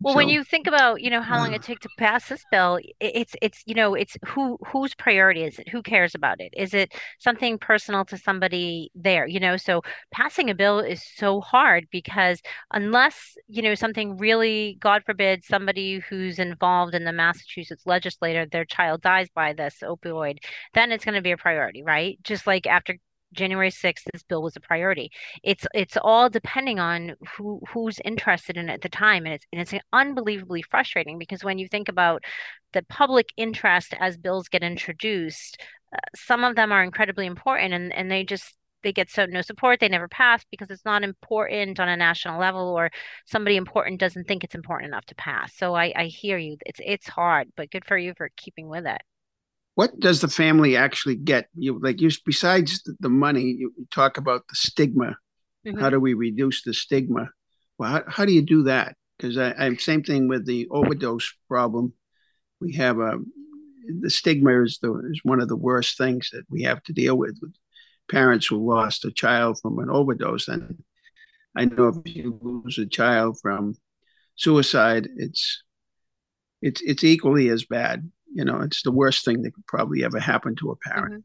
Well, 0.01 0.15
when 0.15 0.29
you 0.29 0.45
think 0.45 0.67
about, 0.67 1.03
you 1.03 1.11
know, 1.11 1.21
how 1.21 1.39
long 1.39 1.53
uh, 1.53 1.57
it 1.57 1.63
took 1.63 1.81
to 1.81 1.89
pass 1.99 2.29
this 2.29 2.45
bill, 2.51 2.79
it's 3.01 3.35
it's 3.43 3.63
you 3.67 3.75
know, 3.75 3.95
it's 3.95 4.17
who 4.25 4.59
whose 4.67 4.95
priority 4.95 5.45
is 5.45 5.59
it? 5.59 5.69
Who 5.69 5.83
cares 5.83 6.15
about 6.15 6.41
it? 6.41 6.53
Is 6.57 6.75
it 6.75 6.95
something 7.19 7.59
personal 7.59 8.05
to 8.07 8.19
somebody 8.19 8.91
there? 8.95 9.27
You 9.27 9.41
know, 9.41 9.57
so 9.57 9.83
passing 10.11 10.51
a 10.51 10.55
bill 10.55 10.81
is 10.81 11.03
so 11.17 11.41
hard 11.41 11.87
because 11.91 12.41
unless, 12.73 13.37
you 13.49 13.63
know, 13.63 13.75
something 13.75 14.17
really, 14.17 14.77
God 14.81 15.03
forbid, 15.05 15.45
somebody 15.45 15.99
who's 15.99 16.39
involved 16.39 16.95
in 16.95 17.05
the 17.05 17.13
Massachusetts 17.13 17.87
legislature, 17.87 18.47
their 18.47 18.65
child 18.65 19.03
dies 19.03 19.29
by 19.35 19.53
this 19.53 19.77
opioid, 19.83 20.39
then 20.75 20.93
it's 20.93 21.05
going 21.05 21.15
to 21.15 21.23
be 21.23 21.33
a 21.33 21.37
priority, 21.37 21.83
right? 21.83 22.19
Just 22.23 22.47
like 22.47 22.67
after 22.67 22.97
January 23.33 23.71
6th, 23.71 24.05
this 24.13 24.23
bill 24.23 24.43
was 24.43 24.57
a 24.57 24.61
priority. 24.61 25.11
It's 25.43 25.67
it's 25.75 25.97
all 25.97 26.31
depending 26.31 26.79
on 26.79 27.15
who 27.37 27.61
who's 27.69 27.99
interested 28.05 28.57
in 28.57 28.69
it 28.69 28.75
at 28.75 28.83
the 28.83 28.89
time 28.89 29.25
and 29.27 29.35
it's 29.35 29.47
and 29.53 29.61
it's 29.61 29.75
unbelievably 29.93 30.63
frustrating 30.63 31.19
because 31.19 31.45
when 31.45 31.59
you 31.59 31.69
think 31.69 31.89
about 31.89 32.23
the 32.73 32.83
public 32.85 33.27
interest 33.37 33.95
as 34.01 34.17
bills 34.17 34.49
get 34.49 34.63
introduced 34.63 35.59
uh, 35.95 35.99
some 36.15 36.45
of 36.45 36.57
them 36.57 36.73
are 36.73 36.83
incredibly 36.83 37.27
important 37.27 37.73
and 37.75 37.93
and 37.93 38.11
they 38.11 38.25
just 38.25 38.55
they 38.83 38.93
get 38.93 39.11
so 39.11 39.27
no 39.27 39.41
support 39.43 39.81
they 39.81 39.89
never 39.89 40.09
pass 40.09 40.45
because 40.51 40.71
it's 40.71 40.85
not 40.85 41.03
important 41.03 41.81
on 41.81 41.89
a 41.89 41.97
national 41.97 42.39
level 42.41 42.69
or 42.69 42.91
somebody 43.27 43.57
important 43.57 43.99
doesn't 44.01 44.29
think 44.29 44.45
it's 44.45 44.55
important 44.55 44.89
enough 44.89 45.07
to 45.07 45.15
pass. 45.17 45.55
So 45.57 45.75
i 45.75 45.93
i 45.97 46.05
hear 46.07 46.39
you. 46.39 46.57
It's 46.67 46.81
it's 46.85 47.09
hard 47.09 47.49
but 47.57 47.71
good 47.71 47.85
for 47.85 47.99
you 47.99 48.15
for 48.17 48.31
keeping 48.37 48.69
with 48.69 48.87
it 48.87 49.03
what 49.77 50.01
does 50.01 50.23
the 50.23 50.29
family 50.29 50.75
actually 50.75 51.17
get? 51.17 51.49
You 51.55 51.79
like 51.81 52.01
you 52.01 52.11
besides 52.25 52.83
the, 52.99 53.11
money, 53.11 53.43
you, 53.59 53.73
talk 53.91 54.17
about 54.17 54.49
the 54.49 54.57
stigma. 54.57 55.19
Mhm. 55.67 55.79
How 55.79 55.91
do 55.91 56.01
we 56.01 56.15
reduce 56.15 56.63
the 56.63 56.73
stigma? 56.73 57.29
Well, 57.77 57.91
how, 57.91 58.03
how 58.09 58.25
do 58.25 58.33
you 58.33 58.41
do 58.41 58.65
that? 58.65 58.97
Because 59.17 59.37
I'm 59.37 59.79
same 59.79 60.03
thing 60.03 60.29
with 60.29 60.47
the 60.47 60.67
overdose 60.71 61.31
problem. 61.47 61.93
We 62.59 62.75
have 62.77 62.99
a 62.99 63.19
the 64.01 64.11
stigma 64.11 64.63
is 64.63 64.79
the 64.81 64.95
is 65.13 65.21
one 65.25 65.41
of 65.41 65.49
the 65.49 65.57
worst 65.57 65.99
things 65.99 66.31
that 66.33 66.45
we 66.49 66.63
have 66.63 66.83
to 66.85 66.95
deal 66.95 67.17
with 67.17 67.37
with 67.43 67.55
parents 68.11 68.47
who 68.47 68.67
lost 68.67 69.05
a 69.05 69.13
child 69.13 69.61
from 69.61 69.79
an 69.79 69.91
overdose. 69.91 70.49
And 70.49 70.83
I 71.55 71.67
know 71.67 71.89
if 71.89 72.17
you 72.17 72.39
lose 72.41 72.79
a 72.79 72.87
child 72.87 73.39
from 73.43 73.75
suicide, 74.37 75.07
it's 75.19 75.63
it's 76.63 76.81
it's 76.81 77.05
equally 77.05 77.51
as 77.51 77.67
bad. 77.67 78.11
You 78.33 78.45
know, 78.45 78.61
it's 78.61 78.83
the 78.83 78.93
worst 78.93 79.25
thing 79.25 79.43
that 79.43 79.55
could 79.55 79.67
probably 79.67 80.05
ever 80.05 80.19
happen 80.19 80.57
to 80.57 80.71
a 80.71 80.77
parent. 80.77 81.15
Mhm. 81.15 81.23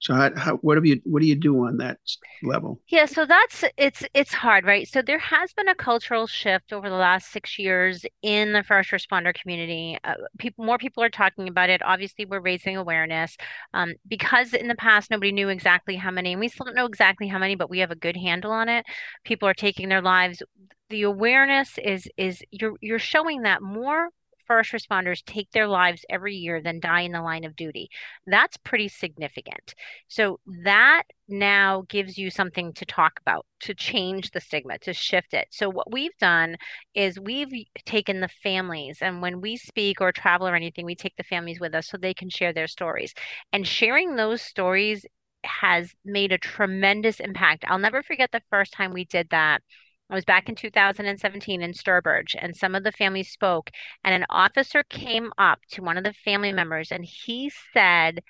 So 0.00 0.14
how, 0.14 0.30
how, 0.34 0.56
what 0.56 0.78
have 0.78 0.86
you 0.86 1.00
what 1.04 1.20
do 1.20 1.28
you 1.28 1.34
do 1.36 1.66
on 1.66 1.76
that 1.76 1.98
level? 2.42 2.80
Yeah, 2.88 3.04
so 3.04 3.26
that's 3.26 3.64
it's 3.76 4.02
it's 4.14 4.32
hard, 4.32 4.64
right? 4.64 4.88
So 4.88 5.02
there 5.02 5.18
has 5.18 5.52
been 5.52 5.68
a 5.68 5.74
cultural 5.74 6.26
shift 6.26 6.72
over 6.72 6.88
the 6.88 6.96
last 6.96 7.30
six 7.30 7.58
years 7.58 8.06
in 8.22 8.54
the 8.54 8.62
first 8.62 8.90
responder 8.92 9.34
community. 9.34 9.98
Uh, 10.02 10.14
people, 10.38 10.64
more 10.64 10.78
people 10.78 11.02
are 11.02 11.10
talking 11.10 11.48
about 11.48 11.68
it. 11.68 11.82
Obviously, 11.84 12.24
we're 12.24 12.40
raising 12.40 12.78
awareness 12.78 13.36
um, 13.74 13.92
because 14.08 14.54
in 14.54 14.68
the 14.68 14.74
past 14.74 15.10
nobody 15.10 15.32
knew 15.32 15.50
exactly 15.50 15.96
how 15.96 16.10
many, 16.10 16.32
and 16.32 16.40
we 16.40 16.48
still 16.48 16.64
don't 16.64 16.76
know 16.76 16.86
exactly 16.86 17.28
how 17.28 17.38
many, 17.38 17.54
but 17.54 17.68
we 17.68 17.80
have 17.80 17.90
a 17.90 17.96
good 17.96 18.16
handle 18.16 18.52
on 18.52 18.70
it. 18.70 18.86
People 19.24 19.48
are 19.48 19.54
taking 19.54 19.90
their 19.90 20.02
lives. 20.02 20.42
The 20.88 21.02
awareness 21.02 21.76
is 21.76 22.08
is 22.16 22.42
you're 22.50 22.76
you're 22.80 22.98
showing 22.98 23.42
that 23.42 23.60
more 23.60 24.08
first 24.50 24.72
responders 24.72 25.24
take 25.24 25.48
their 25.52 25.68
lives 25.68 26.04
every 26.10 26.34
year 26.34 26.60
than 26.60 26.80
die 26.80 27.02
in 27.02 27.12
the 27.12 27.22
line 27.22 27.44
of 27.44 27.54
duty. 27.54 27.88
That's 28.26 28.56
pretty 28.56 28.88
significant. 28.88 29.76
So 30.08 30.40
that 30.64 31.04
now 31.28 31.84
gives 31.88 32.18
you 32.18 32.30
something 32.30 32.72
to 32.72 32.84
talk 32.84 33.20
about, 33.20 33.46
to 33.60 33.74
change 33.74 34.32
the 34.32 34.40
stigma, 34.40 34.76
to 34.80 34.92
shift 34.92 35.34
it. 35.34 35.46
So 35.52 35.70
what 35.70 35.92
we've 35.92 36.16
done 36.18 36.56
is 36.96 37.20
we've 37.20 37.52
taken 37.86 38.18
the 38.18 38.30
families 38.42 38.98
and 39.00 39.22
when 39.22 39.40
we 39.40 39.56
speak 39.56 40.00
or 40.00 40.10
travel 40.10 40.48
or 40.48 40.56
anything, 40.56 40.84
we 40.84 40.96
take 40.96 41.14
the 41.14 41.22
families 41.22 41.60
with 41.60 41.72
us 41.72 41.86
so 41.86 41.96
they 41.96 42.12
can 42.12 42.28
share 42.28 42.52
their 42.52 42.66
stories. 42.66 43.14
And 43.52 43.64
sharing 43.64 44.16
those 44.16 44.42
stories 44.42 45.06
has 45.44 45.94
made 46.04 46.32
a 46.32 46.38
tremendous 46.38 47.20
impact. 47.20 47.64
I'll 47.68 47.78
never 47.78 48.02
forget 48.02 48.32
the 48.32 48.42
first 48.50 48.72
time 48.72 48.92
we 48.92 49.04
did 49.04 49.28
that 49.30 49.62
I 50.10 50.14
was 50.14 50.24
back 50.24 50.48
in 50.48 50.56
2017 50.56 51.62
in 51.62 51.72
Sturbridge, 51.72 52.34
and 52.36 52.56
some 52.56 52.74
of 52.74 52.82
the 52.82 52.90
families 52.90 53.30
spoke, 53.30 53.70
and 54.02 54.12
an 54.12 54.26
officer 54.28 54.82
came 54.82 55.32
up 55.38 55.60
to 55.72 55.82
one 55.82 55.96
of 55.96 56.02
the 56.04 56.12
family 56.12 56.52
members 56.52 56.90
and 56.90 57.04
he 57.04 57.50
said, 57.72 58.22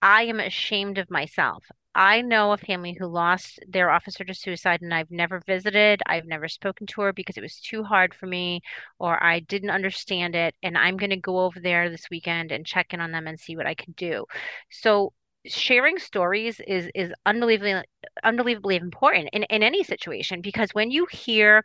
I 0.00 0.24
am 0.24 0.40
ashamed 0.40 0.98
of 0.98 1.10
myself. 1.10 1.64
I 1.94 2.22
know 2.22 2.52
a 2.52 2.56
family 2.56 2.96
who 2.98 3.06
lost 3.06 3.58
their 3.68 3.90
officer 3.90 4.24
to 4.24 4.34
suicide, 4.34 4.80
and 4.80 4.94
I've 4.94 5.10
never 5.10 5.40
visited. 5.46 6.02
I've 6.06 6.24
never 6.24 6.48
spoken 6.48 6.86
to 6.88 7.02
her 7.02 7.12
because 7.12 7.36
it 7.36 7.42
was 7.42 7.60
too 7.60 7.82
hard 7.84 8.14
for 8.14 8.26
me, 8.26 8.62
or 8.98 9.22
I 9.22 9.40
didn't 9.40 9.70
understand 9.70 10.34
it. 10.34 10.54
And 10.62 10.78
I'm 10.78 10.96
going 10.96 11.10
to 11.10 11.16
go 11.16 11.40
over 11.40 11.60
there 11.60 11.90
this 11.90 12.08
weekend 12.10 12.52
and 12.52 12.64
check 12.64 12.94
in 12.94 13.00
on 13.00 13.12
them 13.12 13.26
and 13.26 13.38
see 13.38 13.56
what 13.56 13.66
I 13.66 13.74
can 13.74 13.92
do. 13.92 14.24
So 14.70 15.12
sharing 15.46 15.98
stories 15.98 16.60
is 16.60 16.88
is 16.94 17.12
unbelievably 17.26 17.82
unbelievably 18.22 18.76
important 18.76 19.28
in, 19.32 19.42
in 19.44 19.62
any 19.62 19.82
situation 19.82 20.40
because 20.40 20.70
when 20.72 20.90
you 20.90 21.06
hear 21.10 21.64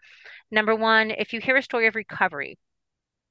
number 0.51 0.75
one 0.75 1.11
if 1.11 1.33
you 1.33 1.39
hear 1.39 1.55
a 1.57 1.61
story 1.61 1.87
of 1.87 1.95
recovery 1.95 2.57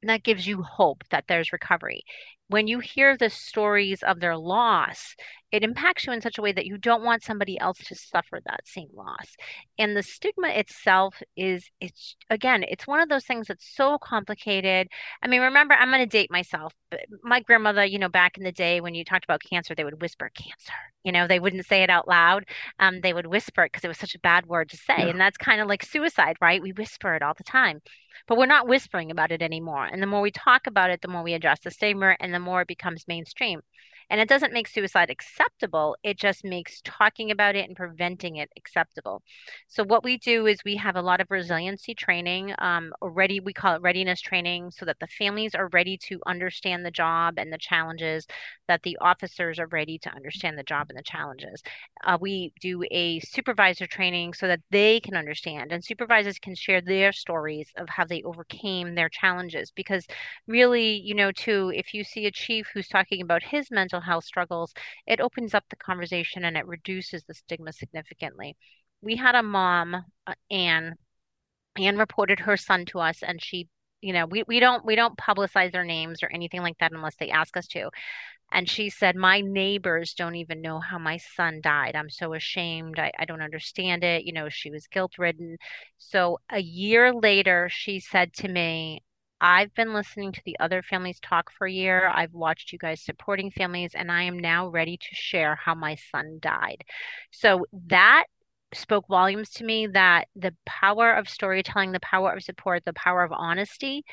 that 0.03 0.23
gives 0.23 0.47
you 0.47 0.63
hope 0.63 1.05
that 1.11 1.25
there's 1.29 1.53
recovery. 1.53 2.03
When 2.49 2.69
you 2.69 2.81
hear 2.81 3.17
the 3.17 3.31
stories 3.31 4.03
of 4.03 4.21
their 4.21 4.37
loss, 4.37 5.17
it 5.53 5.63
impacts 5.63 6.07
you 6.07 6.13
in 6.13 6.21
such 6.21 6.39
a 6.39 6.43
way 6.43 6.53
that 6.53 6.67
you 6.67 6.77
don't 6.77 7.05
want 7.05 7.23
somebody 7.23 7.59
else 7.59 7.79
to 7.79 7.95
suffer 7.95 8.41
that 8.45 8.67
same 8.67 8.89
loss. 8.93 9.37
And 9.79 9.97
the 9.97 10.03
stigma 10.03 10.49
itself 10.49 11.23
is, 11.37 11.71
it's 11.81 12.17
again, 12.29 12.65
it's 12.69 12.87
one 12.87 13.01
of 13.01 13.09
those 13.09 13.25
things 13.25 13.47
that's 13.47 13.67
so 13.75 13.97
complicated. 13.99 14.89
I 15.23 15.29
mean, 15.29 15.41
remember, 15.41 15.75
I'm 15.75 15.91
going 15.91 16.01
to 16.01 16.07
date 16.07 16.31
myself, 16.33 16.73
but 16.91 17.01
my 17.23 17.41
grandmother, 17.41 17.85
you 17.85 17.99
know, 17.99 18.09
back 18.09 18.37
in 18.37 18.45
the 18.45 18.53
day 18.53 18.81
when 18.81 18.95
you 18.95 19.05
talked 19.05 19.25
about 19.25 19.41
cancer, 19.49 19.75
they 19.75 19.85
would 19.85 20.03
whisper 20.03 20.31
cancer. 20.35 20.73
You 21.05 21.13
know, 21.13 21.29
they 21.29 21.39
wouldn't 21.39 21.67
say 21.67 21.85
it 21.85 21.91
out 21.91 22.09
loud. 22.09 22.45
Um, 22.81 23.01
they 23.01 23.13
would 23.13 23.29
whisper 23.29 23.65
it 23.65 23.73
because 23.73 23.85
it 23.85 23.89
was 23.89 23.99
such 23.99 24.17
a 24.17 24.21
bad 24.21 24.47
word 24.47 24.69
to 24.71 24.77
say. 24.77 24.99
Yeah. 24.99 25.09
And 25.09 25.21
that's 25.21 25.37
kind 25.37 25.61
of 25.61 25.69
like 25.69 25.85
suicide, 25.85 26.37
right? 26.41 26.61
We 26.61 26.73
whisper 26.73 27.15
it 27.15 27.23
all 27.23 27.35
the 27.37 27.45
time 27.45 27.81
but 28.27 28.39
we're 28.39 28.47
not 28.47 28.67
whispering 28.67 29.11
about 29.11 29.31
it 29.31 29.43
anymore. 29.43 29.85
And 29.85 30.03
the 30.03 30.07
more 30.07 30.21
we 30.21 30.31
talk 30.31 30.67
about 30.67 30.91
it, 30.91 31.03
the 31.03 31.09
more 31.09 31.23
we 31.23 31.35
address 31.35 31.61
the 31.63 31.71
stigma 31.71 32.17
and 32.19 32.33
the 32.35 32.41
more 32.41 32.63
it 32.63 32.69
becomes 32.69 33.05
mainstream. 33.07 33.61
And 34.11 34.21
it 34.21 34.29
doesn't 34.29 34.53
make 34.53 34.69
suicide 34.69 35.11
acceptable, 35.11 35.97
it 36.03 36.17
just 36.19 36.45
makes 36.45 36.81
talking 36.85 37.31
about 37.31 37.57
it 37.57 37.67
and 37.67 37.77
preventing 37.77 38.37
it 38.37 38.51
acceptable. 38.57 39.23
So, 39.69 39.83
what 39.85 40.05
we 40.05 40.17
do 40.19 40.47
is 40.47 40.63
we 40.65 40.77
have 40.77 40.97
a 40.97 41.03
lot 41.03 41.21
of 41.21 41.31
resiliency 41.31 41.95
training, 41.95 42.55
um, 42.59 42.93
already, 43.03 43.41
we 43.41 43.53
call 43.53 43.75
it 43.75 43.83
readiness 43.83 44.21
training, 44.21 44.71
so 44.71 44.85
that 44.85 44.99
the 45.01 45.07
families 45.09 45.55
are 45.55 45.69
ready 45.69 45.97
to 46.09 46.21
understand 46.27 46.85
the 46.85 46.91
job 46.91 47.35
and 47.39 47.53
the 47.53 47.59
challenges, 47.59 48.27
that 48.69 48.83
the 48.83 48.97
officers 49.01 49.59
are 49.59 49.67
ready 49.69 49.99
to 49.99 50.11
understand 50.15 50.57
the 50.59 50.63
job 50.63 50.87
and 50.89 50.99
the 50.99 51.03
challenges. 51.03 51.63
Uh, 52.05 52.17
we 52.21 52.53
do 52.61 52.85
a 52.91 53.19
supervisor 53.21 53.87
training 53.87 54.35
so 54.35 54.47
that 54.47 54.61
they 54.71 55.01
can 55.01 55.17
understand, 55.17 55.73
and 55.73 55.85
supervisors 55.85 56.39
can 56.39 56.55
share 56.55 56.81
their 56.81 57.13
stories 57.13 57.73
of 57.77 57.89
how 57.89 58.05
they 58.05 58.23
overcame 58.23 58.95
their 58.95 59.09
challenges. 59.09 59.73
Because, 59.75 60.07
really, 60.47 60.97
you 60.97 61.15
know, 61.15 61.33
too, 61.33 61.73
if 61.75 61.93
you 61.95 62.05
see 62.05 62.27
a 62.27 62.31
chief 62.31 62.69
who's 62.73 62.89
talking 62.89 63.21
about 63.23 63.43
his 63.43 63.71
mental 63.71 63.96
mental 63.97 64.07
health 64.07 64.25
struggles, 64.25 64.75
it 65.07 65.21
opens 65.21 65.55
up 65.55 65.65
the 65.71 65.77
conversation 65.77 66.45
and 66.45 66.57
it 66.57 66.67
reduces 66.67 67.25
the 67.25 67.35
stigma 67.35 67.73
significantly. 67.73 68.57
We 69.01 69.17
had 69.17 69.35
a 69.35 69.43
mom, 69.43 69.95
uh, 70.27 70.35
Anne. 70.51 70.95
Anne 71.79 71.99
reported 71.99 72.41
her 72.41 72.57
son 72.57 72.87
to 72.87 73.01
us, 73.01 73.23
and 73.23 73.43
she, 73.43 73.69
you 74.01 74.13
know, 74.13 74.27
we, 74.27 74.45
we 74.49 74.61
don't 74.61 74.85
we 74.85 74.97
don't 74.97 75.19
publicize 75.19 75.73
their 75.73 75.85
names 75.85 76.23
or 76.23 76.31
anything 76.33 76.63
like 76.63 76.79
that 76.79 76.93
unless 76.93 77.17
they 77.17 77.31
ask 77.31 77.57
us 77.57 77.67
to. 77.69 77.91
And 78.53 78.69
she 78.69 78.91
said, 78.91 79.17
My 79.17 79.41
neighbors 79.41 80.15
don't 80.15 80.37
even 80.37 80.63
know 80.63 80.81
how 80.81 80.99
my 80.99 81.19
son 81.19 81.61
died. 81.63 81.97
I'm 81.97 82.11
so 82.11 82.35
ashamed. 82.35 82.99
I, 82.99 83.13
I 83.19 83.25
don't 83.27 83.43
understand 83.43 84.05
it. 84.05 84.25
You 84.25 84.33
know, 84.33 84.49
she 84.49 84.71
was 84.71 84.87
guilt 84.87 85.13
ridden. 85.19 85.57
So 85.99 86.39
a 86.51 86.61
year 86.61 87.13
later, 87.13 87.69
she 87.71 88.01
said 88.01 88.33
to 88.35 88.49
me, 88.49 89.03
I've 89.41 89.75
been 89.75 89.93
listening 89.93 90.33
to 90.33 90.43
the 90.45 90.57
other 90.61 90.83
families 90.83 91.21
talk 91.21 91.51
for 91.57 91.67
a 91.67 91.73
year. 91.73 92.11
I've 92.13 92.33
watched 92.33 92.73
you 92.73 92.79
guys 92.79 93.03
supporting 93.03 93.51
families, 93.51 93.93
and 93.95 94.11
I 94.11 94.23
am 94.23 94.39
now 94.39 94.69
ready 94.69 94.97
to 94.97 95.15
share 95.15 95.57
how 95.57 95.75
my 95.75 95.97
son 96.11 96.39
died. 96.41 96.85
So 97.33 97.67
that 97.89 98.25
spoke 98.73 99.07
volumes 99.09 99.51
to 99.51 99.65
me 99.65 99.87
that 99.89 100.29
the 100.35 100.55
power 100.65 101.13
of 101.13 101.29
storytelling, 101.29 101.93
the 101.93 102.01
power 102.01 102.33
of 102.33 102.43
support, 102.43 102.85
the 102.85 102.93
power 102.95 103.23
of 103.23 103.33
honesty, 103.33 104.05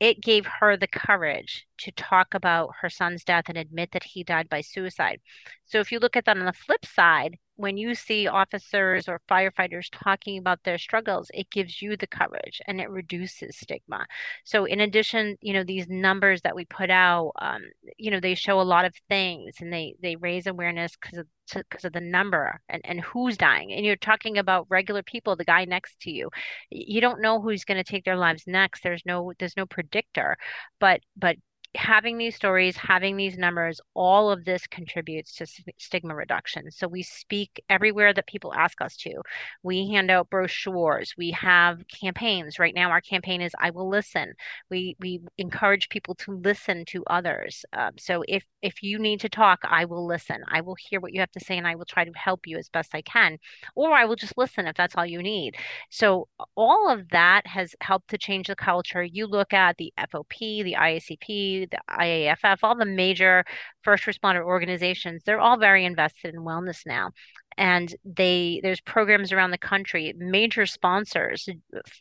it 0.00 0.20
gave 0.20 0.46
her 0.46 0.76
the 0.76 0.86
courage 0.86 1.66
to 1.78 1.90
talk 1.92 2.34
about 2.34 2.70
her 2.80 2.90
son's 2.90 3.24
death 3.24 3.44
and 3.48 3.58
admit 3.58 3.90
that 3.92 4.04
he 4.04 4.22
died 4.22 4.48
by 4.48 4.60
suicide. 4.60 5.20
So 5.66 5.80
if 5.80 5.90
you 5.90 5.98
look 5.98 6.16
at 6.16 6.24
that 6.26 6.38
on 6.38 6.44
the 6.44 6.52
flip 6.52 6.86
side, 6.86 7.38
when 7.58 7.76
you 7.76 7.94
see 7.96 8.28
officers 8.28 9.08
or 9.08 9.20
firefighters 9.28 9.88
talking 9.90 10.38
about 10.38 10.62
their 10.62 10.78
struggles, 10.78 11.28
it 11.34 11.50
gives 11.50 11.82
you 11.82 11.96
the 11.96 12.06
courage 12.06 12.60
and 12.68 12.80
it 12.80 12.88
reduces 12.88 13.58
stigma. 13.58 14.06
So, 14.44 14.64
in 14.64 14.80
addition, 14.80 15.36
you 15.40 15.52
know, 15.52 15.64
these 15.64 15.88
numbers 15.88 16.40
that 16.42 16.54
we 16.54 16.64
put 16.66 16.88
out, 16.88 17.32
um, 17.42 17.62
you 17.96 18.12
know, 18.12 18.20
they 18.20 18.36
show 18.36 18.60
a 18.60 18.62
lot 18.62 18.84
of 18.84 18.94
things 19.08 19.56
and 19.60 19.72
they 19.72 19.96
they 20.00 20.14
raise 20.16 20.46
awareness 20.46 20.96
because 20.96 21.18
of 21.18 21.26
because 21.52 21.84
of 21.84 21.92
the 21.92 22.00
number 22.00 22.60
and, 22.68 22.80
and 22.84 23.00
who's 23.00 23.36
dying. 23.36 23.72
And 23.72 23.84
you're 23.84 23.96
talking 23.96 24.38
about 24.38 24.66
regular 24.68 25.02
people, 25.02 25.34
the 25.34 25.44
guy 25.44 25.64
next 25.64 25.98
to 26.02 26.10
you. 26.10 26.30
You 26.70 27.00
don't 27.00 27.20
know 27.20 27.40
who's 27.40 27.64
going 27.64 27.82
to 27.82 27.90
take 27.90 28.04
their 28.04 28.16
lives 28.16 28.44
next. 28.46 28.82
There's 28.82 29.02
no 29.04 29.32
there's 29.38 29.56
no 29.56 29.66
predictor, 29.66 30.36
but 30.78 31.00
but 31.16 31.36
having 31.74 32.18
these 32.18 32.34
stories, 32.34 32.76
having 32.76 33.16
these 33.16 33.36
numbers, 33.36 33.80
all 33.94 34.30
of 34.30 34.44
this 34.44 34.66
contributes 34.66 35.34
to 35.36 35.46
stigma 35.78 36.14
reduction. 36.14 36.70
So 36.70 36.88
we 36.88 37.02
speak 37.02 37.62
everywhere 37.68 38.12
that 38.14 38.26
people 38.26 38.54
ask 38.54 38.80
us 38.80 38.96
to. 38.98 39.22
We 39.62 39.88
hand 39.90 40.10
out 40.10 40.30
brochures. 40.30 41.14
We 41.16 41.30
have 41.32 41.82
campaigns. 41.88 42.58
Right 42.58 42.74
now, 42.74 42.90
our 42.90 43.00
campaign 43.00 43.42
is 43.42 43.52
"I 43.58 43.70
will 43.70 43.88
listen." 43.88 44.34
We 44.70 44.96
we 44.98 45.20
encourage 45.36 45.88
people 45.88 46.14
to 46.16 46.32
listen 46.32 46.84
to 46.86 47.04
others. 47.08 47.64
Um, 47.72 47.92
so 47.98 48.24
if 48.28 48.44
if 48.62 48.82
you 48.82 48.98
need 48.98 49.20
to 49.20 49.28
talk, 49.28 49.60
I 49.64 49.84
will 49.84 50.06
listen. 50.06 50.42
I 50.48 50.62
will 50.62 50.76
hear 50.78 51.00
what 51.00 51.12
you 51.12 51.20
have 51.20 51.32
to 51.32 51.40
say, 51.40 51.58
and 51.58 51.66
I 51.66 51.74
will 51.74 51.84
try 51.84 52.04
to 52.04 52.12
help 52.12 52.46
you 52.46 52.58
as 52.58 52.68
best 52.68 52.94
I 52.94 53.02
can, 53.02 53.38
or 53.74 53.92
I 53.92 54.04
will 54.06 54.16
just 54.16 54.38
listen 54.38 54.66
if 54.66 54.76
that's 54.76 54.96
all 54.96 55.06
you 55.06 55.22
need. 55.22 55.56
So 55.90 56.28
all 56.56 56.88
of 56.90 57.08
that 57.10 57.46
has 57.46 57.74
helped 57.80 58.08
to 58.10 58.18
change 58.18 58.48
the 58.48 58.56
culture. 58.56 59.02
You 59.02 59.26
look 59.26 59.52
at 59.52 59.76
the 59.76 59.92
FOP, 59.98 60.62
the 60.62 60.76
IACP 60.78 61.67
the 61.70 61.80
IAFF, 61.90 62.58
all 62.62 62.76
the 62.76 62.84
major 62.84 63.44
first 63.82 64.04
responder 64.04 64.42
organizations, 64.42 65.22
they're 65.24 65.40
all 65.40 65.58
very 65.58 65.84
invested 65.84 66.34
in 66.34 66.40
wellness 66.40 66.86
now 66.86 67.10
and 67.58 67.94
they 68.04 68.60
there's 68.62 68.80
programs 68.80 69.32
around 69.32 69.50
the 69.50 69.58
country 69.58 70.14
major 70.16 70.64
sponsors 70.64 71.48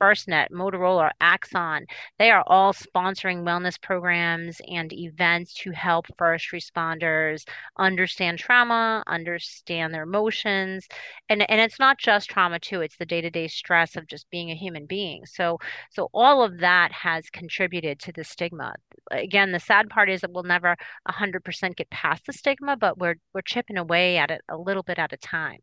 firstnet 0.02 0.48
motorola 0.52 1.12
axon 1.20 1.86
they 2.20 2.32
are 2.32 2.43
all 2.48 2.74
sponsoring 2.74 3.43
wellness 3.43 3.82
programs 3.82 4.62
and 4.70 4.93
events 4.93 5.54
to 5.54 5.72
help 5.72 6.06
first 6.17 6.52
responders 6.54 7.46
understand 7.78 8.39
trauma 8.39 9.04
understand 9.08 9.93
their 9.93 10.04
emotions 10.04 10.88
and 11.30 11.50
and 11.50 11.60
it's 11.60 11.80
not 11.80 11.98
just 11.98 12.30
trauma 12.30 12.60
too 12.60 12.82
it's 12.82 12.98
the 12.98 13.06
day-to-day 13.06 13.48
stress 13.48 13.96
of 13.96 14.08
just 14.08 14.30
being 14.30 14.52
a 14.52 14.56
human 14.56 14.86
being. 14.86 15.26
So 15.26 15.60
so 15.91 16.10
all 16.13 16.43
of 16.43 16.60
that 16.60 16.91
has 16.91 17.30
contributed 17.30 18.00
to 18.00 18.12
the 18.12 18.24
stigma. 18.24 18.74
Again 19.12 19.52
the 19.52 19.60
sad 19.60 19.89
part 19.89 20.10
is 20.10 20.22
that 20.22 20.32
we'll 20.32 20.43
never 20.43 20.76
100% 21.10 21.76
get 21.76 21.89
past 21.89 22.26
the 22.26 22.34
stigma 22.34 22.78
but 22.78 22.98
we're 22.98 23.15
we're 23.34 23.41
chipping 23.41 23.78
away 23.78 24.17
at 24.17 24.32
it 24.32 24.41
a 24.50 24.58
little 24.58 24.84
bit 24.84 25.00
at 25.00 25.13
a 25.13 25.17
time 25.17 25.46
time. 25.47 25.60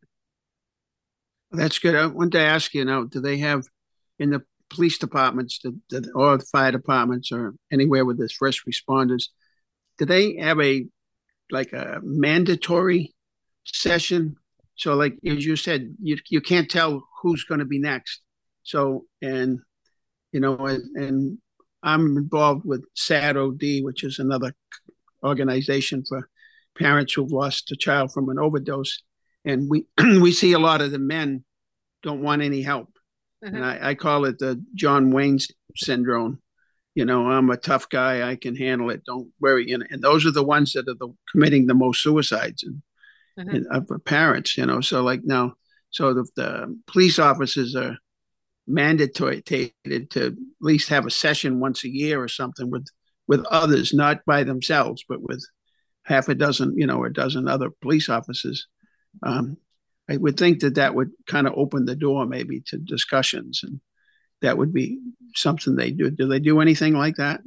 That's 1.51 1.79
good. 1.79 1.95
I 1.95 2.05
wanted 2.07 2.33
to 2.33 2.41
ask 2.41 2.73
you 2.73 2.85
now, 2.85 3.03
do 3.03 3.21
they 3.21 3.37
have 3.37 3.63
in 4.19 4.31
the 4.31 4.41
police 4.69 4.97
departments 4.97 5.59
the, 5.89 6.11
or 6.15 6.39
fire 6.39 6.71
departments 6.71 7.31
or 7.31 7.53
anywhere 7.71 8.05
with 8.05 8.17
the 8.17 8.29
first 8.29 8.61
responders, 8.67 9.25
do 9.97 10.05
they 10.05 10.35
have 10.37 10.59
a 10.59 10.85
like 11.51 11.73
a 11.73 11.99
mandatory 12.03 13.13
session. 13.65 14.35
So, 14.75 14.95
like 14.95 15.13
as 15.25 15.45
you 15.45 15.55
said, 15.55 15.95
you 16.01 16.17
you 16.29 16.41
can't 16.41 16.69
tell 16.69 17.07
who's 17.21 17.43
going 17.43 17.59
to 17.59 17.65
be 17.65 17.79
next. 17.79 18.21
So, 18.63 19.05
and 19.21 19.59
you 20.31 20.39
know, 20.39 20.57
and, 20.57 20.83
and 20.95 21.37
I'm 21.83 22.17
involved 22.17 22.65
with 22.65 22.83
SAD 22.95 23.37
OD, 23.37 23.83
which 23.83 24.03
is 24.03 24.19
another 24.19 24.53
organization 25.23 26.03
for 26.07 26.29
parents 26.77 27.13
who've 27.13 27.31
lost 27.31 27.71
a 27.71 27.75
child 27.75 28.11
from 28.11 28.29
an 28.29 28.39
overdose, 28.39 29.01
and 29.45 29.69
we 29.69 29.85
we 29.97 30.31
see 30.31 30.53
a 30.53 30.59
lot 30.59 30.81
of 30.81 30.91
the 30.91 30.99
men 30.99 31.43
don't 32.03 32.21
want 32.21 32.41
any 32.41 32.61
help, 32.61 32.89
and 33.41 33.63
I, 33.63 33.89
I 33.89 33.95
call 33.95 34.25
it 34.25 34.39
the 34.39 34.63
John 34.73 35.11
Wayne 35.11 35.39
syndrome. 35.75 36.41
You 36.93 37.05
know, 37.05 37.29
I'm 37.29 37.49
a 37.49 37.57
tough 37.57 37.89
guy. 37.89 38.29
I 38.29 38.35
can 38.35 38.55
handle 38.55 38.89
it. 38.89 39.03
Don't 39.05 39.29
worry. 39.41 39.71
And, 39.71 39.85
and 39.89 40.01
those 40.01 40.25
are 40.25 40.31
the 40.31 40.43
ones 40.43 40.73
that 40.73 40.87
are 40.87 40.95
the, 40.97 41.13
committing 41.29 41.67
the 41.67 41.73
most 41.73 42.01
suicides 42.01 42.63
and, 42.63 42.81
mm-hmm. 43.37 43.55
and 43.55 43.67
uh, 43.69 43.97
parents. 44.05 44.57
You 44.57 44.65
know, 44.65 44.79
so 44.79 45.03
like 45.03 45.21
now, 45.23 45.55
so 45.89 46.13
the, 46.13 46.25
the 46.35 46.79
police 46.87 47.19
officers 47.19 47.75
are 47.75 47.97
mandatory 48.67 49.41
to 49.41 49.69
at 49.85 50.33
least 50.61 50.89
have 50.89 51.05
a 51.05 51.11
session 51.11 51.59
once 51.59 51.83
a 51.83 51.89
year 51.89 52.21
or 52.21 52.27
something 52.27 52.71
with 52.71 52.87
with 53.27 53.45
others, 53.45 53.93
not 53.93 54.23
by 54.25 54.43
themselves, 54.43 55.03
but 55.07 55.21
with 55.21 55.43
half 56.03 56.29
a 56.29 56.35
dozen, 56.35 56.77
you 56.77 56.85
know, 56.85 57.03
a 57.03 57.09
dozen 57.09 57.47
other 57.47 57.69
police 57.81 58.09
officers. 58.09 58.67
Um, 59.23 59.57
I 60.09 60.17
would 60.17 60.37
think 60.37 60.59
that 60.59 60.75
that 60.75 60.93
would 60.93 61.11
kind 61.27 61.47
of 61.47 61.53
open 61.55 61.85
the 61.85 61.95
door 61.95 62.25
maybe 62.25 62.61
to 62.67 62.77
discussions, 62.77 63.61
and 63.63 63.79
that 64.41 64.57
would 64.57 64.73
be 64.73 64.99
something 65.35 65.75
they 65.75 65.91
do. 65.91 66.11
Do 66.11 66.27
they 66.27 66.39
do 66.39 66.61
anything 66.61 66.93
like 66.93 67.15
that? 67.15 67.41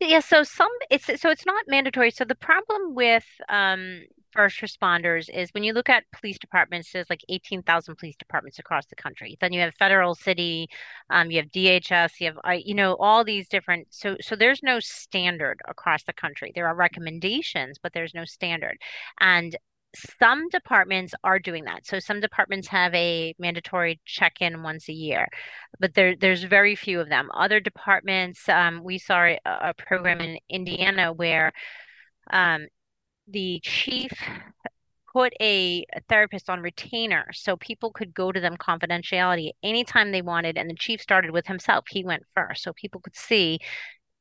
Yeah, 0.00 0.20
so 0.20 0.42
some 0.42 0.70
it's 0.90 1.06
so 1.20 1.30
it's 1.30 1.46
not 1.46 1.64
mandatory. 1.66 2.10
So 2.10 2.24
the 2.24 2.34
problem 2.34 2.94
with 2.94 3.24
um, 3.48 4.02
first 4.32 4.60
responders 4.60 5.28
is 5.32 5.50
when 5.52 5.64
you 5.64 5.72
look 5.72 5.88
at 5.88 6.04
police 6.12 6.38
departments, 6.38 6.92
there's 6.92 7.10
like 7.10 7.22
18,000 7.28 7.96
police 7.96 8.16
departments 8.16 8.58
across 8.58 8.86
the 8.86 8.96
country. 8.96 9.36
Then 9.40 9.52
you 9.52 9.60
have 9.60 9.74
federal, 9.74 10.14
city, 10.14 10.68
um, 11.10 11.30
you 11.30 11.38
have 11.38 11.50
DHS, 11.50 12.20
you 12.20 12.32
have, 12.32 12.60
you 12.64 12.74
know, 12.74 12.96
all 13.00 13.24
these 13.24 13.48
different. 13.48 13.88
So, 13.90 14.16
so 14.20 14.36
there's 14.36 14.62
no 14.62 14.80
standard 14.80 15.60
across 15.66 16.04
the 16.04 16.12
country. 16.12 16.52
There 16.54 16.68
are 16.68 16.74
recommendations, 16.74 17.78
but 17.82 17.92
there's 17.92 18.14
no 18.14 18.24
standard. 18.24 18.78
And 19.20 19.56
some 20.20 20.48
departments 20.50 21.14
are 21.24 21.38
doing 21.38 21.64
that. 21.64 21.86
So 21.86 21.98
some 21.98 22.20
departments 22.20 22.68
have 22.68 22.94
a 22.94 23.34
mandatory 23.38 24.00
check-in 24.04 24.62
once 24.62 24.88
a 24.88 24.92
year, 24.92 25.28
but 25.80 25.94
there 25.94 26.14
there's 26.16 26.44
very 26.44 26.76
few 26.76 27.00
of 27.00 27.08
them. 27.08 27.30
Other 27.34 27.60
departments, 27.60 28.48
um, 28.48 28.82
we 28.84 28.98
saw 28.98 29.24
a, 29.24 29.38
a, 29.46 29.74
program 29.74 30.20
in 30.20 30.38
Indiana 30.50 31.12
where 31.12 31.52
um, 32.30 32.66
the 33.26 33.60
chief 33.62 34.12
put 35.12 35.32
a, 35.40 35.84
a, 35.94 36.00
therapist 36.08 36.50
on 36.50 36.60
retainer 36.60 37.26
so 37.32 37.56
people 37.56 37.90
could 37.90 38.14
go 38.14 38.30
to 38.30 38.40
them 38.40 38.56
confidentiality 38.56 39.50
anytime 39.62 40.12
they 40.12 40.22
wanted 40.22 40.58
and 40.58 40.68
the 40.68 40.74
chief 40.74 41.00
started 41.00 41.30
with 41.30 41.46
himself 41.46 41.84
he 41.88 42.04
went 42.04 42.22
first 42.34 42.62
so 42.62 42.72
people 42.74 43.00
could 43.00 43.16
see 43.16 43.58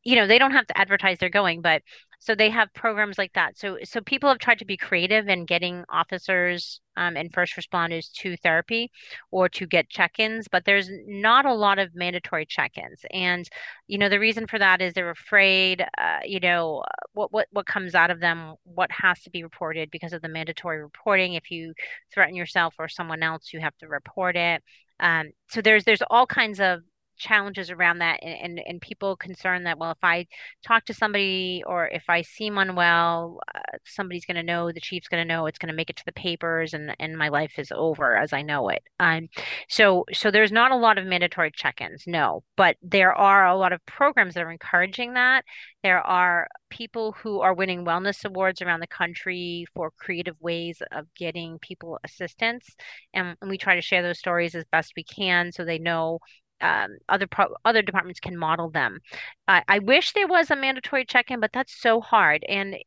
you 0.03 0.15
know 0.15 0.25
they 0.27 0.39
don't 0.39 0.51
have 0.51 0.65
to 0.65 0.77
advertise 0.77 1.17
they're 1.19 1.29
going 1.29 1.61
but 1.61 1.81
so 2.19 2.33
they 2.35 2.49
have 2.49 2.73
programs 2.73 3.17
like 3.17 3.33
that. 3.33 3.57
So 3.57 3.77
so 3.83 4.01
people 4.01 4.29
have 4.29 4.39
tried 4.39 4.59
to 4.59 4.65
be 4.65 4.77
creative 4.77 5.27
in 5.27 5.45
getting 5.45 5.83
officers 5.89 6.81
um, 6.95 7.15
and 7.15 7.31
first 7.31 7.55
responders 7.55 8.11
to 8.13 8.35
therapy 8.37 8.91
or 9.31 9.47
to 9.49 9.67
get 9.67 9.87
check-ins 9.89 10.47
but 10.47 10.65
there's 10.65 10.89
not 11.05 11.45
a 11.45 11.53
lot 11.53 11.77
of 11.79 11.93
mandatory 11.95 12.45
check-ins. 12.45 13.01
And 13.11 13.47
you 13.87 13.97
know 13.97 14.09
the 14.09 14.19
reason 14.19 14.47
for 14.47 14.57
that 14.59 14.81
is 14.81 14.93
they're 14.93 15.09
afraid 15.11 15.85
uh, 15.97 16.19
you 16.25 16.39
know 16.39 16.83
what 17.13 17.31
what 17.31 17.47
what 17.51 17.65
comes 17.65 17.95
out 17.95 18.11
of 18.11 18.19
them 18.19 18.55
what 18.63 18.91
has 18.91 19.21
to 19.23 19.29
be 19.29 19.43
reported 19.43 19.91
because 19.91 20.13
of 20.13 20.21
the 20.21 20.29
mandatory 20.29 20.81
reporting. 20.81 21.33
If 21.33 21.51
you 21.51 21.73
threaten 22.13 22.35
yourself 22.35 22.75
or 22.79 22.87
someone 22.89 23.23
else 23.23 23.53
you 23.53 23.59
have 23.59 23.77
to 23.77 23.87
report 23.87 24.35
it. 24.35 24.63
Um, 24.99 25.31
so 25.49 25.61
there's 25.61 25.83
there's 25.83 26.01
all 26.09 26.25
kinds 26.25 26.59
of 26.59 26.81
challenges 27.17 27.69
around 27.69 27.99
that 27.99 28.19
and, 28.21 28.39
and, 28.41 28.61
and 28.67 28.81
people 28.81 29.15
concerned 29.15 29.65
that 29.65 29.77
well 29.77 29.91
if 29.91 30.03
i 30.03 30.25
talk 30.65 30.85
to 30.85 30.93
somebody 30.93 31.63
or 31.65 31.87
if 31.87 32.03
i 32.09 32.21
seem 32.21 32.57
unwell 32.57 33.39
uh, 33.55 33.77
somebody's 33.85 34.25
going 34.25 34.35
to 34.35 34.43
know 34.43 34.71
the 34.71 34.79
chief's 34.79 35.07
going 35.07 35.25
to 35.25 35.33
know 35.33 35.45
it's 35.45 35.59
going 35.59 35.71
to 35.71 35.75
make 35.75 35.89
it 35.89 35.95
to 35.95 36.05
the 36.05 36.11
papers 36.11 36.73
and 36.73 36.95
and 36.99 37.17
my 37.17 37.29
life 37.29 37.57
is 37.57 37.71
over 37.73 38.15
as 38.15 38.33
i 38.33 38.41
know 38.41 38.69
it. 38.69 38.83
Um 38.99 39.27
so 39.69 40.05
so 40.13 40.31
there's 40.31 40.51
not 40.51 40.71
a 40.71 40.75
lot 40.75 40.97
of 40.97 41.05
mandatory 41.05 41.51
check-ins 41.51 42.03
no 42.07 42.43
but 42.55 42.77
there 42.81 43.13
are 43.13 43.45
a 43.47 43.55
lot 43.55 43.73
of 43.73 43.85
programs 43.85 44.33
that 44.33 44.43
are 44.43 44.51
encouraging 44.51 45.13
that. 45.13 45.45
There 45.83 45.99
are 45.99 46.47
people 46.69 47.13
who 47.13 47.39
are 47.41 47.53
winning 47.53 47.85
wellness 47.85 48.25
awards 48.25 48.61
around 48.61 48.79
the 48.79 48.87
country 48.87 49.65
for 49.73 49.91
creative 49.91 50.35
ways 50.41 50.81
of 50.91 51.13
getting 51.15 51.59
people 51.59 51.99
assistance 52.03 52.75
and, 53.13 53.37
and 53.41 53.49
we 53.49 53.57
try 53.57 53.75
to 53.75 53.81
share 53.81 54.01
those 54.01 54.19
stories 54.19 54.55
as 54.55 54.65
best 54.71 54.93
we 54.95 55.03
can 55.03 55.51
so 55.51 55.63
they 55.63 55.79
know 55.79 56.19
um, 56.61 56.97
other 57.09 57.27
pro- 57.27 57.55
other 57.65 57.81
departments 57.81 58.19
can 58.19 58.37
model 58.37 58.69
them. 58.69 58.99
I, 59.47 59.63
I 59.67 59.79
wish 59.79 60.13
there 60.13 60.27
was 60.27 60.51
a 60.51 60.55
mandatory 60.55 61.05
check-in, 61.05 61.39
but 61.39 61.53
that's 61.53 61.73
so 61.73 62.01
hard, 62.01 62.43
and 62.47 62.77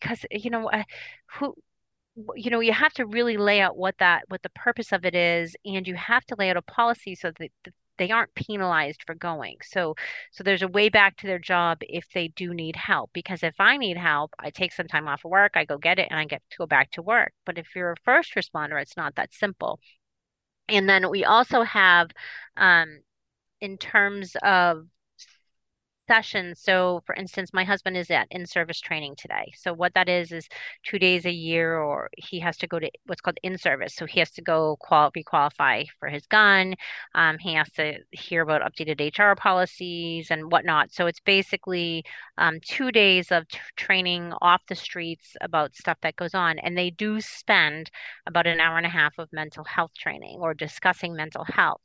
because 0.00 0.24
you 0.30 0.50
know 0.50 0.68
uh, 0.70 0.84
who 1.38 1.54
you 2.36 2.50
know 2.50 2.60
you 2.60 2.72
have 2.72 2.92
to 2.94 3.06
really 3.06 3.36
lay 3.36 3.60
out 3.60 3.76
what 3.76 3.96
that 3.98 4.24
what 4.28 4.42
the 4.42 4.50
purpose 4.50 4.92
of 4.92 5.04
it 5.04 5.14
is 5.14 5.56
and 5.64 5.86
you 5.88 5.94
have 5.94 6.24
to 6.26 6.34
lay 6.38 6.50
out 6.50 6.56
a 6.56 6.62
policy 6.62 7.14
so 7.14 7.30
that 7.38 7.50
they 7.98 8.10
aren't 8.10 8.34
penalized 8.34 9.02
for 9.06 9.14
going. 9.14 9.56
So 9.62 9.94
so 10.32 10.42
there's 10.44 10.62
a 10.62 10.68
way 10.68 10.88
back 10.88 11.16
to 11.18 11.26
their 11.26 11.38
job 11.38 11.78
if 11.82 12.06
they 12.12 12.28
do 12.28 12.52
need 12.54 12.76
help 12.76 13.10
because 13.12 13.42
if 13.42 13.54
i 13.60 13.76
need 13.76 13.96
help 13.96 14.34
i 14.38 14.50
take 14.50 14.72
some 14.72 14.88
time 14.88 15.06
off 15.08 15.24
of 15.24 15.30
work 15.30 15.52
i 15.56 15.64
go 15.64 15.78
get 15.78 15.98
it 15.98 16.08
and 16.10 16.18
i 16.18 16.24
get 16.24 16.42
to 16.50 16.58
go 16.58 16.66
back 16.66 16.90
to 16.92 17.02
work. 17.02 17.32
But 17.46 17.58
if 17.58 17.68
you're 17.74 17.92
a 17.92 17.96
first 18.04 18.34
responder 18.34 18.80
it's 18.80 18.96
not 18.96 19.14
that 19.16 19.32
simple. 19.34 19.80
And 20.68 20.88
then 20.88 21.10
we 21.10 21.24
also 21.24 21.62
have 21.62 22.10
um, 22.56 23.00
in 23.62 23.78
terms 23.78 24.36
of 24.42 24.86
sessions. 26.08 26.60
So, 26.60 27.00
for 27.06 27.14
instance, 27.14 27.50
my 27.52 27.64
husband 27.64 27.96
is 27.96 28.10
at 28.10 28.26
in 28.30 28.44
service 28.46 28.80
training 28.80 29.14
today. 29.16 29.52
So, 29.56 29.72
what 29.72 29.94
that 29.94 30.08
is 30.08 30.32
is 30.32 30.48
two 30.84 30.98
days 30.98 31.24
a 31.26 31.30
year, 31.30 31.78
or 31.78 32.10
he 32.18 32.40
has 32.40 32.56
to 32.58 32.66
go 32.66 32.78
to 32.80 32.90
what's 33.06 33.20
called 33.20 33.38
in 33.42 33.56
service. 33.56 33.94
So, 33.94 34.04
he 34.06 34.18
has 34.18 34.30
to 34.32 34.42
go 34.42 34.76
qual- 34.80 35.12
requalify 35.12 35.86
for 36.00 36.08
his 36.08 36.26
gun. 36.26 36.74
Um, 37.14 37.38
he 37.38 37.54
has 37.54 37.70
to 37.72 37.98
hear 38.10 38.42
about 38.42 38.62
updated 38.62 39.00
HR 39.00 39.36
policies 39.36 40.30
and 40.30 40.50
whatnot. 40.50 40.92
So, 40.92 41.06
it's 41.06 41.20
basically 41.20 42.04
um, 42.36 42.58
two 42.60 42.90
days 42.92 43.30
of 43.30 43.46
t- 43.48 43.58
training 43.76 44.32
off 44.42 44.62
the 44.68 44.74
streets 44.74 45.36
about 45.40 45.76
stuff 45.76 45.98
that 46.02 46.16
goes 46.16 46.34
on. 46.34 46.58
And 46.58 46.76
they 46.76 46.90
do 46.90 47.20
spend 47.20 47.90
about 48.26 48.46
an 48.46 48.60
hour 48.60 48.76
and 48.76 48.86
a 48.86 48.90
half 48.90 49.18
of 49.18 49.32
mental 49.32 49.64
health 49.64 49.92
training 49.96 50.38
or 50.40 50.52
discussing 50.52 51.14
mental 51.14 51.44
health. 51.44 51.80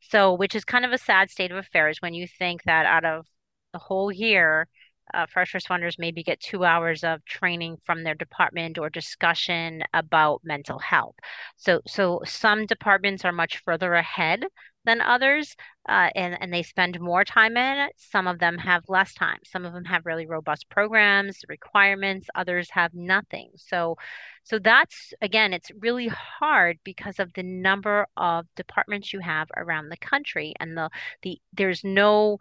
So, 0.00 0.34
which 0.34 0.54
is 0.54 0.64
kind 0.64 0.84
of 0.84 0.92
a 0.92 0.98
sad 0.98 1.30
state 1.30 1.50
of 1.50 1.56
affairs 1.58 1.98
when 2.00 2.14
you 2.14 2.26
think 2.26 2.62
that 2.64 2.86
out 2.86 3.04
of 3.04 3.26
the 3.72 3.78
whole 3.78 4.10
year, 4.12 4.66
uh, 5.12 5.26
first 5.26 5.52
responders 5.52 5.98
maybe 5.98 6.22
get 6.22 6.40
two 6.40 6.64
hours 6.64 7.02
of 7.02 7.24
training 7.24 7.76
from 7.84 8.04
their 8.04 8.14
department 8.14 8.78
or 8.78 8.88
discussion 8.90 9.82
about 9.92 10.40
mental 10.44 10.78
health. 10.78 11.16
So, 11.56 11.80
so 11.86 12.20
some 12.24 12.66
departments 12.66 13.24
are 13.24 13.32
much 13.32 13.58
further 13.64 13.94
ahead 13.94 14.44
than 14.84 15.00
others, 15.00 15.56
uh, 15.88 16.10
and 16.14 16.36
and 16.40 16.52
they 16.52 16.62
spend 16.62 17.00
more 17.00 17.24
time 17.24 17.56
in 17.56 17.78
it. 17.78 17.92
Some 17.96 18.26
of 18.26 18.38
them 18.38 18.58
have 18.58 18.84
less 18.88 19.14
time. 19.14 19.38
Some 19.44 19.64
of 19.64 19.72
them 19.72 19.84
have 19.84 20.06
really 20.06 20.26
robust 20.26 20.68
programs, 20.68 21.40
requirements. 21.48 22.28
Others 22.34 22.70
have 22.70 22.94
nothing. 22.94 23.50
So, 23.56 23.96
so 24.44 24.58
that's 24.58 25.12
again, 25.20 25.52
it's 25.52 25.70
really 25.78 26.08
hard 26.08 26.78
because 26.84 27.18
of 27.18 27.32
the 27.34 27.42
number 27.42 28.06
of 28.16 28.46
departments 28.56 29.12
you 29.12 29.20
have 29.20 29.48
around 29.56 29.88
the 29.88 29.96
country, 29.96 30.54
and 30.60 30.76
the 30.76 30.90
the 31.22 31.40
there's 31.52 31.84
no 31.84 32.38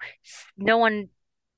no 0.57 0.77
one 0.77 1.09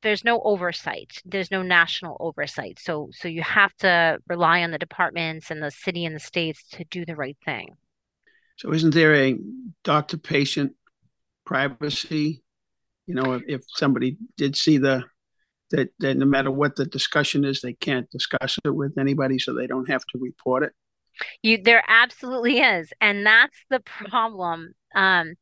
there's 0.02 0.24
no 0.24 0.41
oversight 0.41 1.22
there's 1.26 1.52
no 1.52 1.62
national 1.62 2.17
oversight 2.20 2.80
so 2.80 3.10
so 3.12 3.28
you 3.28 3.44
have 3.44 3.72
to 3.76 4.17
rely 4.28 4.63
on 4.63 4.72
the 4.72 4.80
departments 4.80 5.52
and 5.52 5.62
the 5.62 5.70
city 5.72 6.06
and 6.06 6.15
the 6.15 6.20
states 6.20 6.63
to 6.72 6.84
do 6.86 7.06
the 7.06 7.15
right 7.15 7.38
thing 7.46 7.78
so 8.62 8.71
isn't 8.71 8.93
there 8.93 9.15
a 9.15 9.39
doctor 9.84 10.17
patient 10.17 10.74
privacy? 11.47 12.43
You 13.08 13.15
know 13.15 13.34
if, 13.34 13.41
if 13.47 13.62
somebody 13.67 14.17
did 14.38 14.56
see 14.56 14.78
the 14.78 15.04
that, 15.71 15.89
that 16.00 16.15
no 16.17 16.26
matter 16.26 16.52
what 16.52 16.76
the 16.76 16.86
discussion 16.86 17.43
is 17.43 17.62
they 17.62 17.74
can't 17.74 18.10
discuss 18.12 18.60
it 18.63 18.69
with 18.69 19.00
anybody 19.00 19.39
so 19.39 19.56
they 19.56 19.65
don't 19.65 19.89
have 19.89 20.04
to 20.13 20.19
report 20.19 20.62
it? 20.62 20.74
You 21.41 21.60
there 21.63 21.84
absolutely 21.88 22.60
is 22.60 22.93
and 23.02 23.26
that's 23.26 23.58
the 23.71 23.80
problem. 23.80 24.74
Um 24.93 25.34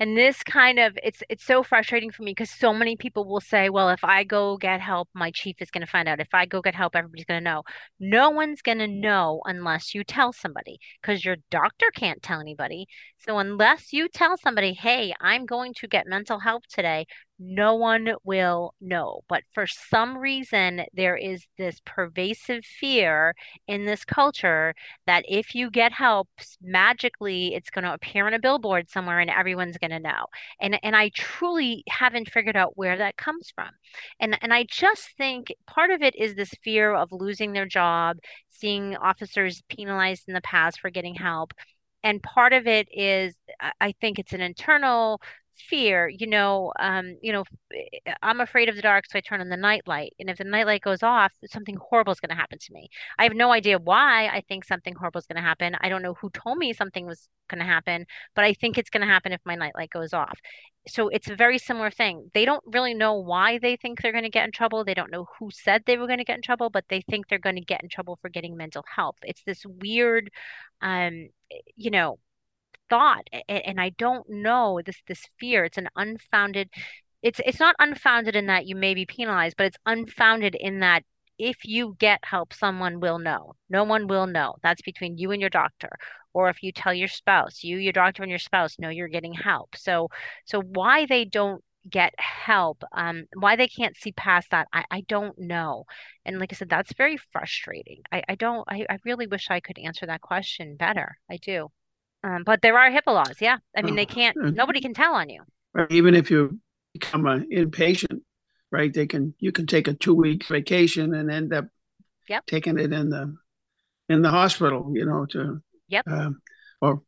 and 0.00 0.16
this 0.16 0.42
kind 0.42 0.78
of 0.78 0.96
it's 1.02 1.22
it's 1.28 1.44
so 1.44 1.62
frustrating 1.62 2.10
for 2.10 2.22
me 2.22 2.30
because 2.32 2.50
so 2.50 2.72
many 2.72 2.96
people 2.96 3.24
will 3.24 3.40
say 3.40 3.68
well 3.68 3.90
if 3.90 4.04
i 4.04 4.22
go 4.24 4.56
get 4.56 4.80
help 4.80 5.08
my 5.14 5.30
chief 5.34 5.56
is 5.60 5.70
going 5.70 5.84
to 5.84 5.90
find 5.90 6.08
out. 6.08 6.20
If 6.20 6.28
i 6.32 6.46
go 6.46 6.60
get 6.60 6.74
help 6.74 6.94
everybody's 6.94 7.24
going 7.24 7.40
to 7.40 7.44
know. 7.44 7.62
No 8.00 8.30
one's 8.30 8.62
going 8.62 8.78
to 8.78 8.86
know 8.86 9.40
unless 9.44 9.94
you 9.94 10.04
tell 10.04 10.32
somebody 10.32 10.78
because 11.00 11.24
your 11.24 11.36
doctor 11.50 11.86
can't 11.94 12.22
tell 12.22 12.40
anybody. 12.40 12.86
So 13.18 13.38
unless 13.38 13.92
you 13.92 14.08
tell 14.08 14.36
somebody 14.36 14.72
hey 14.74 15.14
i'm 15.20 15.46
going 15.46 15.74
to 15.74 15.88
get 15.88 16.06
mental 16.06 16.40
health 16.40 16.62
today 16.68 17.06
no 17.38 17.74
one 17.74 18.14
will 18.24 18.74
know. 18.80 19.20
But 19.28 19.44
for 19.54 19.66
some 19.66 20.18
reason, 20.18 20.82
there 20.92 21.16
is 21.16 21.46
this 21.56 21.80
pervasive 21.84 22.64
fear 22.64 23.34
in 23.66 23.84
this 23.84 24.04
culture 24.04 24.74
that 25.06 25.24
if 25.28 25.54
you 25.54 25.70
get 25.70 25.92
help, 25.92 26.28
magically 26.60 27.54
it's 27.54 27.70
going 27.70 27.84
to 27.84 27.94
appear 27.94 28.26
on 28.26 28.34
a 28.34 28.40
billboard 28.40 28.90
somewhere 28.90 29.20
and 29.20 29.30
everyone's 29.30 29.78
going 29.78 29.90
to 29.90 30.00
know. 30.00 30.26
And 30.60 30.78
and 30.82 30.96
I 30.96 31.10
truly 31.14 31.84
haven't 31.88 32.30
figured 32.30 32.56
out 32.56 32.76
where 32.76 32.96
that 32.98 33.16
comes 33.16 33.50
from. 33.54 33.70
And 34.20 34.38
and 34.42 34.52
I 34.52 34.64
just 34.68 35.16
think 35.16 35.54
part 35.66 35.90
of 35.90 36.02
it 36.02 36.14
is 36.16 36.34
this 36.34 36.52
fear 36.64 36.94
of 36.94 37.08
losing 37.12 37.52
their 37.52 37.66
job, 37.66 38.18
seeing 38.50 38.96
officers 38.96 39.62
penalized 39.68 40.24
in 40.28 40.34
the 40.34 40.40
past 40.40 40.80
for 40.80 40.90
getting 40.90 41.14
help 41.14 41.52
and 42.04 42.22
part 42.22 42.52
of 42.52 42.66
it 42.66 42.88
is 42.92 43.34
i 43.80 43.92
think 44.00 44.18
it's 44.18 44.32
an 44.32 44.40
internal 44.40 45.20
fear 45.58 46.08
you 46.08 46.26
know 46.26 46.72
um 46.78 47.16
you 47.22 47.32
know 47.32 47.44
eh, 47.74 48.12
i'm 48.22 48.40
afraid 48.40 48.68
of 48.68 48.76
the 48.76 48.82
dark 48.82 49.04
so 49.06 49.18
i 49.18 49.20
turn 49.20 49.40
on 49.40 49.48
the 49.48 49.56
nightlight 49.56 50.12
and 50.18 50.30
if 50.30 50.38
the 50.38 50.44
nightlight 50.44 50.82
goes 50.82 51.02
off 51.02 51.32
something 51.46 51.76
horrible 51.76 52.12
is 52.12 52.20
going 52.20 52.30
to 52.30 52.34
happen 52.34 52.58
to 52.58 52.72
me. 52.72 52.88
I 53.18 53.24
have 53.24 53.34
no 53.34 53.52
idea 53.52 53.78
why 53.78 54.26
i 54.28 54.42
think 54.48 54.64
something 54.64 54.94
horrible 54.94 55.18
is 55.18 55.26
going 55.26 55.36
to 55.36 55.42
happen. 55.42 55.76
I 55.80 55.88
don't 55.88 56.02
know 56.02 56.14
who 56.14 56.30
told 56.30 56.58
me 56.58 56.72
something 56.72 57.06
was 57.06 57.28
going 57.48 57.58
to 57.60 57.64
happen 57.64 58.06
but 58.34 58.44
i 58.44 58.52
think 58.52 58.78
it's 58.78 58.90
going 58.90 59.00
to 59.00 59.06
happen 59.12 59.32
if 59.32 59.40
my 59.44 59.54
nightlight 59.54 59.90
goes 59.90 60.12
off. 60.12 60.38
So 60.86 61.08
it's 61.08 61.28
a 61.28 61.36
very 61.36 61.58
similar 61.58 61.90
thing. 61.90 62.30
They 62.32 62.44
don't 62.46 62.62
really 62.66 62.94
know 62.94 63.14
why 63.14 63.58
they 63.58 63.76
think 63.76 64.00
they're 64.00 64.12
going 64.12 64.24
to 64.24 64.30
get 64.30 64.46
in 64.46 64.52
trouble. 64.52 64.84
They 64.84 64.94
don't 64.94 65.10
know 65.10 65.26
who 65.38 65.50
said 65.52 65.82
they 65.84 65.98
were 65.98 66.06
going 66.06 66.18
to 66.18 66.24
get 66.24 66.36
in 66.36 66.42
trouble 66.42 66.70
but 66.70 66.84
they 66.88 67.02
think 67.02 67.28
they're 67.28 67.38
going 67.38 67.56
to 67.56 67.62
get 67.62 67.82
in 67.82 67.88
trouble 67.88 68.18
for 68.22 68.30
getting 68.30 68.56
mental 68.56 68.84
health. 68.94 69.16
It's 69.22 69.42
this 69.44 69.64
weird 69.66 70.30
um 70.80 71.28
eh, 71.50 71.56
you 71.76 71.90
know 71.90 72.18
thought 72.88 73.28
and, 73.48 73.80
I 73.80 73.90
don't 73.90 74.28
know 74.28 74.80
this 74.84 75.00
this 75.06 75.22
fear. 75.38 75.64
It's 75.64 75.78
an 75.78 75.88
unfounded 75.96 76.70
it's 77.22 77.40
it's 77.44 77.60
not 77.60 77.76
unfounded 77.78 78.36
in 78.36 78.46
that 78.46 78.66
you 78.66 78.76
may 78.76 78.94
be 78.94 79.06
penalized 79.06 79.56
but 79.56 79.66
it's 79.66 79.76
unfounded 79.86 80.54
in 80.54 80.80
that 80.80 81.04
if 81.38 81.64
you 81.64 81.96
get 81.98 82.20
help 82.24 82.52
someone 82.52 83.00
will 83.00 83.18
know. 83.18 83.54
No 83.70 83.84
one 83.84 84.06
will 84.08 84.26
know. 84.26 84.56
That's 84.62 84.82
between 84.82 85.18
you 85.18 85.30
and 85.30 85.40
your 85.40 85.50
doctor. 85.50 85.90
Or 86.34 86.48
if 86.50 86.62
you 86.62 86.72
tell 86.72 86.94
your 86.94 87.08
spouse 87.08 87.62
you 87.62 87.78
your 87.78 87.92
doctor 87.92 88.22
and 88.22 88.30
your 88.30 88.38
spouse 88.38 88.78
know 88.78 88.88
you're 88.88 89.08
getting 89.08 89.34
help. 89.34 89.76
So 89.76 90.08
so 90.46 90.60
why 90.62 91.06
they 91.06 91.24
don't 91.24 91.62
get 91.88 92.12
help 92.18 92.84
um 92.92 93.24
why 93.34 93.56
they 93.56 93.68
can't 93.68 93.96
see 93.96 94.12
past 94.12 94.50
that 94.50 94.68
i, 94.72 94.84
I 94.90 95.00
don't 95.02 95.38
know. 95.38 95.84
And 96.24 96.38
like 96.38 96.52
i 96.52 96.56
said 96.56 96.68
that's 96.68 96.92
very 96.94 97.18
frustrating. 97.32 98.02
I, 98.12 98.22
I 98.28 98.34
don't 98.34 98.64
I, 98.68 98.86
I 98.90 98.98
really 99.04 99.26
wish 99.26 99.48
i 99.50 99.60
could 99.60 99.78
answer 99.78 100.06
that 100.06 100.20
question 100.20 100.76
better. 100.76 101.18
I 101.30 101.38
do 101.38 101.68
um, 102.24 102.42
but 102.44 102.62
there 102.62 102.78
are 102.78 102.90
HIPAA 102.90 103.14
laws. 103.14 103.36
Yeah. 103.40 103.58
I 103.76 103.82
mean, 103.82 103.96
they 103.96 104.06
oh, 104.06 104.14
can't, 104.14 104.36
nobody 104.54 104.80
can 104.80 104.94
tell 104.94 105.14
on 105.14 105.28
you. 105.28 105.42
Even 105.90 106.14
if 106.14 106.30
you 106.30 106.58
become 106.92 107.26
an 107.26 107.48
inpatient, 107.52 108.20
right? 108.72 108.92
They 108.92 109.06
can, 109.06 109.34
you 109.38 109.52
can 109.52 109.66
take 109.66 109.88
a 109.88 109.94
two 109.94 110.14
week 110.14 110.46
vacation 110.46 111.14
and 111.14 111.30
end 111.30 111.52
up 111.52 111.66
yep. 112.28 112.46
taking 112.46 112.78
it 112.78 112.92
in 112.92 113.10
the, 113.10 113.36
in 114.08 114.22
the 114.22 114.30
hospital, 114.30 114.90
you 114.94 115.06
know, 115.06 115.26
to, 115.26 115.62
yep. 115.88 116.06
Um, 116.08 116.40
or 116.80 117.02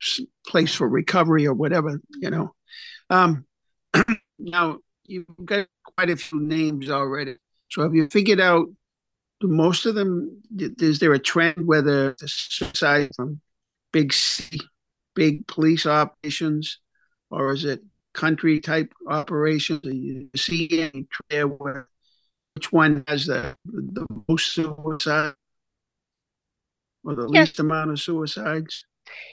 place 0.47 0.75
for 0.75 0.89
recovery 0.89 1.47
or 1.47 1.55
whatever, 1.55 2.01
you 2.21 2.31
know. 2.31 2.55
Um, 3.09 3.47
now 4.39 4.79
you've 5.05 5.27
got 5.45 5.67
quite 5.97 6.11
a 6.11 6.17
few 6.17 6.41
names 6.41 6.91
already. 6.91 7.37
So 7.71 7.83
have 7.83 7.95
you 7.95 8.09
figured 8.09 8.41
out 8.41 8.69
do 9.41 9.49
most 9.49 9.87
of 9.87 9.95
them? 9.95 10.43
Is 10.57 10.99
there 10.99 11.15
a 11.15 11.19
trend 11.19 11.67
whether 11.67 12.15
the 12.19 12.29
suicide 12.29 13.11
from 13.17 13.41
big 13.93 14.13
C 14.13 14.61
big 15.15 15.47
police 15.47 15.87
operations, 15.87 16.79
or 17.31 17.53
is 17.53 17.65
it 17.65 17.83
country 18.15 18.61
type 18.61 18.93
operations? 19.09 19.81
Do 19.81 19.91
you 19.93 20.29
see 20.37 20.69
any 20.81 21.07
there 21.29 21.47
where 21.47 21.89
which 22.55 22.73
one 22.73 23.05
has 23.09 23.27
the 23.27 23.57
the 23.65 24.07
most 24.29 24.53
suicide 24.53 25.35
or 27.05 27.15
the 27.15 27.29
yes. 27.33 27.49
least 27.49 27.61
amount 27.61 27.91
of 27.91 28.01
suicides? 28.01 28.85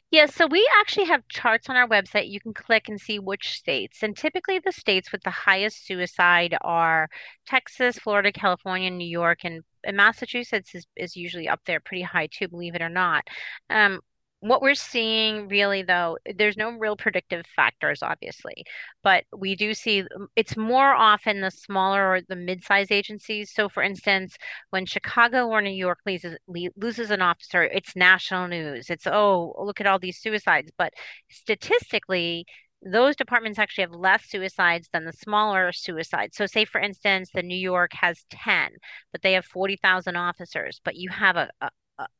Yes, 0.09 0.33
so 0.33 0.47
we 0.47 0.67
actually 0.79 1.05
have 1.05 1.27
charts 1.27 1.69
on 1.69 1.75
our 1.75 1.87
website. 1.87 2.29
You 2.29 2.39
can 2.39 2.53
click 2.53 2.87
and 2.87 2.99
see 2.99 3.19
which 3.19 3.49
states. 3.49 4.01
And 4.01 4.15
typically, 4.15 4.59
the 4.59 4.71
states 4.71 5.11
with 5.11 5.21
the 5.23 5.29
highest 5.29 5.85
suicide 5.85 6.57
are 6.61 7.09
Texas, 7.45 7.99
Florida, 7.99 8.31
California, 8.31 8.89
New 8.89 9.07
York, 9.07 9.39
and, 9.43 9.63
and 9.83 9.97
Massachusetts 9.97 10.73
is, 10.73 10.87
is 10.95 11.15
usually 11.15 11.47
up 11.47 11.59
there 11.65 11.79
pretty 11.79 12.03
high 12.03 12.27
too, 12.31 12.47
believe 12.47 12.75
it 12.75 12.81
or 12.81 12.89
not. 12.89 13.27
Um, 13.69 13.99
what 14.39 14.61
we're 14.61 14.75
seeing 14.75 15.47
really 15.47 15.81
though 15.81 16.17
there's 16.35 16.57
no 16.57 16.69
real 16.71 16.95
predictive 16.95 17.43
factors 17.55 18.03
obviously 18.03 18.63
but 19.03 19.23
we 19.35 19.55
do 19.55 19.73
see 19.73 20.01
um, 20.15 20.27
it's 20.35 20.55
more 20.55 20.93
often 20.93 21.41
the 21.41 21.49
smaller 21.49 22.07
or 22.07 22.21
the 22.27 22.35
mid-sized 22.35 22.91
agencies. 22.91 23.51
So 23.53 23.69
for 23.69 23.81
instance 23.81 24.37
when 24.69 24.85
chicago 24.85 25.47
or 25.47 25.61
new 25.61 25.69
york 25.69 25.99
loses, 26.05 26.37
loses 26.75 27.09
an 27.11 27.21
officer 27.21 27.63
it's 27.63 27.95
national 27.95 28.47
news. 28.47 28.89
It's 28.89 29.07
oh 29.07 29.55
look 29.59 29.81
at 29.81 29.87
all 29.87 29.99
these 29.99 30.19
suicides. 30.19 30.71
But 30.77 30.93
statistically 31.29 32.45
those 32.83 33.15
departments 33.15 33.59
actually 33.59 33.83
have 33.83 33.91
less 33.91 34.29
suicides 34.29 34.87
than 34.93 35.05
the 35.05 35.13
smaller 35.13 35.71
suicides. 35.71 36.37
So, 36.37 36.45
say 36.45 36.63
for 36.65 36.79
instance, 36.79 37.31
the 37.33 37.41
New 37.41 37.57
York 37.57 37.91
has 37.93 38.23
10, 38.29 38.69
but 39.11 39.21
they 39.23 39.33
have 39.33 39.45
40,000 39.45 40.15
officers, 40.15 40.79
but 40.85 40.95
you 40.95 41.09
have 41.09 41.37
a, 41.37 41.49
a, 41.61 41.69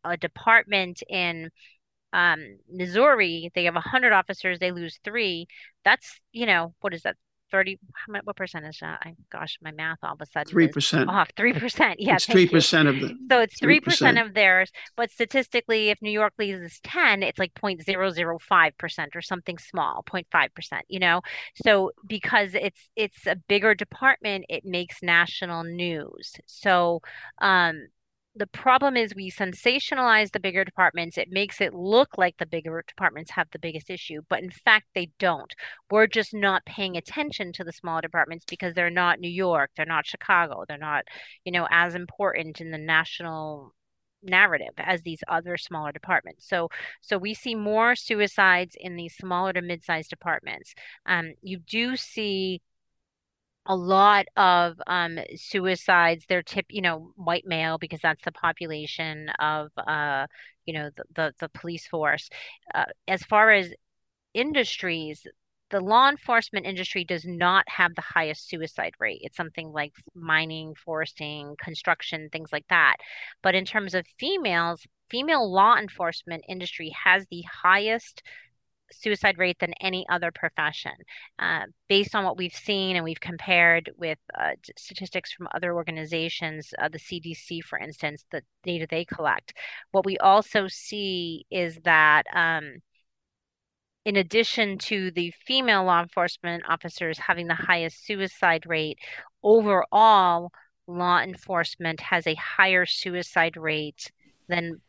a 0.03 0.17
department 0.17 1.03
in 1.10 1.51
um, 2.13 2.57
Missouri, 2.71 3.51
they 3.55 3.65
have 3.65 3.75
100 3.75 4.13
officers, 4.13 4.59
they 4.59 4.71
lose 4.71 4.99
three. 5.03 5.47
That's, 5.83 6.19
you 6.31 6.45
know, 6.45 6.73
what 6.81 6.93
is 6.93 7.03
that? 7.03 7.15
30 7.51 7.79
what 8.23 8.35
percent 8.35 8.65
is 8.65 8.77
that 8.81 8.99
I, 9.03 9.15
gosh 9.31 9.57
my 9.61 9.71
math 9.71 9.99
all 10.03 10.13
of 10.13 10.21
a 10.21 10.25
sudden 10.25 10.51
three 10.51 10.67
percent 10.67 11.09
off 11.09 11.29
three 11.35 11.53
percent 11.53 11.97
yeah 11.99 12.17
three 12.17 12.47
percent 12.47 12.87
of 12.87 12.99
the 12.99 13.17
so 13.29 13.39
it's 13.39 13.59
three 13.59 13.79
percent 13.79 14.17
of 14.17 14.33
theirs 14.33 14.71
but 14.95 15.11
statistically 15.11 15.89
if 15.89 16.01
new 16.01 16.11
york 16.11 16.33
loses 16.37 16.79
10 16.83 17.23
it's 17.23 17.39
like 17.39 17.53
0.005 17.53 18.77
percent 18.77 19.15
or 19.15 19.21
something 19.21 19.57
small 19.57 20.03
0.5 20.03 20.53
percent 20.53 20.85
you 20.87 20.99
know 20.99 21.21
so 21.63 21.91
because 22.07 22.53
it's 22.53 22.89
it's 22.95 23.25
a 23.25 23.35
bigger 23.47 23.73
department 23.73 24.45
it 24.49 24.65
makes 24.65 25.01
national 25.01 25.63
news 25.63 26.35
so 26.45 27.01
um 27.41 27.87
the 28.38 28.47
problem 28.47 28.95
is 28.95 29.15
we 29.15 29.32
sensationalize 29.32 30.32
the 30.32 30.39
bigger 30.39 30.63
departments. 30.63 31.17
It 31.17 31.32
makes 31.32 31.60
it 31.62 31.73
look 31.73 32.17
like 32.17 32.38
the 32.38 32.45
bigger 32.45 32.84
departments 32.88 33.32
have 33.32 33.47
the 33.52 33.60
biggest 33.60 33.89
issue, 33.89 34.21
but 34.30 34.41
in 34.43 34.52
fact, 34.52 34.88
they 34.93 35.10
don't. 35.19 35.54
We're 35.89 36.08
just 36.08 36.34
not 36.34 36.65
paying 36.65 36.97
attention 36.97 37.52
to 37.54 37.63
the 37.63 37.73
smaller 37.73 38.02
departments 38.02 38.45
because 38.47 38.73
they're 38.73 38.89
not 38.89 39.19
New 39.19 39.30
York, 39.30 39.71
they're 39.76 39.86
not 39.86 40.06
Chicago, 40.06 40.65
they're 40.67 40.78
not, 40.78 41.06
you 41.45 41.52
know, 41.52 41.67
as 41.71 41.95
important 41.95 42.62
in 42.62 42.71
the 42.71 42.78
national 42.78 43.73
narrative 44.23 44.73
as 44.78 45.02
these 45.04 45.23
other 45.28 45.58
smaller 45.58 45.91
departments. 45.91 46.47
So 46.47 46.69
so 47.02 47.17
we 47.17 47.34
see 47.34 47.56
more 47.56 47.95
suicides 47.95 48.76
in 48.80 48.95
these 48.95 49.15
smaller 49.15 49.54
to 49.54 49.62
mid-sized 49.62 50.10
departments. 50.10 50.73
Um, 51.06 51.34
you 51.41 51.60
do 51.60 51.95
see 51.95 52.62
a 53.67 53.75
lot 53.75 54.25
of 54.36 54.80
um, 54.88 55.19
suicides. 55.36 56.25
They're 56.27 56.43
tip 56.43 56.65
you 56.69 56.82
know 56.82 57.12
white 57.15 57.45
male 57.45 57.77
because 57.77 57.99
that's 58.01 58.23
the 58.23 58.32
population 58.32 59.30
of 59.39 59.69
uh, 59.77 60.27
you 60.65 60.73
know 60.73 60.89
the, 60.95 61.03
the, 61.15 61.34
the 61.39 61.49
police 61.49 61.88
force. 61.88 62.30
Uh, 62.73 62.86
as 63.08 63.23
far 63.23 63.51
as 63.51 63.73
industries 64.34 65.25
the 65.69 65.80
law 65.82 66.10
enforcement 66.10 66.65
industry 66.65 67.03
does 67.03 67.25
not 67.25 67.67
have 67.67 67.93
the 67.95 68.01
highest 68.01 68.47
suicide 68.47 68.93
rate. 68.99 69.19
It's 69.23 69.36
something 69.36 69.71
like 69.73 69.91
mining 70.15 70.73
foresting 70.75 71.56
construction 71.62 72.30
things 72.32 72.53
like 72.53 72.65
that. 72.69 72.95
But 73.43 73.56
in 73.56 73.65
terms 73.65 73.93
of 73.93 74.06
females 74.17 74.86
female 75.10 75.49
law 75.51 75.75
enforcement 75.77 76.43
industry 76.49 76.93
has 77.03 77.25
the 77.30 77.43
highest 77.63 78.23
suicide 78.91 79.38
rate 79.38 79.58
than 79.60 79.73
any 79.82 80.06
other 80.10 80.32
profession. 80.32 80.93
Uh, 81.39 81.63
based 81.88 82.15
on 82.15 82.23
what 82.23 82.38
we've 82.38 82.56
seen 82.56 82.95
and 82.95 83.04
we've 83.04 83.19
compared 83.19 83.91
with 83.97 84.17
uh, 84.39 84.52
statistics 84.78 85.32
from 85.32 85.47
other 85.54 85.73
organizations, 85.73 86.73
uh, 86.82 86.89
the 86.89 87.00
CDC, 87.00 87.63
for 87.63 87.80
instance, 87.80 88.26
the 88.32 88.41
data 88.63 88.88
they 88.89 89.06
collect, 89.06 89.54
what 89.91 90.06
we 90.06 90.17
also 90.17 90.67
see 90.67 91.45
is 91.52 91.78
that. 91.84 92.26
Um, 92.34 92.78
in 94.06 94.15
addition 94.15 94.78
to 94.78 95.12
the 95.12 95.34
female 95.45 95.84
law 95.84 96.02
enforcement 96.02 96.63
officers 96.69 97.17
having 97.17 97.47
the 97.47 97.54
highest 97.54 98.06
suicide 98.06 98.65
rate, 98.65 98.97
overall, 99.43 100.50
law 100.88 101.19
enforcement 101.19 102.00
has 102.00 102.26
a 102.26 102.36
higher 102.36 102.86
suicide 102.86 103.58
rate 103.58 104.12
than 104.47 104.82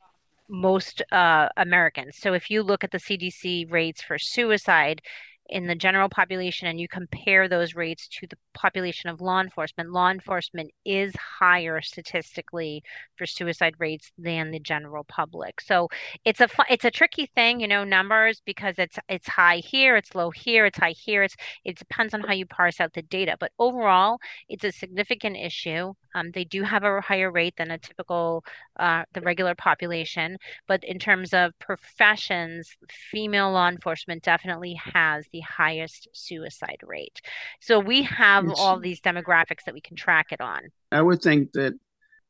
most 0.49 1.03
uh, 1.13 1.49
Americans. 1.57 2.17
So 2.19 2.33
if 2.35 2.51
you 2.51 2.63
look 2.63 2.85
at 2.85 2.91
the 2.91 2.99
CDC 2.99 3.71
rates 3.71 4.03
for 4.03 4.19
suicide, 4.19 5.03
in 5.49 5.67
the 5.67 5.75
general 5.75 6.09
population 6.09 6.69
and 6.69 6.79
you 6.79 6.89
compare 6.89 7.49
those 7.49 7.75
rates 7.75 8.07
to 8.09 8.27
the 8.27 8.37
population 8.53 9.09
of 9.09 9.21
law 9.21 9.41
enforcement, 9.41 9.91
law 9.91 10.11
enforcement 10.11 10.71
is 10.85 11.15
higher 11.17 11.81
statistically 11.81 12.83
for 13.17 13.25
suicide 13.25 13.75
rates 13.79 14.13
than 14.19 14.51
the 14.51 14.61
general 14.61 15.05
public. 15.05 15.61
So 15.61 15.88
it's 16.25 16.40
a 16.40 16.49
it's 16.69 16.85
a 16.85 16.90
tricky 16.90 17.27
thing, 17.35 17.61
you 17.61 17.69
know, 17.69 17.85
numbers 17.85 18.42
because 18.44 18.75
it's 18.79 18.99
it's 19.09 19.29
high 19.29 19.59
here, 19.59 19.96
it's 19.96 20.15
low 20.15 20.31
here, 20.31 20.67
it's 20.67 20.79
high 20.79 20.94
here. 20.96 21.23
It's 21.23 21.37
it 21.65 21.79
depends 21.79 22.15
on 22.15 22.21
how 22.21 22.35
you 22.35 22.46
parse 22.46 22.81
out 22.81 22.92
the 22.92 23.03
data, 23.03 23.37
but 23.40 23.53
overall, 23.59 24.19
it's 24.49 24.65
a 24.65 24.73
significant 24.73 25.37
issue. 25.37 25.94
Um, 26.15 26.31
they 26.33 26.44
do 26.44 26.63
have 26.63 26.85
a 26.85 27.01
higher 27.01 27.31
rate 27.31 27.55
than 27.57 27.71
a 27.71 27.79
typical 27.79 28.44
uh, 28.79 29.04
the 29.12 29.20
regular 29.20 29.54
population, 29.54 30.37
but 30.66 30.83
in 30.85 30.98
terms 30.98 31.35
of 31.35 31.52
professions, 31.58 32.76
female 33.10 33.52
law 33.52 33.68
enforcement 33.68 34.22
definitely 34.22 34.74
has 34.74 35.26
the 35.33 35.40
highest 35.40 36.08
suicide 36.12 36.79
rate. 36.83 37.20
So 37.60 37.79
we 37.79 38.02
have 38.02 38.46
it's, 38.46 38.60
all 38.60 38.79
these 38.79 39.00
demographics 39.00 39.64
that 39.66 39.74
we 39.74 39.81
can 39.81 39.96
track 39.96 40.26
it 40.31 40.40
on. 40.40 40.60
I 40.92 41.02
would 41.02 41.22
think 41.22 41.52
that 41.52 41.74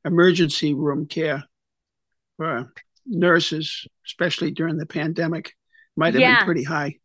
emergency 0.04 0.74
room 0.74 1.06
care 1.06 1.44
for 2.36 2.72
nurses, 3.06 3.86
especially 4.06 4.50
during 4.50 4.78
the 4.78 4.86
pandemic, 4.86 5.54
might 5.96 6.14
have 6.14 6.20
yeah. 6.20 6.38
been 6.38 6.44
pretty 6.44 6.64
high. 6.64 6.96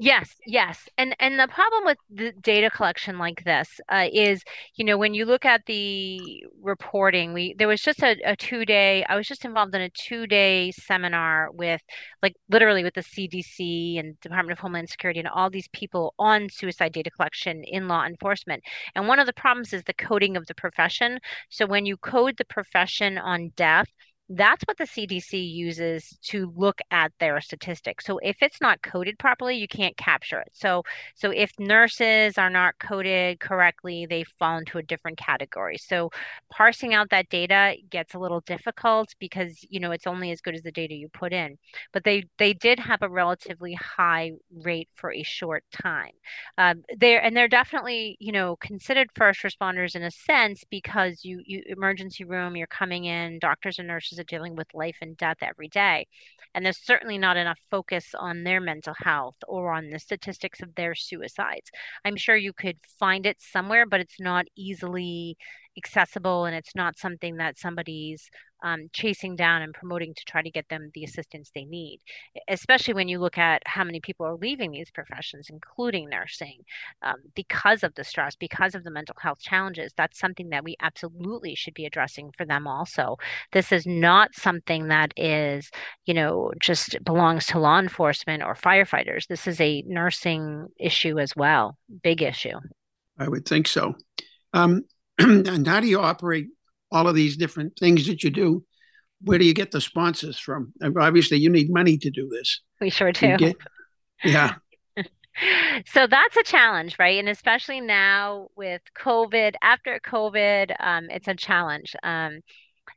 Yes, 0.00 0.36
yes. 0.46 0.88
And 0.96 1.16
and 1.18 1.40
the 1.40 1.48
problem 1.48 1.84
with 1.84 1.98
the 2.08 2.30
data 2.40 2.70
collection 2.70 3.18
like 3.18 3.42
this 3.42 3.80
uh, 3.88 4.06
is, 4.12 4.44
you 4.76 4.84
know, 4.84 4.96
when 4.96 5.12
you 5.12 5.24
look 5.24 5.44
at 5.44 5.62
the 5.66 6.44
reporting, 6.62 7.32
we 7.32 7.54
there 7.58 7.66
was 7.66 7.80
just 7.82 8.00
a, 8.04 8.16
a 8.24 8.36
two 8.36 8.64
day, 8.64 9.04
I 9.08 9.16
was 9.16 9.26
just 9.26 9.44
involved 9.44 9.74
in 9.74 9.80
a 9.80 9.90
two 9.90 10.28
day 10.28 10.70
seminar 10.70 11.50
with 11.50 11.82
like 12.22 12.36
literally 12.48 12.84
with 12.84 12.94
the 12.94 13.02
CDC 13.02 13.98
and 13.98 14.20
Department 14.20 14.52
of 14.52 14.60
Homeland 14.60 14.88
Security 14.88 15.18
and 15.18 15.28
all 15.28 15.50
these 15.50 15.68
people 15.72 16.14
on 16.16 16.48
suicide 16.48 16.92
data 16.92 17.10
collection 17.10 17.64
in 17.64 17.88
law 17.88 18.04
enforcement. 18.06 18.62
And 18.94 19.08
one 19.08 19.18
of 19.18 19.26
the 19.26 19.32
problems 19.32 19.72
is 19.72 19.82
the 19.82 19.94
coding 19.94 20.36
of 20.36 20.46
the 20.46 20.54
profession. 20.54 21.18
So 21.50 21.66
when 21.66 21.86
you 21.86 21.96
code 21.96 22.36
the 22.38 22.44
profession 22.44 23.18
on 23.18 23.50
death, 23.56 23.88
that's 24.30 24.62
what 24.64 24.76
the 24.76 24.84
CDC 24.84 25.52
uses 25.52 26.18
to 26.24 26.52
look 26.54 26.80
at 26.90 27.12
their 27.18 27.40
statistics. 27.40 28.04
So 28.04 28.18
if 28.18 28.36
it's 28.42 28.60
not 28.60 28.82
coded 28.82 29.18
properly, 29.18 29.56
you 29.56 29.66
can't 29.68 29.96
capture 29.96 30.40
it. 30.40 30.50
So 30.52 30.82
so 31.14 31.30
if 31.30 31.52
nurses 31.58 32.36
are 32.36 32.50
not 32.50 32.78
coded 32.78 33.40
correctly, 33.40 34.06
they 34.06 34.24
fall 34.38 34.58
into 34.58 34.78
a 34.78 34.82
different 34.82 35.18
category. 35.18 35.78
So 35.78 36.10
parsing 36.50 36.92
out 36.94 37.10
that 37.10 37.30
data 37.30 37.76
gets 37.90 38.14
a 38.14 38.18
little 38.18 38.40
difficult 38.40 39.14
because 39.18 39.64
you 39.70 39.80
know 39.80 39.92
it's 39.92 40.06
only 40.06 40.30
as 40.30 40.40
good 40.42 40.54
as 40.54 40.62
the 40.62 40.72
data 40.72 40.94
you 40.94 41.08
put 41.08 41.32
in. 41.32 41.56
But 41.92 42.04
they 42.04 42.24
they 42.38 42.52
did 42.52 42.78
have 42.80 43.02
a 43.02 43.08
relatively 43.08 43.74
high 43.74 44.32
rate 44.52 44.88
for 44.94 45.12
a 45.12 45.22
short 45.22 45.64
time. 45.72 46.12
Um, 46.58 46.84
they're 46.98 47.22
and 47.22 47.36
they're 47.36 47.48
definitely 47.48 48.16
you 48.20 48.32
know 48.32 48.56
considered 48.56 49.08
first 49.14 49.42
responders 49.42 49.94
in 49.96 50.02
a 50.02 50.10
sense 50.10 50.64
because 50.70 51.24
you 51.24 51.42
you 51.46 51.62
emergency 51.66 52.24
room, 52.24 52.56
you're 52.56 52.66
coming 52.66 53.04
in, 53.06 53.38
doctors 53.38 53.78
and 53.78 53.88
nurses 53.88 54.17
are 54.18 54.24
dealing 54.24 54.56
with 54.56 54.74
life 54.74 54.96
and 55.00 55.16
death 55.16 55.38
every 55.42 55.68
day. 55.68 56.06
And 56.54 56.64
there's 56.64 56.84
certainly 56.84 57.18
not 57.18 57.36
enough 57.36 57.58
focus 57.70 58.14
on 58.18 58.44
their 58.44 58.60
mental 58.60 58.94
health 58.98 59.36
or 59.46 59.72
on 59.72 59.90
the 59.90 59.98
statistics 59.98 60.60
of 60.60 60.74
their 60.74 60.94
suicides. 60.94 61.70
I'm 62.04 62.16
sure 62.16 62.36
you 62.36 62.52
could 62.52 62.78
find 62.98 63.26
it 63.26 63.40
somewhere, 63.40 63.86
but 63.86 64.00
it's 64.00 64.20
not 64.20 64.46
easily 64.56 65.36
accessible 65.76 66.44
and 66.44 66.56
it's 66.56 66.74
not 66.74 66.98
something 66.98 67.36
that 67.36 67.58
somebody's 67.58 68.30
um, 68.62 68.88
chasing 68.92 69.36
down 69.36 69.62
and 69.62 69.74
promoting 69.74 70.14
to 70.14 70.24
try 70.24 70.42
to 70.42 70.50
get 70.50 70.68
them 70.68 70.90
the 70.94 71.04
assistance 71.04 71.50
they 71.54 71.64
need, 71.64 72.00
especially 72.48 72.94
when 72.94 73.08
you 73.08 73.18
look 73.18 73.38
at 73.38 73.62
how 73.66 73.84
many 73.84 74.00
people 74.00 74.26
are 74.26 74.36
leaving 74.36 74.70
these 74.70 74.90
professions, 74.90 75.48
including 75.50 76.08
nursing, 76.08 76.62
um, 77.02 77.16
because 77.34 77.82
of 77.82 77.94
the 77.94 78.04
stress, 78.04 78.36
because 78.36 78.74
of 78.74 78.84
the 78.84 78.90
mental 78.90 79.16
health 79.20 79.40
challenges. 79.40 79.92
That's 79.96 80.18
something 80.18 80.50
that 80.50 80.64
we 80.64 80.76
absolutely 80.80 81.54
should 81.54 81.74
be 81.74 81.86
addressing 81.86 82.32
for 82.36 82.44
them 82.44 82.66
also. 82.66 83.16
This 83.52 83.72
is 83.72 83.86
not 83.86 84.34
something 84.34 84.88
that 84.88 85.12
is, 85.16 85.70
you 86.06 86.14
know, 86.14 86.52
just 86.60 87.02
belongs 87.04 87.46
to 87.46 87.58
law 87.58 87.78
enforcement 87.78 88.42
or 88.42 88.54
firefighters. 88.54 89.26
This 89.26 89.46
is 89.46 89.60
a 89.60 89.82
nursing 89.86 90.68
issue 90.78 91.18
as 91.18 91.34
well, 91.36 91.76
big 92.02 92.22
issue. 92.22 92.58
I 93.18 93.28
would 93.28 93.46
think 93.46 93.66
so. 93.66 93.94
Um, 94.52 94.84
and 95.18 95.66
how 95.66 95.80
do 95.80 95.88
you 95.88 96.00
operate 96.00 96.46
all 96.90 97.08
of 97.08 97.14
these 97.14 97.36
different 97.36 97.78
things 97.78 98.06
that 98.06 98.22
you 98.22 98.30
do? 98.30 98.64
Where 99.22 99.38
do 99.38 99.44
you 99.44 99.54
get 99.54 99.72
the 99.72 99.80
sponsors 99.80 100.38
from? 100.38 100.72
Obviously, 100.82 101.38
you 101.38 101.50
need 101.50 101.72
money 101.72 101.98
to 101.98 102.10
do 102.10 102.28
this. 102.28 102.60
We 102.80 102.90
sure 102.90 103.12
do. 103.12 103.36
Get, 103.36 103.56
yeah. 104.24 104.54
so 105.86 106.06
that's 106.06 106.36
a 106.36 106.42
challenge, 106.42 106.96
right? 106.98 107.18
And 107.18 107.28
especially 107.28 107.80
now 107.80 108.48
with 108.56 108.82
COVID, 108.96 109.54
after 109.62 110.00
COVID, 110.04 110.74
um, 110.80 111.06
it's 111.10 111.28
a 111.28 111.34
challenge. 111.34 111.94
Um, 112.02 112.40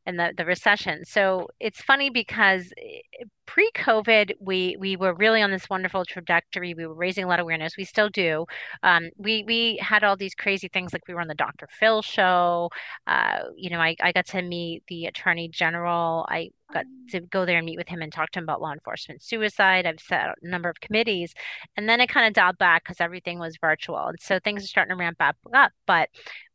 and 0.06 0.18
the, 0.18 0.34
the 0.36 0.46
recession. 0.46 1.06
So 1.06 1.48
it's 1.60 1.82
funny 1.82 2.10
because 2.10 2.72
eh, 2.78 3.26
pre-COVID, 3.54 4.32
we 4.40 4.78
we 4.80 4.96
were 4.96 5.14
really 5.14 5.42
on 5.42 5.52
this 5.52 5.70
wonderful 5.70 6.06
trajectory. 6.06 6.74
We 6.74 6.86
were 6.88 6.96
raising 6.96 7.26
a 7.26 7.28
lot 7.28 7.40
of 7.40 7.44
awareness. 7.44 7.76
We 7.76 7.84
still 7.84 8.08
do. 8.08 8.46
Um, 8.82 9.10
we 9.18 9.44
we 9.46 9.78
had 9.82 10.06
all 10.06 10.16
these 10.16 10.34
crazy 10.34 10.70
things 10.70 10.94
like 10.94 11.06
we 11.06 11.14
were 11.14 11.20
on 11.20 11.28
the 11.28 11.36
Dr. 11.36 11.68
Phil 11.70 12.02
show. 12.02 12.70
Uh, 13.08 13.40
you 13.58 13.70
know, 13.70 13.80
I, 13.80 13.98
I 14.02 14.14
got 14.14 14.28
to 14.28 14.42
meet 14.42 14.84
the 14.88 15.06
Attorney 15.06 15.50
General. 15.50 16.26
I 16.30 16.52
got 16.74 16.86
to 17.10 17.20
go 17.20 17.46
there 17.46 17.58
and 17.58 17.66
meet 17.66 17.78
with 17.78 17.90
him 17.90 18.02
and 18.02 18.14
talk 18.14 18.32
to 18.32 18.40
him 18.40 18.44
about 18.44 18.62
law 18.62 18.72
enforcement 18.72 19.22
suicide. 19.22 19.86
I've 19.86 20.00
set 20.00 20.28
a 20.28 20.48
number 20.48 20.70
of 20.70 20.80
committees, 20.80 21.34
and 21.76 21.90
then 21.90 22.00
it 22.00 22.08
kind 22.08 22.26
of 22.28 22.34
dialed 22.34 22.58
back 22.58 22.86
because 22.86 23.02
everything 23.02 23.38
was 23.38 23.58
virtual, 23.60 24.08
and 24.08 24.20
so 24.22 24.40
things 24.40 24.64
are 24.64 24.68
starting 24.68 24.96
to 24.96 25.00
ramp 25.00 25.18
up. 25.20 25.36
Up, 25.54 25.74
but 25.86 26.08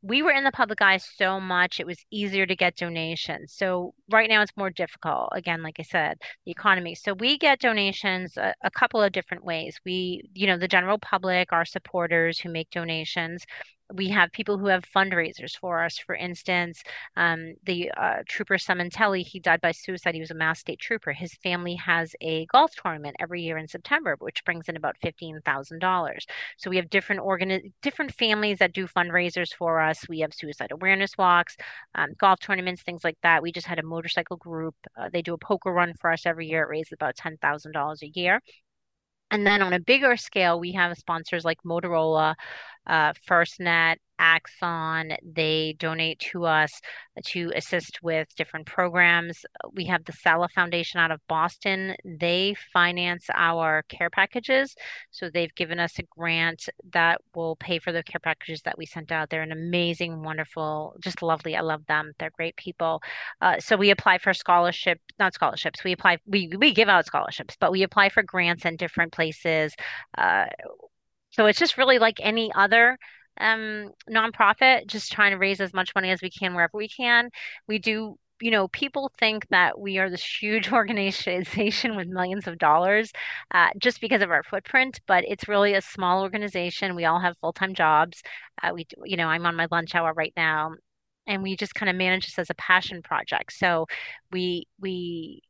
we 0.07 0.23
were 0.23 0.31
in 0.31 0.45
the 0.45 0.53
public 0.53 0.81
eye 0.81 0.99
so 0.99 1.41
much 1.41 1.81
it 1.81 1.87
was 1.87 2.05
easier 2.11 2.47
to 2.47 2.55
get 2.55 2.77
donations. 2.77 3.53
So 3.53 3.93
right 4.11 4.29
now 4.29 4.43
it's 4.43 4.57
more 4.57 4.71
difficult. 4.71 5.31
Again, 5.33 5.63
like 5.63 5.77
I 5.81 5.83
said, 5.83 6.19
the 6.45 6.53
economy. 6.53 6.86
So 6.95 7.15
we 7.15 7.39
get 7.39 7.61
donations 7.61 8.37
a, 8.37 8.55
a 8.63 8.71
couple 8.71 9.03
of 9.03 9.13
different 9.13 9.45
ways. 9.45 9.79
We, 9.85 10.29
you 10.35 10.47
know, 10.47 10.59
the 10.59 10.69
general 10.69 10.99
public, 10.99 11.53
our 11.53 11.65
supporters 11.65 12.39
who 12.39 12.51
make 12.51 12.71
donations 12.71 13.45
we 13.95 14.09
have 14.09 14.33
people 14.33 14.59
who 14.59 14.67
have 14.67 14.85
fundraisers 14.85 15.57
for 15.57 15.83
us. 15.83 15.99
For 15.99 16.15
instance, 16.15 16.83
um, 17.17 17.55
the 17.65 17.91
uh, 17.97 18.17
trooper 18.29 18.57
Sementelli, 18.57 19.23
he 19.23 19.39
died 19.39 19.61
by 19.61 19.73
suicide. 19.73 20.15
He 20.15 20.21
was 20.21 20.31
a 20.31 20.35
Mass 20.35 20.61
State 20.61 20.81
Trooper. 20.81 21.13
His 21.13 21.35
family 21.35 21.75
has 21.77 22.15
a 22.21 22.47
golf 22.47 22.73
tournament 22.75 23.17
every 23.21 23.43
year 23.43 23.59
in 23.59 23.69
September, 23.69 24.17
which 24.19 24.45
brings 24.45 24.69
in 24.69 24.77
about 24.77 24.97
fifteen 25.01 25.41
thousand 25.45 25.79
dollars. 25.79 26.27
So 26.57 26.71
we 26.71 26.77
have 26.77 26.91
different 26.91 27.23
organi- 27.23 27.73
different 27.83 28.13
families 28.13 28.59
that 28.59 28.73
do 28.73 28.87
fundraisers 28.87 29.55
for 29.55 29.81
us. 29.81 30.09
We 30.09 30.21
have 30.21 30.35
suicide 30.35 30.73
awareness 30.73 31.13
walks, 31.17 31.57
um, 31.95 32.09
golf 32.19 32.41
tournaments, 32.41 32.83
things 32.83 33.05
like 33.05 33.19
that. 33.23 33.43
We 33.43 33.53
just 33.53 33.67
had 33.67 33.79
a 33.79 33.83
motorcycle 33.83 34.37
group. 34.37 34.75
Uh, 34.99 35.09
they 35.13 35.23
do 35.23 35.35
a 35.35 35.39
poker 35.39 35.73
run 35.73 35.95
for 36.01 36.11
us 36.13 36.27
every 36.27 36.49
year. 36.49 36.63
It 36.63 36.69
raises 36.69 36.93
about 36.93 37.17
ten 37.17 37.37
thousand 37.39 37.73
dollars 37.73 38.03
a 38.03 38.09
year. 38.09 38.41
And 39.31 39.47
then 39.47 39.63
on 39.63 39.73
a 39.73 39.81
bigger 39.81 40.17
scale, 40.17 40.61
we 40.61 40.73
have 40.73 40.97
sponsors 40.97 41.45
like 41.45 41.63
Motorola, 41.65 42.35
uh, 42.87 43.13
FirstNet, 43.29 43.97
Axon. 44.19 45.13
They 45.23 45.77
donate 45.79 46.19
to 46.33 46.45
us 46.45 46.81
to 47.27 47.53
assist 47.55 48.01
with 48.03 48.35
different 48.37 48.67
programs. 48.67 49.45
We 49.73 49.87
have 49.87 50.05
the 50.05 50.13
Sala 50.13 50.49
Foundation 50.49 51.01
out 51.01 51.11
of 51.11 51.21
Boston. 51.29 51.95
They 52.05 52.55
finance 52.73 53.27
our 53.35 53.83
care 53.89 54.11
packages. 54.11 54.75
So 55.11 55.31
they've 55.31 55.55
given 55.55 55.81
us 55.81 55.99
a 55.99 56.03
grant 56.03 56.69
that 56.93 57.21
will 57.35 57.57
pay 57.57 57.79
for 57.79 57.93
the 57.93 58.03
care 58.03 58.21
packages 58.21 58.63
that 58.63 58.79
we 58.79 58.87
sent 58.87 59.13
out. 59.13 59.31
They're 59.31 59.43
an 59.43 59.53
amazing, 59.53 60.23
wonderful, 60.23 60.97
just 61.01 61.23
lovely. 61.23 61.57
I 61.57 61.61
love 61.61 61.87
them. 61.87 62.13
They're 62.19 62.31
great 62.31 62.57
people. 62.57 63.03
Uh, 63.41 63.59
so 63.59 63.77
we 63.77 63.91
apply 63.91 64.19
for 64.19 64.35
scholarship, 64.35 65.01
not 65.19 65.35
scholarships. 65.35 65.85
We 65.85 65.93
apply, 65.93 66.19
we, 66.27 66.51
we 66.59 66.73
give 66.73 66.89
out 66.89 67.07
scholarships, 67.07 67.57
but 67.59 67.73
we 67.73 67.83
apply 67.83 68.11
for 68.11 68.23
grants 68.23 68.65
in 68.65 68.77
different 68.77 69.13
places. 69.13 69.75
Uh, 70.17 70.47
so 71.31 71.47
it's 71.47 71.59
just 71.59 71.77
really 71.77 71.99
like 71.99 72.19
any 72.23 72.51
other 72.55 72.99
um, 73.41 73.93
nonprofit, 74.11 74.87
just 74.87 75.13
trying 75.13 75.33
to 75.33 75.39
raise 75.39 75.61
as 75.61 75.73
much 75.75 75.95
money 75.95 76.11
as 76.11 76.23
we 76.23 76.31
can 76.31 76.55
wherever 76.55 76.77
we 76.77 76.89
can. 76.89 77.31
We 77.69 77.79
do 77.79 78.17
you 78.41 78.51
know, 78.51 78.69
people 78.69 79.11
think 79.19 79.49
that 79.49 79.79
we 79.79 79.99
are 79.99 80.11
this 80.11 80.25
huge 80.41 80.71
organization 80.73 81.97
with 81.97 82.09
millions 82.09 82.47
of 82.47 82.59
dollars 82.59 83.11
uh, 83.53 83.69
just 83.79 84.01
because 84.01 84.23
of 84.23 84.31
our 84.31 84.43
footprint, 84.43 85.01
but 85.07 85.25
it's 85.27 85.49
really 85.49 85.75
a 85.75 85.81
small 85.81 86.23
organization. 86.23 86.95
We 86.95 87.05
all 87.07 87.21
have 87.21 87.37
full 87.39 87.53
time 87.53 87.75
jobs. 87.75 88.23
Uh, 88.63 88.73
we, 88.75 88.87
you 89.05 89.17
know, 89.17 89.29
I'm 89.29 89.47
on 89.47 89.57
my 89.57 89.69
lunch 89.71 89.95
hour 89.95 90.13
right 90.15 90.33
now, 90.37 90.73
and 91.27 91.43
we 91.43 91.57
just 91.57 91.75
kind 91.75 91.89
of 91.91 91.97
manage 91.97 92.27
this 92.27 92.39
as 92.39 92.51
a 92.51 92.55
passion 92.55 93.03
project. 93.03 93.53
So 93.53 93.87
we 94.31 94.67
we 94.81 95.43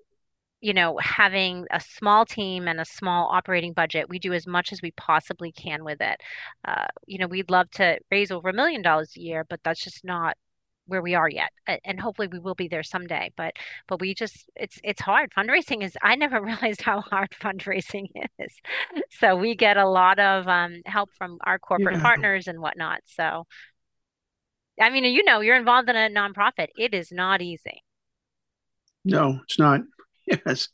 you 0.66 0.74
know, 0.74 0.98
having 1.00 1.64
a 1.70 1.78
small 1.78 2.26
team 2.26 2.66
and 2.66 2.80
a 2.80 2.84
small 2.84 3.28
operating 3.30 3.72
budget, 3.72 4.08
we 4.08 4.18
do 4.18 4.32
as 4.32 4.48
much 4.48 4.72
as 4.72 4.82
we 4.82 4.90
possibly 4.90 5.52
can 5.52 5.84
with 5.84 6.00
it. 6.00 6.20
Uh, 6.66 6.88
you 7.06 7.18
know, 7.18 7.28
we'd 7.28 7.50
love 7.50 7.70
to 7.70 8.00
raise 8.10 8.32
over 8.32 8.48
a 8.48 8.52
million 8.52 8.82
dollars 8.82 9.12
a 9.16 9.20
year, 9.20 9.46
but 9.48 9.60
that's 9.62 9.80
just 9.80 10.04
not 10.04 10.36
where 10.88 11.02
we 11.02 11.16
are 11.16 11.28
yet 11.28 11.50
and 11.84 11.98
hopefully 11.98 12.28
we 12.28 12.38
will 12.38 12.54
be 12.54 12.68
there 12.68 12.84
someday 12.84 13.28
but 13.36 13.52
but 13.88 14.00
we 14.00 14.14
just 14.14 14.48
it's 14.54 14.78
it's 14.84 15.00
hard. 15.00 15.32
Fundraising 15.36 15.82
is 15.82 15.96
i 16.00 16.14
never 16.14 16.40
realized 16.50 16.80
how 16.80 17.00
hard 17.00 17.28
fundraising 17.42 18.06
is. 18.38 18.54
So 19.10 19.34
we 19.34 19.56
get 19.56 19.76
a 19.76 19.88
lot 19.88 20.20
of 20.20 20.46
um, 20.46 20.82
help 20.86 21.10
from 21.18 21.38
our 21.42 21.58
corporate 21.58 21.96
yeah. 21.96 22.02
partners 22.02 22.46
and 22.46 22.60
whatnot 22.60 23.00
so. 23.04 23.46
I 24.80 24.90
mean 24.90 25.04
you 25.04 25.24
know 25.24 25.40
you're 25.40 25.56
involved 25.56 25.88
in 25.88 25.96
a 25.96 26.08
nonprofit. 26.08 26.68
It 26.78 26.94
is 26.94 27.10
not 27.10 27.42
easy. 27.42 27.82
No 29.04 29.40
it's 29.42 29.58
not 29.58 29.80
yes 30.46 30.68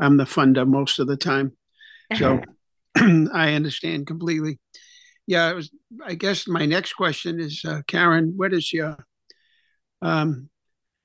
i'm 0.00 0.16
the 0.16 0.24
funder 0.24 0.66
most 0.66 0.98
of 0.98 1.06
the 1.06 1.16
time 1.16 1.52
so 2.16 2.40
i 3.32 3.52
understand 3.52 4.06
completely 4.06 4.58
yeah, 5.26 5.50
it 5.50 5.54
was. 5.54 5.70
I 6.04 6.14
guess 6.14 6.46
my 6.46 6.66
next 6.66 6.92
question 6.92 7.40
is, 7.40 7.64
uh, 7.64 7.82
Karen, 7.86 8.34
what 8.36 8.52
is 8.52 8.72
your, 8.72 8.96
um, 10.02 10.48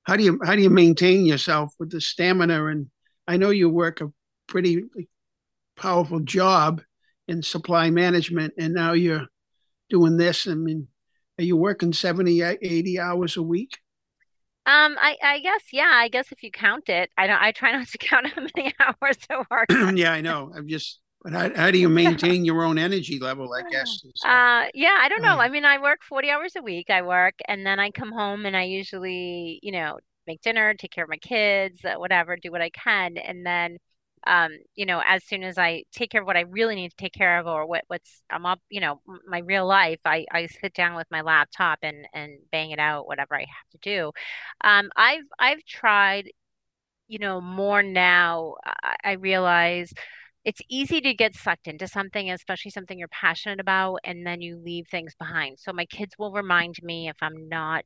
how 0.04 0.16
do 0.16 0.24
you 0.24 0.40
how 0.44 0.56
do 0.56 0.62
you 0.62 0.70
maintain 0.70 1.26
yourself 1.26 1.74
with 1.80 1.92
the 1.92 2.02
stamina? 2.02 2.66
And 2.66 2.88
I 3.28 3.38
know 3.38 3.50
you 3.50 3.70
work 3.70 4.02
a 4.02 4.12
pretty 4.48 4.84
powerful 5.76 6.20
job 6.20 6.82
in 7.28 7.42
supply 7.42 7.90
management, 7.90 8.54
and 8.58 8.74
now 8.74 8.94
you're 8.94 9.28
doing 9.90 10.18
this. 10.18 10.48
I 10.48 10.54
mean, 10.54 10.88
are 11.40 11.44
you 11.44 11.58
working 11.58 11.94
70, 11.94 12.42
80 12.42 13.00
hours 13.00 13.38
a 13.38 13.44
week? 13.44 13.78
Um, 14.72 14.96
I, 15.02 15.18
I 15.22 15.40
guess, 15.40 15.64
yeah, 15.74 15.92
I 15.94 16.08
guess 16.08 16.32
if 16.32 16.44
you 16.44 16.52
count 16.52 16.88
it, 16.88 17.10
I 17.18 17.28
don't, 17.28 17.42
I 17.42 17.52
try 17.52 17.74
not 17.74 17.88
to 17.88 17.98
count 18.10 18.28
how 18.28 18.42
many 18.42 18.74
hours 18.80 19.18
I 19.30 19.44
work. 19.52 19.68
yeah, 19.98 20.14
I 20.14 20.22
know. 20.22 20.52
I'm 20.56 20.68
just, 20.68 21.00
but 21.24 21.34
how, 21.34 21.54
how 21.56 21.72
do 21.72 21.78
you 21.78 21.90
maintain 22.04 22.46
your 22.46 22.64
own 22.64 22.78
energy 22.78 23.20
level? 23.20 23.54
I 23.54 23.70
guess. 23.70 24.02
Uh, 24.24 24.68
yeah, 24.74 24.98
I 25.00 25.10
don't 25.10 25.22
know. 25.22 25.40
I 25.40 25.50
mean, 25.50 25.66
I 25.66 25.80
work 25.82 26.00
40 26.08 26.30
hours 26.30 26.54
a 26.56 26.62
week. 26.62 26.90
I 26.90 27.02
work 27.02 27.36
and 27.48 27.66
then 27.66 27.80
I 27.80 27.92
come 27.92 28.12
home 28.12 28.46
and 28.46 28.56
I 28.56 28.64
usually, 28.64 29.60
you 29.62 29.74
know, 29.74 30.00
make 30.26 30.42
dinner, 30.42 30.74
take 30.74 30.92
care 30.92 31.04
of 31.04 31.10
my 31.10 31.18
kids, 31.18 31.84
uh, 31.84 31.96
whatever, 31.96 32.38
do 32.38 32.52
what 32.52 32.62
I 32.62 32.70
can. 32.70 33.18
And 33.18 33.46
then, 33.46 33.78
um, 34.28 34.52
you 34.76 34.86
know, 34.86 35.02
as 35.06 35.24
soon 35.24 35.44
as 35.44 35.58
I 35.58 35.84
take 35.92 36.12
care 36.12 36.22
of 36.22 36.28
what 36.28 36.38
I 36.38 36.42
really 36.42 36.76
need 36.76 36.90
to 36.90 36.96
take 36.96 37.14
care 37.14 37.40
of 37.40 37.48
or 37.48 37.66
what, 37.66 37.84
what's, 37.88 38.22
I'm 38.30 38.46
up, 38.46 38.60
you 38.70 38.82
know, 38.82 39.02
my 39.28 39.40
real 39.40 39.66
life, 39.66 40.00
I, 40.06 40.26
I 40.32 40.48
sit 40.48 40.74
down 40.74 40.96
with 40.96 41.08
my 41.12 41.22
laptop 41.22 41.80
and, 41.82 42.08
and 42.14 42.40
bang 42.52 42.72
it 42.72 42.80
out, 42.80 43.08
whatever 43.08 43.36
I 43.36 43.42
have 43.42 43.70
to 43.72 43.78
do. 43.82 44.12
Um, 44.64 44.90
I've, 44.96 45.24
I've 45.40 45.64
tried, 45.66 46.30
you 47.08 47.20
know, 47.20 47.42
more 47.42 47.84
now. 47.84 48.56
I, 48.66 48.96
I 49.04 49.12
realize, 49.14 49.94
it's 50.44 50.62
easy 50.70 51.02
to 51.02 51.14
get 51.14 51.36
sucked 51.36 51.68
into 51.68 51.88
something, 51.88 52.32
especially 52.32 52.72
something 52.72 52.98
you're 52.98 53.08
passionate 53.10 53.60
about, 53.60 54.00
and 54.04 54.26
then 54.26 54.42
you 54.42 54.58
leave 54.58 54.88
things 54.88 55.14
behind. 55.20 55.60
So 55.60 55.72
my 55.72 55.86
kids 55.86 56.16
will 56.18 56.32
remind 56.32 56.82
me 56.82 57.10
if 57.10 57.18
I'm 57.22 57.48
not 57.48 57.86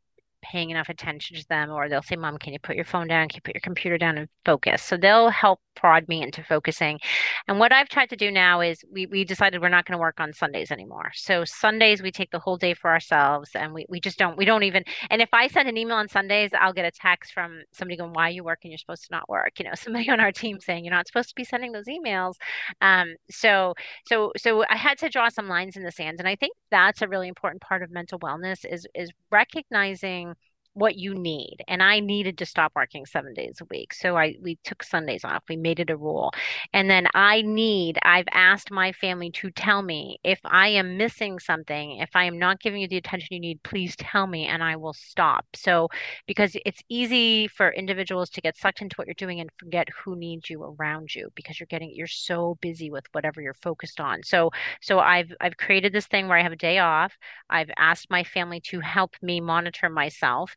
paying 0.51 0.69
enough 0.69 0.89
attention 0.89 1.37
to 1.37 1.47
them 1.47 1.71
or 1.71 1.89
they'll 1.89 2.01
say 2.01 2.15
mom 2.15 2.37
can 2.37 2.53
you 2.53 2.59
put 2.59 2.75
your 2.75 2.85
phone 2.85 3.07
down? 3.07 3.27
Can 3.27 3.37
you 3.37 3.41
put 3.41 3.55
your 3.55 3.61
computer 3.61 3.97
down 3.97 4.17
and 4.17 4.27
focus? 4.43 4.83
So 4.83 4.97
they'll 4.97 5.29
help 5.29 5.59
prod 5.75 6.07
me 6.07 6.21
into 6.21 6.43
focusing. 6.43 6.99
And 7.47 7.59
what 7.59 7.71
i've 7.73 7.89
tried 7.89 8.09
to 8.09 8.15
do 8.15 8.31
now 8.31 8.61
is 8.61 8.79
we, 8.91 9.05
we 9.05 9.25
decided 9.25 9.61
we're 9.61 9.69
not 9.69 9.85
going 9.85 9.97
to 9.97 10.01
work 10.01 10.19
on 10.19 10.33
sundays 10.33 10.71
anymore. 10.71 11.11
So 11.13 11.43
sundays 11.45 12.01
we 12.01 12.11
take 12.11 12.31
the 12.31 12.39
whole 12.39 12.57
day 12.57 12.73
for 12.73 12.89
ourselves 12.89 13.49
and 13.55 13.73
we, 13.73 13.85
we 13.89 13.99
just 13.99 14.17
don't 14.17 14.37
we 14.37 14.45
don't 14.45 14.63
even 14.63 14.83
and 15.09 15.21
if 15.21 15.29
i 15.33 15.47
send 15.47 15.67
an 15.67 15.77
email 15.77 15.97
on 15.97 16.07
sundays 16.07 16.51
i'll 16.59 16.73
get 16.73 16.85
a 16.85 16.91
text 16.91 17.33
from 17.33 17.61
somebody 17.71 17.97
going 17.97 18.13
why 18.13 18.27
are 18.27 18.31
you 18.31 18.43
working? 18.43 18.71
You're 18.71 18.77
supposed 18.77 19.03
to 19.05 19.11
not 19.11 19.27
work 19.29 19.59
you 19.59 19.65
know 19.65 19.73
somebody 19.75 20.09
on 20.09 20.19
our 20.19 20.31
team 20.31 20.59
saying 20.59 20.85
you're 20.85 20.93
not 20.93 21.07
supposed 21.07 21.29
to 21.29 21.35
be 21.35 21.43
sending 21.43 21.71
those 21.71 21.85
emails. 21.85 22.35
Um 22.81 23.15
so 23.29 23.73
so 24.07 24.31
so 24.37 24.63
i 24.69 24.77
had 24.77 24.97
to 24.99 25.09
draw 25.09 25.29
some 25.29 25.47
lines 25.47 25.75
in 25.75 25.83
the 25.83 25.91
sand 25.91 26.17
and 26.19 26.27
i 26.27 26.35
think 26.35 26.55
that's 26.71 27.01
a 27.01 27.07
really 27.07 27.27
important 27.27 27.61
part 27.61 27.81
of 27.83 27.91
mental 27.91 28.19
wellness 28.19 28.65
is 28.69 28.87
is 28.95 29.11
recognizing 29.31 30.34
what 30.75 30.95
you 30.95 31.15
need 31.15 31.57
and 31.67 31.81
i 31.81 31.99
needed 31.99 32.37
to 32.37 32.45
stop 32.45 32.71
working 32.75 33.05
seven 33.05 33.33
days 33.33 33.59
a 33.61 33.65
week 33.65 33.93
so 33.93 34.15
i 34.15 34.35
we 34.41 34.57
took 34.63 34.83
sundays 34.83 35.23
off 35.23 35.43
we 35.49 35.55
made 35.55 35.79
it 35.79 35.89
a 35.89 35.97
rule 35.97 36.31
and 36.73 36.89
then 36.89 37.07
i 37.15 37.41
need 37.41 37.97
i've 38.03 38.27
asked 38.33 38.71
my 38.71 38.91
family 38.91 39.31
to 39.31 39.49
tell 39.51 39.81
me 39.81 40.17
if 40.23 40.39
i 40.45 40.67
am 40.67 40.97
missing 40.97 41.39
something 41.39 41.97
if 41.97 42.09
i 42.15 42.25
am 42.25 42.37
not 42.37 42.59
giving 42.59 42.81
you 42.81 42.87
the 42.87 42.97
attention 42.97 43.27
you 43.31 43.39
need 43.39 43.61
please 43.63 43.95
tell 43.95 44.27
me 44.27 44.45
and 44.45 44.63
i 44.63 44.75
will 44.75 44.93
stop. 44.93 45.45
So 45.55 45.89
because 46.27 46.55
it's 46.65 46.81
easy 46.89 47.47
for 47.47 47.71
individuals 47.71 48.29
to 48.31 48.41
get 48.41 48.57
sucked 48.57 48.81
into 48.81 48.95
what 48.95 49.07
you're 49.07 49.13
doing 49.15 49.39
and 49.39 49.49
forget 49.57 49.87
who 49.89 50.15
needs 50.15 50.49
you 50.49 50.63
around 50.63 51.13
you 51.15 51.29
because 51.35 51.59
you're 51.59 51.67
getting 51.67 51.91
you're 51.93 52.07
so 52.07 52.57
busy 52.61 52.91
with 52.91 53.05
whatever 53.13 53.41
you're 53.41 53.53
focused 53.53 53.99
on. 53.99 54.23
So 54.23 54.51
so 54.81 54.99
i've 54.99 55.33
i've 55.41 55.57
created 55.57 55.93
this 55.93 56.07
thing 56.07 56.27
where 56.27 56.37
i 56.37 56.43
have 56.43 56.51
a 56.51 56.57
day 56.57 56.79
off 56.79 57.13
i've 57.49 57.69
asked 57.77 58.09
my 58.09 58.23
family 58.23 58.59
to 58.59 58.79
help 58.79 59.15
me 59.21 59.39
monitor 59.41 59.89
myself 59.89 60.55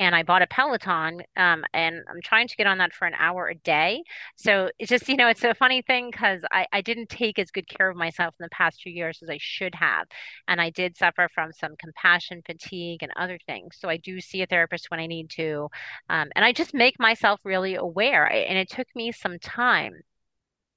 and 0.00 0.14
I 0.16 0.22
bought 0.22 0.40
a 0.40 0.46
Peloton, 0.46 1.20
um, 1.36 1.62
and 1.74 1.96
I'm 2.08 2.22
trying 2.24 2.48
to 2.48 2.56
get 2.56 2.66
on 2.66 2.78
that 2.78 2.94
for 2.94 3.06
an 3.06 3.12
hour 3.18 3.48
a 3.48 3.54
day. 3.54 4.02
So 4.34 4.70
it's 4.78 4.88
just, 4.88 5.08
you 5.08 5.16
know, 5.16 5.28
it's 5.28 5.44
a 5.44 5.54
funny 5.54 5.82
thing 5.82 6.08
because 6.10 6.42
I, 6.50 6.66
I 6.72 6.80
didn't 6.80 7.10
take 7.10 7.38
as 7.38 7.50
good 7.50 7.68
care 7.68 7.90
of 7.90 7.96
myself 7.96 8.34
in 8.40 8.44
the 8.44 8.50
past 8.50 8.80
few 8.80 8.92
years 8.92 9.18
as 9.22 9.28
I 9.28 9.36
should 9.38 9.74
have. 9.74 10.06
And 10.48 10.58
I 10.58 10.70
did 10.70 10.96
suffer 10.96 11.28
from 11.34 11.52
some 11.52 11.76
compassion 11.78 12.40
fatigue 12.46 13.02
and 13.02 13.12
other 13.16 13.38
things. 13.46 13.76
So 13.78 13.90
I 13.90 13.98
do 13.98 14.20
see 14.20 14.40
a 14.40 14.46
therapist 14.46 14.90
when 14.90 15.00
I 15.00 15.06
need 15.06 15.28
to. 15.30 15.68
Um, 16.08 16.30
and 16.34 16.46
I 16.46 16.52
just 16.52 16.72
make 16.72 16.98
myself 16.98 17.40
really 17.44 17.74
aware. 17.74 18.24
And 18.24 18.56
it 18.56 18.70
took 18.70 18.88
me 18.96 19.12
some 19.12 19.38
time 19.38 20.00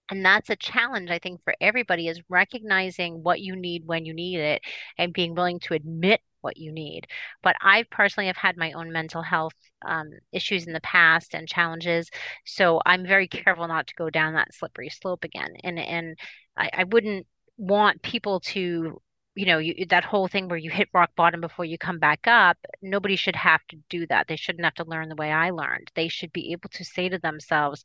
and 0.09 0.25
that's 0.25 0.49
a 0.49 0.55
challenge 0.55 1.09
i 1.09 1.19
think 1.19 1.41
for 1.43 1.53
everybody 1.61 2.07
is 2.07 2.21
recognizing 2.29 3.23
what 3.23 3.41
you 3.41 3.55
need 3.55 3.83
when 3.85 4.05
you 4.05 4.13
need 4.13 4.37
it 4.37 4.61
and 4.97 5.13
being 5.13 5.35
willing 5.35 5.59
to 5.59 5.73
admit 5.73 6.21
what 6.43 6.57
you 6.57 6.71
need. 6.71 7.07
But 7.41 7.55
I 7.61 7.85
personally 7.89 8.27
have 8.27 8.37
had 8.37 8.57
my 8.57 8.73
own 8.73 8.91
mental 8.91 9.21
health 9.23 9.53
um, 9.85 10.11
issues 10.31 10.67
in 10.67 10.73
the 10.73 10.81
past 10.81 11.33
and 11.33 11.47
challenges, 11.47 12.09
so 12.45 12.81
I'm 12.85 13.07
very 13.07 13.27
careful 13.27 13.67
not 13.67 13.87
to 13.87 13.95
go 13.95 14.09
down 14.09 14.33
that 14.33 14.53
slippery 14.53 14.89
slope 14.89 15.23
again. 15.23 15.53
And 15.63 15.79
and 15.79 16.17
I, 16.57 16.69
I 16.73 16.83
wouldn't 16.83 17.25
want 17.57 18.01
people 18.01 18.39
to 18.41 19.01
you 19.35 19.45
know 19.45 19.57
you, 19.57 19.85
that 19.87 20.03
whole 20.03 20.27
thing 20.27 20.47
where 20.47 20.57
you 20.57 20.69
hit 20.69 20.89
rock 20.93 21.11
bottom 21.15 21.41
before 21.41 21.65
you 21.65 21.77
come 21.77 21.99
back 21.99 22.27
up 22.27 22.57
nobody 22.81 23.15
should 23.15 23.35
have 23.35 23.61
to 23.69 23.77
do 23.89 24.05
that 24.07 24.27
they 24.27 24.35
shouldn't 24.35 24.63
have 24.63 24.73
to 24.75 24.83
learn 24.85 25.09
the 25.09 25.15
way 25.15 25.31
i 25.31 25.49
learned 25.49 25.91
they 25.95 26.07
should 26.07 26.31
be 26.33 26.51
able 26.51 26.69
to 26.69 26.83
say 26.83 27.09
to 27.09 27.17
themselves 27.19 27.83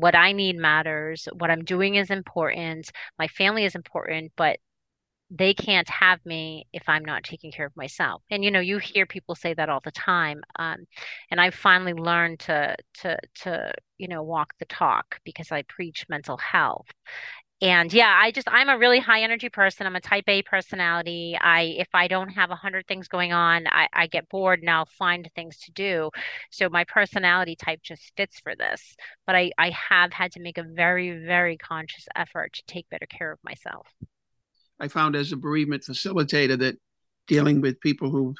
what 0.00 0.14
i 0.14 0.32
need 0.32 0.56
matters 0.56 1.28
what 1.38 1.50
i'm 1.50 1.64
doing 1.64 1.96
is 1.96 2.10
important 2.10 2.90
my 3.18 3.28
family 3.28 3.64
is 3.64 3.74
important 3.74 4.32
but 4.36 4.58
they 5.30 5.54
can't 5.54 5.88
have 5.88 6.18
me 6.26 6.66
if 6.72 6.88
I'm 6.88 7.04
not 7.04 7.22
taking 7.22 7.52
care 7.52 7.66
of 7.66 7.76
myself. 7.76 8.22
And 8.30 8.44
you 8.44 8.50
know, 8.50 8.60
you 8.60 8.78
hear 8.78 9.06
people 9.06 9.34
say 9.36 9.54
that 9.54 9.68
all 9.68 9.80
the 9.84 9.92
time. 9.92 10.42
Um, 10.58 10.78
and 11.30 11.40
I've 11.40 11.54
finally 11.54 11.92
learned 11.94 12.40
to 12.40 12.76
to 13.02 13.18
to 13.42 13.72
you 13.98 14.08
know 14.08 14.22
walk 14.22 14.54
the 14.58 14.64
talk 14.66 15.20
because 15.24 15.52
I 15.52 15.62
preach 15.62 16.06
mental 16.08 16.36
health. 16.36 16.88
And 17.62 17.92
yeah, 17.92 18.18
I 18.18 18.30
just 18.30 18.48
I'm 18.50 18.70
a 18.70 18.78
really 18.78 19.00
high 19.00 19.22
energy 19.22 19.50
person. 19.50 19.86
I'm 19.86 19.96
a 19.96 20.00
type 20.00 20.24
A 20.28 20.42
personality. 20.42 21.36
I 21.38 21.74
if 21.78 21.88
I 21.92 22.08
don't 22.08 22.30
have 22.30 22.50
a 22.50 22.56
hundred 22.56 22.86
things 22.86 23.06
going 23.06 23.34
on, 23.34 23.66
I, 23.66 23.86
I 23.92 24.06
get 24.06 24.30
bored 24.30 24.60
and 24.60 24.70
I'll 24.70 24.86
find 24.86 25.28
things 25.34 25.58
to 25.58 25.72
do. 25.72 26.10
So 26.50 26.70
my 26.70 26.84
personality 26.84 27.56
type 27.56 27.80
just 27.82 28.12
fits 28.16 28.40
for 28.40 28.54
this. 28.56 28.96
But 29.26 29.36
I, 29.36 29.52
I 29.58 29.70
have 29.70 30.12
had 30.12 30.32
to 30.32 30.40
make 30.40 30.56
a 30.56 30.62
very, 30.62 31.24
very 31.26 31.58
conscious 31.58 32.06
effort 32.16 32.54
to 32.54 32.62
take 32.66 32.88
better 32.88 33.06
care 33.06 33.30
of 33.30 33.38
myself. 33.44 33.86
I 34.78 34.88
found 34.88 35.14
as 35.14 35.30
a 35.32 35.36
bereavement 35.36 35.82
facilitator 35.82 36.58
that 36.58 36.78
dealing 37.26 37.60
with 37.60 37.80
people 37.80 38.10
who 38.10 38.34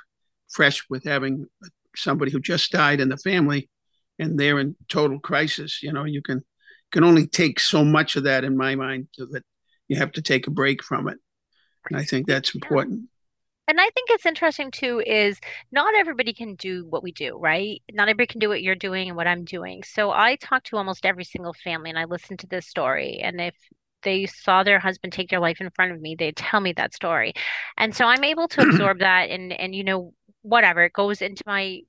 fresh 0.48 0.82
with 0.88 1.04
having 1.04 1.46
somebody 1.94 2.30
who 2.30 2.40
just 2.40 2.72
died 2.72 3.00
in 3.00 3.10
the 3.10 3.18
family 3.18 3.68
and 4.18 4.40
they're 4.40 4.58
in 4.58 4.76
total 4.88 5.20
crisis, 5.20 5.82
you 5.82 5.92
know, 5.92 6.04
you 6.04 6.22
can 6.22 6.42
can 6.91 7.05
only 7.05 7.26
take 7.26 7.61
so 7.61 7.84
much 7.84 8.16
of 8.16 8.24
that 8.24 8.45
in 8.45 8.57
my 8.57 8.74
mind 8.74 9.09
so 9.12 9.26
that 9.30 9.45
you 9.88 9.97
have 9.97 10.12
to 10.12 10.22
take 10.22 10.47
a 10.47 10.51
break 10.51 10.82
from 10.82 11.09
it. 11.09 11.18
And 11.88 11.99
I 11.99 12.05
think 12.05 12.26
that's 12.26 12.55
important. 12.55 13.09
And 13.68 13.80
I 13.80 13.88
think 13.91 14.11
it's 14.11 14.26
interesting 14.26 14.72
too 14.72 15.01
is 15.07 15.38
not 15.70 15.95
everybody 15.95 16.32
can 16.32 16.57
do 16.57 16.84
what 16.88 17.05
we 17.05 17.12
do, 17.12 17.38
right? 17.38 17.80
Not 17.93 18.09
everybody 18.09 18.26
can 18.26 18.41
do 18.41 18.49
what 18.49 18.62
you're 18.62 18.74
doing 18.74 19.09
and 19.09 19.16
what 19.16 19.28
I'm 19.28 19.45
doing. 19.45 19.84
So 19.84 20.11
I 20.11 20.36
talk 20.36 20.64
to 20.64 20.76
almost 20.76 21.07
every 21.07 21.24
single 21.24 21.55
family 21.55 21.91
and 21.91 21.99
I 21.99 22.05
listen 22.05 22.36
to 22.38 22.49
this 22.49 22.66
story. 22.66 23.20
And 23.22 23.41
if 23.41 23.55
they 24.03 24.26
saw 24.26 24.62
their 24.62 24.78
husband 24.78 25.12
take 25.12 25.30
their 25.30 25.41
life 25.41 25.61
in 25.61 25.70
front 25.70 25.93
of 25.93 26.01
me 26.01 26.14
they 26.14 26.32
tell 26.32 26.61
me 26.61 26.72
that 26.72 26.95
story 26.95 27.32
and 27.76 27.95
so 27.95 28.05
i'm 28.05 28.24
able 28.24 28.49
to 28.49 28.62
absorb 28.68 28.99
that 29.01 29.30
and 29.30 29.53
and 29.53 29.74
you 29.74 29.84
know 29.84 30.12
whatever 30.43 30.82
it 30.82 30.93
goes 30.93 31.20
into 31.20 31.43
my 31.47 31.80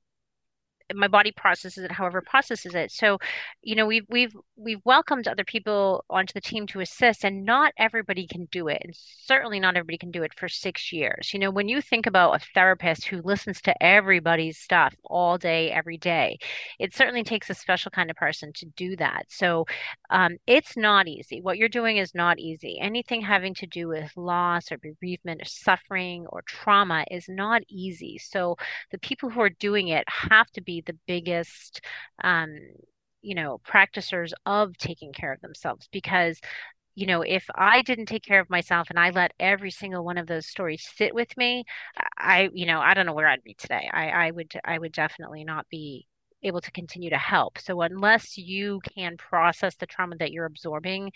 my 0.96 1.08
body 1.08 1.32
processes 1.32 1.84
it 1.84 1.92
however 1.92 2.22
processes 2.22 2.76
it. 2.76 2.92
So 2.92 3.18
you 3.62 3.76
know 3.76 3.86
we've 3.86 4.06
we've 4.10 4.36
we've 4.56 4.82
welcomed 4.86 5.28
other 5.28 5.44
people 5.44 6.06
onto 6.10 6.34
the 6.34 6.42
team 6.42 6.68
to 6.68 6.80
assist 6.82 7.24
and 7.24 7.46
not 7.46 7.74
everybody 7.78 8.28
can 8.28 8.46
do 8.52 8.68
it 8.68 8.82
and 8.84 8.96
certainly 8.96 9.60
not 9.60 9.76
everybody 9.76 9.98
can 9.98 10.12
do 10.12 10.24
it 10.24 10.34
for 10.38 10.48
six 10.48 10.92
years. 10.92 11.34
You 11.34 11.39
know 11.39 11.52
when 11.52 11.68
you 11.70 11.82
think 11.82 12.06
about 12.06 12.36
a 12.36 12.46
therapist 12.54 13.06
who 13.06 13.22
listens 13.24 13.62
to 13.62 13.84
everybody's 13.84 14.58
stuff 14.58 14.94
all 15.04 15.38
day 15.38 15.72
every 15.72 15.98
day 15.98 16.38
it 16.80 16.94
certainly 16.96 17.24
takes 17.24 17.50
a 17.50 17.54
special 17.54 17.92
kind 17.92 18.10
of 18.10 18.16
person 18.16 18.52
to 18.54 18.66
do 18.66 18.96
that. 18.98 19.26
So 19.30 19.66
um, 20.10 20.38
it's 20.48 20.76
not 20.78 21.08
easy. 21.08 21.42
What 21.42 21.58
you're 21.58 21.70
doing 21.70 21.98
is 21.98 22.14
not 22.16 22.39
easy. 22.39 22.80
Anything 22.80 23.22
having 23.22 23.54
to 23.56 23.68
do 23.68 23.88
with 23.88 24.12
loss 24.16 24.72
or 24.72 24.78
bereavement 24.78 25.42
or 25.42 25.46
suffering 25.46 26.26
or 26.28 26.42
trauma 26.44 27.06
is 27.10 27.26
not 27.30 27.62
easy. 27.70 28.18
So 28.18 28.58
the 28.92 29.00
people 29.00 29.30
who 29.30 29.42
are 29.42 29.50
doing 29.50 29.89
it 29.89 30.04
have 30.08 30.50
to 30.52 30.62
be 30.62 30.80
the 30.86 30.97
biggest 31.07 31.82
um, 32.23 32.57
you 33.21 33.36
know 33.36 33.59
practitioners 33.59 34.34
of 34.45 34.77
taking 34.77 35.13
care 35.13 35.34
of 35.34 35.41
themselves. 35.41 35.88
Because 35.91 36.39
you 36.95 37.05
know 37.07 37.21
if 37.21 37.45
i 37.55 37.82
didn't 37.84 38.07
take 38.07 38.23
care 38.23 38.41
of 38.41 38.49
myself 38.49 38.89
and 38.89 38.99
i 38.99 39.09
let 39.11 39.32
every 39.39 39.71
single 39.71 40.03
one 40.03 40.17
of 40.17 40.27
those 40.27 40.45
stories 40.45 40.86
sit 40.95 41.15
with 41.15 41.36
me 41.38 41.63
i 42.17 42.49
you 42.53 42.65
know 42.65 42.79
i 42.82 42.93
don't 42.93 43.05
know 43.05 43.13
where 43.13 43.27
i'd 43.27 43.43
be 43.43 43.53
today. 43.53 43.89
I 43.91 44.09
i 44.09 44.32
would 44.32 44.51
i 44.65 44.77
would 44.77 44.91
definitely 44.91 45.43
not 45.43 45.67
be 45.69 46.05
able 46.43 46.61
to 46.61 46.71
continue 46.71 47.11
to 47.11 47.17
help. 47.17 47.59
So 47.59 47.82
unless 47.82 48.36
you 48.38 48.82
can 48.97 49.15
process 49.17 49.75
the 49.75 49.86
trauma 49.86 50.15
that 50.17 50.32
you're 50.32 50.45
absorbing 50.45 51.11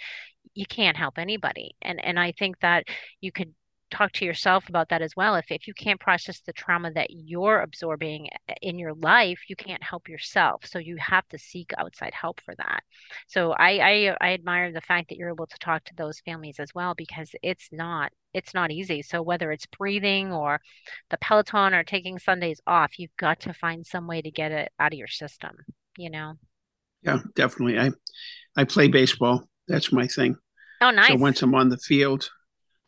you 0.53 0.65
can't 0.65 0.97
help 0.97 1.17
anybody. 1.17 1.75
And 1.81 2.03
and 2.03 2.19
i 2.19 2.31
think 2.31 2.59
that 2.61 2.85
you 3.21 3.31
could 3.31 3.53
talk 3.91 4.11
to 4.13 4.25
yourself 4.25 4.67
about 4.69 4.89
that 4.89 5.01
as 5.01 5.15
well. 5.15 5.35
If 5.35 5.45
if 5.49 5.67
you 5.67 5.73
can't 5.73 5.99
process 5.99 6.41
the 6.41 6.53
trauma 6.53 6.91
that 6.93 7.07
you're 7.11 7.61
absorbing 7.61 8.29
eh, 8.49 8.53
in 8.61 8.79
your 8.79 8.93
life, 8.93 9.39
you 9.47 9.55
can't 9.55 9.83
help 9.83 10.09
yourself. 10.09 10.65
So 10.65 10.79
you 10.79 10.97
have 10.97 11.27
to 11.29 11.37
seek 11.37 11.71
outside 11.77 12.13
help 12.13 12.41
for 12.41 12.55
that. 12.55 12.81
So 13.27 13.51
I 13.51 13.79
I, 13.79 14.17
I 14.21 14.33
admire 14.33 14.71
the 14.71 14.81
fact 14.81 15.09
that 15.09 15.17
you're 15.17 15.29
able 15.29 15.47
to 15.47 15.57
talk 15.59 15.83
to 15.85 15.95
those 15.95 16.19
families 16.21 16.59
as 16.59 16.73
well 16.73 16.93
because 16.95 17.31
it's 17.43 17.69
not 17.71 18.11
it's 18.33 18.53
not 18.53 18.71
easy. 18.71 19.01
So 19.01 19.21
whether 19.21 19.51
it's 19.51 19.65
breathing 19.65 20.33
or 20.33 20.59
the 21.09 21.17
Peloton 21.17 21.73
or 21.73 21.83
taking 21.83 22.19
Sundays 22.19 22.59
off, 22.67 22.99
you've 22.99 23.15
got 23.17 23.39
to 23.41 23.53
find 23.53 23.85
some 23.85 24.07
way 24.07 24.21
to 24.21 24.31
get 24.31 24.51
it 24.51 24.71
out 24.79 24.93
of 24.93 24.99
your 24.99 25.07
system, 25.07 25.55
you 25.97 26.09
know. 26.09 26.33
Yeah, 27.03 27.19
definitely. 27.35 27.79
I 27.79 27.91
I 28.57 28.63
play 28.63 28.87
baseball. 28.87 29.47
That's 29.67 29.91
my 29.91 30.07
thing. 30.07 30.37
Oh, 30.81 30.91
nice. 30.91 31.07
So 31.07 31.15
once 31.15 31.41
I'm 31.41 31.55
on 31.55 31.69
the 31.69 31.77
field, 31.77 32.29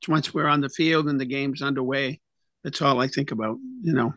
once 0.08 0.34
we're 0.34 0.48
on 0.48 0.62
the 0.62 0.70
field 0.70 1.08
and 1.08 1.20
the 1.20 1.26
game's 1.26 1.62
underway, 1.62 2.20
that's 2.64 2.82
all 2.82 3.02
I 3.02 3.08
think 3.08 3.32
about. 3.32 3.58
You 3.82 3.94
know, 3.94 4.14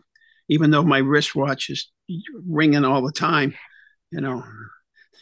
even 0.49 0.71
though 0.71 0.83
my 0.83 0.99
wristwatch 0.99 1.69
is 1.69 1.91
ringing 2.45 2.85
all 2.85 3.01
the 3.01 3.11
time, 3.11 3.53
you 4.11 4.21
know. 4.21 4.43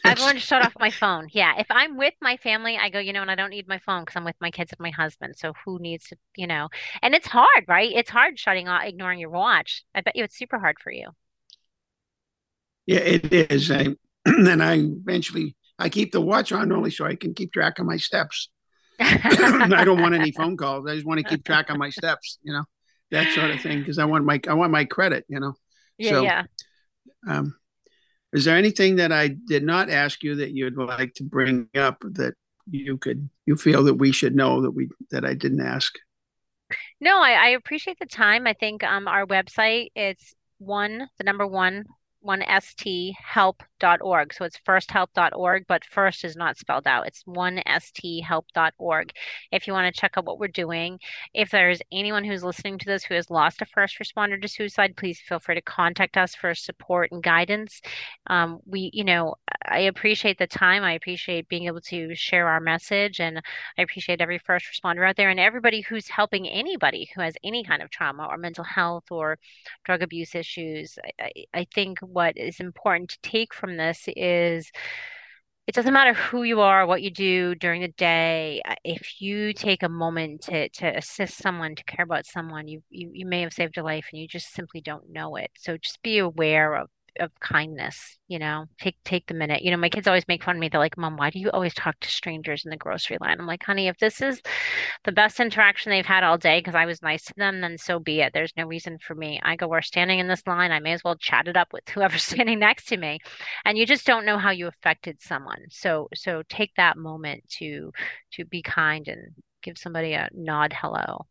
I've 0.04 0.20
learned 0.20 0.40
to 0.40 0.44
shut 0.44 0.64
off 0.64 0.72
my 0.78 0.90
phone. 0.90 1.28
Yeah, 1.32 1.54
if 1.58 1.66
I'm 1.70 1.96
with 1.96 2.14
my 2.20 2.36
family, 2.38 2.76
I 2.76 2.90
go, 2.90 2.98
you 2.98 3.12
know, 3.12 3.22
and 3.22 3.30
I 3.30 3.34
don't 3.34 3.50
need 3.50 3.68
my 3.68 3.78
phone 3.78 4.02
because 4.02 4.16
I'm 4.16 4.24
with 4.24 4.36
my 4.40 4.50
kids 4.50 4.72
and 4.72 4.80
my 4.80 4.90
husband. 4.90 5.34
So 5.36 5.52
who 5.64 5.78
needs 5.78 6.08
to, 6.08 6.16
you 6.36 6.46
know? 6.46 6.68
And 7.02 7.14
it's 7.14 7.26
hard, 7.26 7.64
right? 7.68 7.90
It's 7.94 8.10
hard 8.10 8.38
shutting 8.38 8.68
off, 8.68 8.82
ignoring 8.84 9.18
your 9.18 9.30
watch. 9.30 9.84
I 9.94 10.00
bet 10.00 10.16
you 10.16 10.24
it's 10.24 10.36
super 10.36 10.58
hard 10.58 10.76
for 10.82 10.90
you. 10.90 11.08
Yeah, 12.86 13.00
it 13.00 13.32
is. 13.32 13.70
I, 13.70 13.88
and 14.26 14.62
I 14.62 14.74
eventually 14.74 15.56
I 15.78 15.88
keep 15.88 16.12
the 16.12 16.20
watch 16.20 16.52
on 16.52 16.72
only 16.72 16.90
so 16.90 17.06
I 17.06 17.14
can 17.14 17.34
keep 17.34 17.52
track 17.52 17.78
of 17.78 17.86
my 17.86 17.96
steps. 17.96 18.48
I 19.02 19.84
don't 19.84 20.00
want 20.00 20.14
any 20.14 20.30
phone 20.36 20.56
calls. 20.56 20.86
I 20.86 20.94
just 20.94 21.06
want 21.06 21.18
to 21.20 21.24
keep 21.24 21.44
track 21.44 21.70
of 21.70 21.78
my 21.78 21.90
steps, 21.90 22.38
you 22.42 22.52
know, 22.52 22.64
that 23.10 23.32
sort 23.32 23.50
of 23.50 23.60
thing. 23.60 23.80
Because 23.80 23.98
I 23.98 24.04
want 24.04 24.24
my 24.24 24.40
I 24.46 24.54
want 24.54 24.72
my 24.72 24.84
credit, 24.84 25.24
you 25.28 25.40
know. 25.40 25.54
Yeah, 25.98 26.10
so, 26.10 26.22
yeah. 26.22 26.42
Um, 27.28 27.56
is 28.32 28.44
there 28.44 28.56
anything 28.56 28.96
that 28.96 29.10
I 29.10 29.28
did 29.28 29.64
not 29.64 29.90
ask 29.90 30.22
you 30.22 30.36
that 30.36 30.52
you'd 30.52 30.76
like 30.76 31.14
to 31.14 31.24
bring 31.24 31.68
up 31.74 32.02
that 32.02 32.34
you 32.70 32.98
could 32.98 33.28
you 33.46 33.56
feel 33.56 33.82
that 33.84 33.94
we 33.94 34.12
should 34.12 34.36
know 34.36 34.62
that 34.62 34.72
we 34.72 34.88
that 35.10 35.24
I 35.24 35.34
didn't 35.34 35.60
ask? 35.60 35.94
No, 37.00 37.20
I, 37.20 37.32
I 37.32 37.48
appreciate 37.50 37.98
the 37.98 38.06
time. 38.06 38.46
I 38.46 38.52
think 38.52 38.84
um 38.84 39.08
our 39.08 39.26
website 39.26 39.88
it's 39.94 40.34
one 40.58 41.08
the 41.16 41.24
number 41.24 41.46
one 41.46 41.84
one 42.20 42.42
st 42.60 43.14
help.org. 43.16 44.32
So 44.34 44.44
it's 44.44 44.58
firsthelp.org, 44.66 45.64
but 45.66 45.84
first 45.84 46.24
is 46.24 46.36
not 46.36 46.58
spelled 46.58 46.86
out. 46.86 47.06
It's 47.06 47.22
one 47.26 47.62
st 47.66 48.24
help.org. 48.24 49.12
If 49.52 49.66
you 49.66 49.72
want 49.72 49.92
to 49.92 50.00
check 50.00 50.12
out 50.16 50.24
what 50.24 50.38
we're 50.38 50.48
doing, 50.48 50.98
if 51.34 51.50
there's 51.50 51.80
anyone 51.92 52.24
who's 52.24 52.44
listening 52.44 52.78
to 52.78 52.86
this 52.86 53.04
who 53.04 53.14
has 53.14 53.30
lost 53.30 53.62
a 53.62 53.66
first 53.66 53.98
responder 53.98 54.40
to 54.40 54.48
suicide, 54.48 54.96
please 54.96 55.20
feel 55.20 55.38
free 55.38 55.54
to 55.54 55.62
contact 55.62 56.16
us 56.16 56.34
for 56.34 56.54
support 56.54 57.10
and 57.12 57.22
guidance. 57.22 57.80
Um, 58.26 58.60
we, 58.66 58.90
you 58.92 59.04
know, 59.04 59.34
I 59.64 59.80
appreciate 59.80 60.38
the 60.38 60.46
time. 60.46 60.82
I 60.82 60.92
appreciate 60.92 61.48
being 61.48 61.66
able 61.66 61.80
to 61.82 62.14
share 62.14 62.48
our 62.48 62.60
message, 62.60 63.20
and 63.20 63.40
I 63.78 63.82
appreciate 63.82 64.20
every 64.20 64.38
first 64.38 64.66
responder 64.66 65.08
out 65.08 65.16
there 65.16 65.30
and 65.30 65.40
everybody 65.40 65.80
who's 65.82 66.08
helping 66.08 66.48
anybody 66.48 67.10
who 67.14 67.22
has 67.22 67.34
any 67.44 67.64
kind 67.64 67.82
of 67.82 67.90
trauma 67.90 68.26
or 68.26 68.36
mental 68.36 68.64
health 68.64 69.04
or 69.10 69.38
drug 69.84 70.02
abuse 70.02 70.34
issues. 70.34 70.98
I, 71.20 71.30
I 71.54 71.66
think 71.74 71.98
what 72.12 72.36
is 72.36 72.60
important 72.60 73.10
to 73.10 73.18
take 73.22 73.54
from 73.54 73.76
this 73.76 74.04
is 74.16 74.70
it 75.66 75.74
doesn't 75.74 75.94
matter 75.94 76.14
who 76.14 76.42
you 76.42 76.60
are, 76.60 76.84
what 76.84 77.02
you 77.02 77.10
do 77.10 77.54
during 77.54 77.80
the 77.80 77.88
day. 77.96 78.60
Uh, 78.64 78.74
if 78.84 79.20
you 79.20 79.52
take 79.52 79.82
a 79.84 79.88
moment 79.88 80.42
to 80.42 80.68
to 80.70 80.96
assist 80.96 81.36
someone, 81.36 81.76
to 81.76 81.84
care 81.84 82.04
about 82.04 82.26
someone, 82.26 82.66
you 82.66 82.82
you, 82.90 83.10
you 83.12 83.26
may 83.26 83.42
have 83.42 83.52
saved 83.52 83.78
a 83.78 83.82
life 83.84 84.06
and 84.12 84.20
you 84.20 84.26
just 84.26 84.52
simply 84.52 84.80
don't 84.80 85.10
know 85.10 85.36
it. 85.36 85.50
So 85.56 85.76
just 85.76 86.02
be 86.02 86.18
aware 86.18 86.74
of 86.74 86.88
of 87.18 87.30
kindness 87.40 88.18
you 88.28 88.38
know 88.38 88.66
take 88.80 88.96
take 89.04 89.26
the 89.26 89.34
minute. 89.34 89.62
You 89.62 89.70
know 89.70 89.76
my 89.76 89.88
kids 89.88 90.06
always 90.06 90.26
make 90.28 90.44
fun 90.44 90.56
of 90.56 90.60
me. 90.60 90.68
They're 90.68 90.80
like 90.80 90.96
mom 90.96 91.16
why 91.16 91.30
do 91.30 91.38
you 91.38 91.50
always 91.50 91.74
talk 91.74 91.98
to 92.00 92.08
strangers 92.08 92.64
in 92.64 92.70
the 92.70 92.76
grocery 92.76 93.18
line? 93.20 93.40
I'm 93.40 93.46
like 93.46 93.62
honey 93.62 93.88
if 93.88 93.98
this 93.98 94.20
is 94.20 94.40
the 95.04 95.12
best 95.12 95.40
interaction 95.40 95.90
they've 95.90 96.06
had 96.06 96.24
all 96.24 96.38
day 96.38 96.60
because 96.60 96.74
i 96.74 96.86
was 96.86 97.02
nice 97.02 97.24
to 97.24 97.34
them 97.36 97.60
then 97.60 97.76
so 97.78 97.98
be 97.98 98.20
it. 98.20 98.32
There's 98.32 98.52
no 98.56 98.66
reason 98.66 98.98
for 98.98 99.14
me. 99.14 99.40
I 99.42 99.56
go 99.56 99.68
we're 99.68 99.82
standing 99.82 100.18
in 100.18 100.28
this 100.28 100.46
line. 100.46 100.72
I 100.72 100.80
may 100.80 100.92
as 100.92 101.02
well 101.04 101.16
chat 101.16 101.48
it 101.48 101.56
up 101.56 101.72
with 101.72 101.88
whoever's 101.88 102.22
standing 102.30 102.58
next 102.58 102.86
to 102.86 102.96
me. 102.96 103.18
And 103.64 103.76
you 103.76 103.86
just 103.86 104.06
don't 104.06 104.26
know 104.26 104.38
how 104.38 104.50
you 104.50 104.68
affected 104.68 105.20
someone. 105.20 105.66
So 105.70 106.08
so 106.14 106.42
take 106.48 106.74
that 106.76 106.96
moment 106.96 107.48
to 107.58 107.92
to 108.34 108.44
be 108.44 108.62
kind 108.62 109.08
and 109.08 109.34
give 109.62 109.76
somebody 109.78 110.12
a 110.12 110.28
nod 110.32 110.72
hello. 110.72 111.26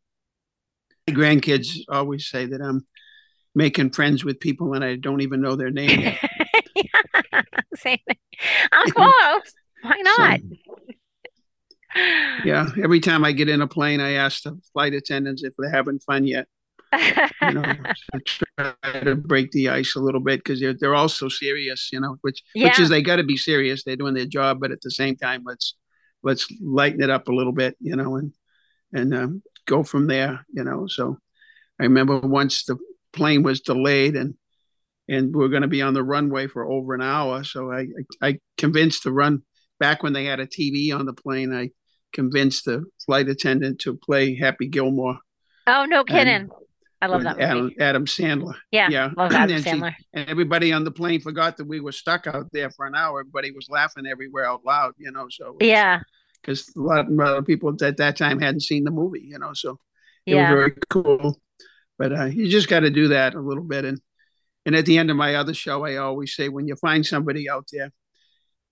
My 1.07 1.13
grandkids 1.13 1.79
always 1.89 2.27
say 2.27 2.45
that 2.45 2.61
i'm 2.61 2.85
making 3.59 3.91
friends 3.91 4.23
with 4.23 4.39
people 4.39 4.73
and 4.73 4.85
I 4.85 4.95
don't 4.95 5.19
even 5.19 5.41
know 5.41 5.57
their 5.57 5.69
name. 5.69 6.15
yeah, 6.75 7.41
same 7.75 7.97
thing. 8.07 8.17
I'm 8.71 8.89
close. 8.89 9.53
Why 9.81 10.01
not? 10.01 10.39
So, 10.39 10.55
yeah, 12.45 12.69
every 12.81 13.01
time 13.01 13.25
I 13.25 13.33
get 13.33 13.49
in 13.49 13.61
a 13.61 13.67
plane, 13.67 13.99
I 13.99 14.11
ask 14.13 14.43
the 14.43 14.57
flight 14.71 14.93
attendants 14.93 15.43
if 15.43 15.53
they're 15.57 15.69
having 15.69 15.99
fun 15.99 16.25
yet. 16.25 16.47
you 16.93 17.51
know, 17.51 17.73
try 18.25 18.99
to 19.03 19.15
break 19.15 19.51
the 19.51 19.67
ice 19.67 19.93
a 19.95 19.99
little 19.99 20.21
bit 20.21 20.39
because 20.39 20.61
they're 20.61 20.73
they're 20.73 20.95
all 20.95 21.09
so 21.09 21.27
serious, 21.27 21.89
you 21.91 21.99
know. 21.99 22.15
Which 22.21 22.41
yeah. 22.55 22.67
which 22.67 22.79
is 22.79 22.89
they 22.89 23.01
got 23.01 23.17
to 23.17 23.23
be 23.23 23.37
serious. 23.37 23.83
They're 23.83 23.95
doing 23.95 24.15
their 24.15 24.25
job, 24.25 24.59
but 24.61 24.71
at 24.71 24.81
the 24.81 24.89
same 24.89 25.15
time, 25.15 25.43
let's 25.45 25.75
let's 26.23 26.47
lighten 26.61 27.03
it 27.03 27.09
up 27.09 27.27
a 27.27 27.33
little 27.33 27.51
bit, 27.51 27.75
you 27.79 27.95
know, 27.95 28.15
and 28.15 28.33
and 28.93 29.13
um, 29.13 29.43
go 29.67 29.83
from 29.83 30.07
there, 30.07 30.45
you 30.51 30.63
know. 30.63 30.87
So 30.87 31.17
I 31.79 31.83
remember 31.83 32.19
once 32.19 32.63
the 32.63 32.77
plane 33.13 33.43
was 33.43 33.61
delayed 33.61 34.15
and 34.15 34.35
and 35.07 35.35
we 35.35 35.43
are 35.43 35.49
going 35.49 35.63
to 35.63 35.67
be 35.67 35.81
on 35.81 35.95
the 35.95 36.03
runway 36.03 36.45
for 36.45 36.69
over 36.69 36.93
an 36.93 37.01
hour. 37.01 37.43
So 37.43 37.71
I, 37.71 37.87
I, 38.21 38.27
I 38.27 38.39
convinced 38.57 39.03
the 39.03 39.11
run 39.11 39.41
back 39.79 40.03
when 40.03 40.13
they 40.13 40.25
had 40.25 40.39
a 40.39 40.45
TV 40.45 40.93
on 40.93 41.07
the 41.07 41.13
plane. 41.13 41.51
I 41.51 41.71
convinced 42.13 42.65
the 42.65 42.85
flight 43.05 43.27
attendant 43.27 43.79
to 43.79 43.95
play 43.95 44.35
Happy 44.35 44.67
Gilmore. 44.67 45.17
Oh 45.65 45.85
no, 45.85 46.03
kidding! 46.03 46.49
I 47.01 47.07
love 47.07 47.23
that 47.23 47.39
Adam, 47.39 47.63
movie. 47.63 47.79
Adam 47.79 48.05
Sandler. 48.05 48.55
Yeah, 48.71 48.89
yeah, 48.89 49.09
love 49.17 49.31
Adam 49.33 49.55
and 49.55 49.65
Sandler. 49.65 49.95
She, 49.95 50.05
and 50.13 50.29
everybody 50.29 50.73
on 50.73 50.83
the 50.83 50.91
plane 50.91 51.21
forgot 51.21 51.57
that 51.57 51.67
we 51.67 51.79
were 51.79 51.91
stuck 51.91 52.27
out 52.27 52.47
there 52.51 52.69
for 52.69 52.85
an 52.85 52.95
hour. 52.95 53.21
Everybody 53.21 53.51
was 53.51 53.67
laughing 53.69 54.05
everywhere 54.05 54.45
out 54.45 54.65
loud, 54.65 54.93
you 54.97 55.11
know. 55.11 55.27
So 55.29 55.57
yeah, 55.59 56.01
because 56.41 56.71
a 56.75 56.79
lot 56.79 57.07
of 57.09 57.45
people 57.45 57.75
at 57.81 57.97
that 57.97 58.17
time 58.17 58.39
hadn't 58.39 58.61
seen 58.61 58.83
the 58.83 58.91
movie, 58.91 59.23
you 59.23 59.39
know. 59.39 59.53
So 59.53 59.79
it 60.25 60.35
yeah. 60.35 60.51
was 60.51 60.57
very 60.57 60.73
cool. 60.89 61.39
But 61.99 62.13
uh, 62.13 62.25
you 62.25 62.49
just 62.49 62.69
got 62.69 62.79
to 62.79 62.89
do 62.89 63.09
that 63.09 63.35
a 63.35 63.41
little 63.41 63.63
bit. 63.63 63.85
And 63.85 64.01
and 64.65 64.75
at 64.75 64.85
the 64.85 64.97
end 64.97 65.11
of 65.11 65.17
my 65.17 65.35
other 65.35 65.53
show, 65.53 65.85
I 65.85 65.97
always 65.97 66.35
say, 66.35 66.49
when 66.49 66.67
you 66.67 66.75
find 66.75 67.05
somebody 67.05 67.49
out 67.49 67.67
there, 67.71 67.91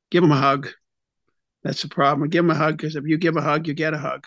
give 0.09 0.23
them 0.23 0.31
a 0.31 0.37
hug. 0.37 0.69
That's 1.63 1.81
the 1.81 1.89
problem. 1.89 2.29
Give 2.29 2.43
them 2.43 2.51
a 2.51 2.55
hug 2.55 2.77
because 2.77 2.95
if 2.95 3.05
you 3.05 3.17
give 3.17 3.35
a 3.35 3.41
hug, 3.41 3.67
you 3.67 3.73
get 3.73 3.93
a 3.93 3.97
hug. 3.97 4.25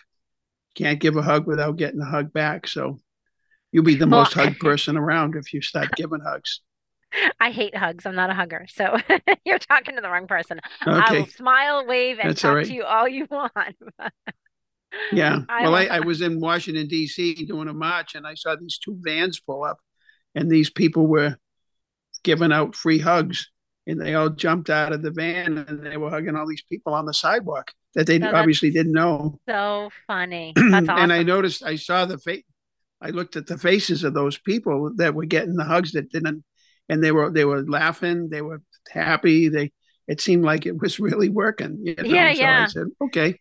Can't 0.75 1.01
give 1.01 1.17
a 1.17 1.23
hug 1.23 1.47
without 1.47 1.77
getting 1.77 2.01
a 2.01 2.05
hug 2.05 2.33
back. 2.33 2.67
So 2.67 2.99
you'll 3.73 3.85
be 3.85 3.95
the 3.95 4.07
well, 4.07 4.21
most 4.21 4.35
hugged 4.35 4.59
person 4.61 4.97
around 4.97 5.35
if 5.37 5.53
you 5.53 5.63
start 5.63 5.93
giving 5.97 6.21
hugs. 6.21 6.61
I 7.41 7.51
hate 7.51 7.77
hugs. 7.77 8.07
I'm 8.07 8.15
not 8.15 8.31
a 8.31 8.35
hugger. 8.35 8.67
So 8.69 8.97
you're 9.45 9.59
talking 9.59 9.97
to 9.97 10.03
the 10.03 10.11
wrong 10.11 10.27
person. 10.27 10.61
Okay. 10.87 11.17
I 11.17 11.21
will 11.21 11.27
smile, 11.27 11.87
wave, 11.87 12.19
and 12.21 12.31
That's 12.31 12.43
talk 12.43 12.55
right. 12.55 12.67
to 12.67 12.73
you 12.73 12.85
all 12.85 13.09
you 13.09 13.27
want. 13.31 13.77
Yeah. 15.13 15.41
I 15.49 15.63
well, 15.63 15.75
I, 15.75 15.87
I, 15.87 16.01
was 16.01 16.21
in 16.21 16.41
Washington, 16.41 16.87
D.C. 16.87 17.47
doing 17.47 17.69
a 17.69 17.75
march 17.75 18.15
and 18.15 18.27
I 18.27 18.35
saw 18.35 18.57
these 18.57 18.79
two 18.79 18.99
vans 19.01 19.41
pull 19.41 19.65
up 19.65 19.79
and 20.35 20.51
these 20.51 20.71
people 20.71 21.07
were 21.07 21.37
giving 22.23 22.53
out 22.53 22.77
free 22.77 22.99
hugs, 22.99 23.51
and 23.87 24.01
they 24.01 24.15
all 24.15 24.29
jumped 24.29 24.71
out 24.71 24.93
of 24.93 25.03
the 25.03 25.11
van 25.11 25.59
and 25.59 25.85
they 25.85 25.97
were 25.97 26.11
hugging 26.11 26.37
all 26.37 26.47
these 26.47 26.63
people 26.63 26.95
on 26.95 27.07
the 27.07 27.15
sidewalk 27.15 27.73
that 27.95 28.07
they 28.07 28.21
obviously 28.21 28.71
didn't 28.71 28.93
know. 28.93 29.41
So 29.49 29.91
funny. 30.07 30.53
That's 30.57 30.89
awesome. 30.89 31.03
and 31.03 31.13
I 31.13 31.23
noticed, 31.23 31.65
I 31.65 31.77
saw 31.77 32.05
the 32.05 32.19
face. 32.19 32.45
I 33.01 33.11
looked 33.11 33.37
at 33.37 33.47
the 33.47 33.57
faces 33.57 34.05
of 34.05 34.13
those 34.13 34.37
people 34.37 34.93
that 34.97 35.15
were 35.15 35.25
getting 35.25 35.57
the 35.57 35.65
hugs 35.65 35.93
that 35.93 36.11
didn't, 36.11 36.45
and 36.89 37.03
they 37.03 37.13
were 37.13 37.31
they 37.31 37.47
were 37.47 37.63
laughing, 37.63 38.29
they 38.29 38.43
were 38.43 38.63
happy. 38.91 39.49
They 39.49 39.73
it 40.07 40.21
seemed 40.21 40.45
like 40.45 40.67
it 40.67 40.79
was 40.79 41.01
really 41.01 41.31
working. 41.31 41.79
You 41.83 41.95
know? 41.95 42.05
Yeah, 42.05 42.33
so 42.35 42.41
yeah. 42.41 42.63
I 42.63 42.67
said, 42.67 42.87
okay, 43.01 43.41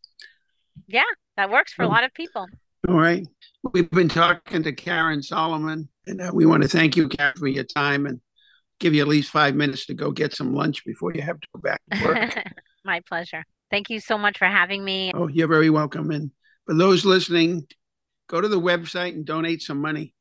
Yeah, 0.88 1.04
that 1.38 1.50
works 1.50 1.74
for 1.74 1.84
a 1.84 1.88
Oh. 1.88 1.90
lot 1.90 2.04
of 2.04 2.14
people. 2.14 2.48
all 2.88 2.96
right. 2.98 3.26
We've 3.74 3.90
been 3.92 4.10
talking 4.10 4.64
to 4.64 4.72
Karen 4.74 5.22
Solomon, 5.22 5.90
and 6.08 6.22
uh, 6.22 6.32
we 6.34 6.46
want 6.46 6.64
to 6.64 6.70
thank 6.70 6.96
you, 6.96 7.08
Karen, 7.10 7.34
for 7.38 7.48
your 7.48 7.66
time 7.66 8.06
and 8.06 8.22
give 8.80 8.94
you 8.94 9.02
at 9.02 9.08
least 9.08 9.30
five 9.32 9.54
minutes 9.56 9.86
to 9.88 9.94
go 9.94 10.12
get 10.12 10.34
some 10.34 10.54
lunch 10.56 10.86
before 10.86 11.14
you 11.14 11.22
have 11.22 11.40
to 11.40 11.48
go 11.54 11.60
back 11.62 11.82
to 11.92 12.04
work. 12.06 12.44
My 12.86 13.02
pleasure. 13.08 13.44
Thank 13.70 13.90
you 13.90 14.00
so 14.00 14.18
much 14.18 14.38
for 14.38 14.46
having 14.46 14.84
me. 14.84 15.12
oh, 15.14 15.28
you're 15.28 15.48
very 15.50 15.70
welcome. 15.70 16.10
And 16.12 16.32
for 16.66 16.74
those 16.74 17.04
listening, 17.06 17.68
go 18.28 18.40
to 18.42 18.48
the 18.48 18.60
website 18.60 19.14
and 19.14 19.26
donate 19.26 19.62
some 19.62 19.80
money. 19.82 20.14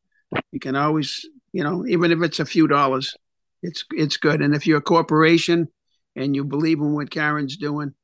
You 0.52 0.58
can 0.60 0.74
always, 0.76 1.24
you 1.52 1.62
know, 1.62 1.86
even 1.86 2.10
if 2.10 2.20
it's 2.22 2.40
a 2.40 2.44
few 2.44 2.66
dollars, 2.66 3.14
it's 3.62 3.84
it's 3.92 4.16
good. 4.18 4.42
And 4.42 4.54
if 4.54 4.66
you're 4.66 4.78
a 4.78 4.82
corporation 4.82 5.68
and 6.16 6.34
you 6.34 6.44
believe 6.44 6.78
in 6.80 6.92
what 6.92 7.10
Karen's 7.10 7.56
doing, 7.56 7.94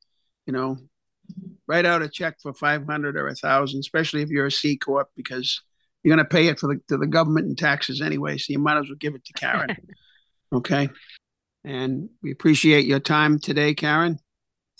you 0.47 0.53
know, 0.53 0.77
write 1.67 1.85
out 1.85 2.01
a 2.01 2.09
check 2.09 2.39
for 2.41 2.53
five 2.53 2.85
hundred 2.85 3.17
or 3.17 3.27
a 3.27 3.35
thousand, 3.35 3.79
especially 3.79 4.21
if 4.21 4.29
you're 4.29 4.47
a 4.47 4.51
C 4.51 4.77
corp, 4.77 5.09
because 5.15 5.61
you're 6.03 6.15
going 6.15 6.25
to 6.25 6.29
pay 6.29 6.47
it 6.47 6.59
for 6.59 6.67
the 6.67 6.81
to 6.89 6.97
the 6.97 7.07
government 7.07 7.47
in 7.47 7.55
taxes 7.55 8.01
anyway. 8.01 8.37
So 8.37 8.53
you 8.53 8.59
might 8.59 8.77
as 8.77 8.87
well 8.87 8.97
give 8.99 9.15
it 9.15 9.25
to 9.25 9.33
Karen. 9.33 9.75
okay. 10.53 10.89
And 11.63 12.09
we 12.21 12.31
appreciate 12.31 12.85
your 12.85 12.99
time 12.99 13.39
today, 13.39 13.73
Karen. 13.73 14.19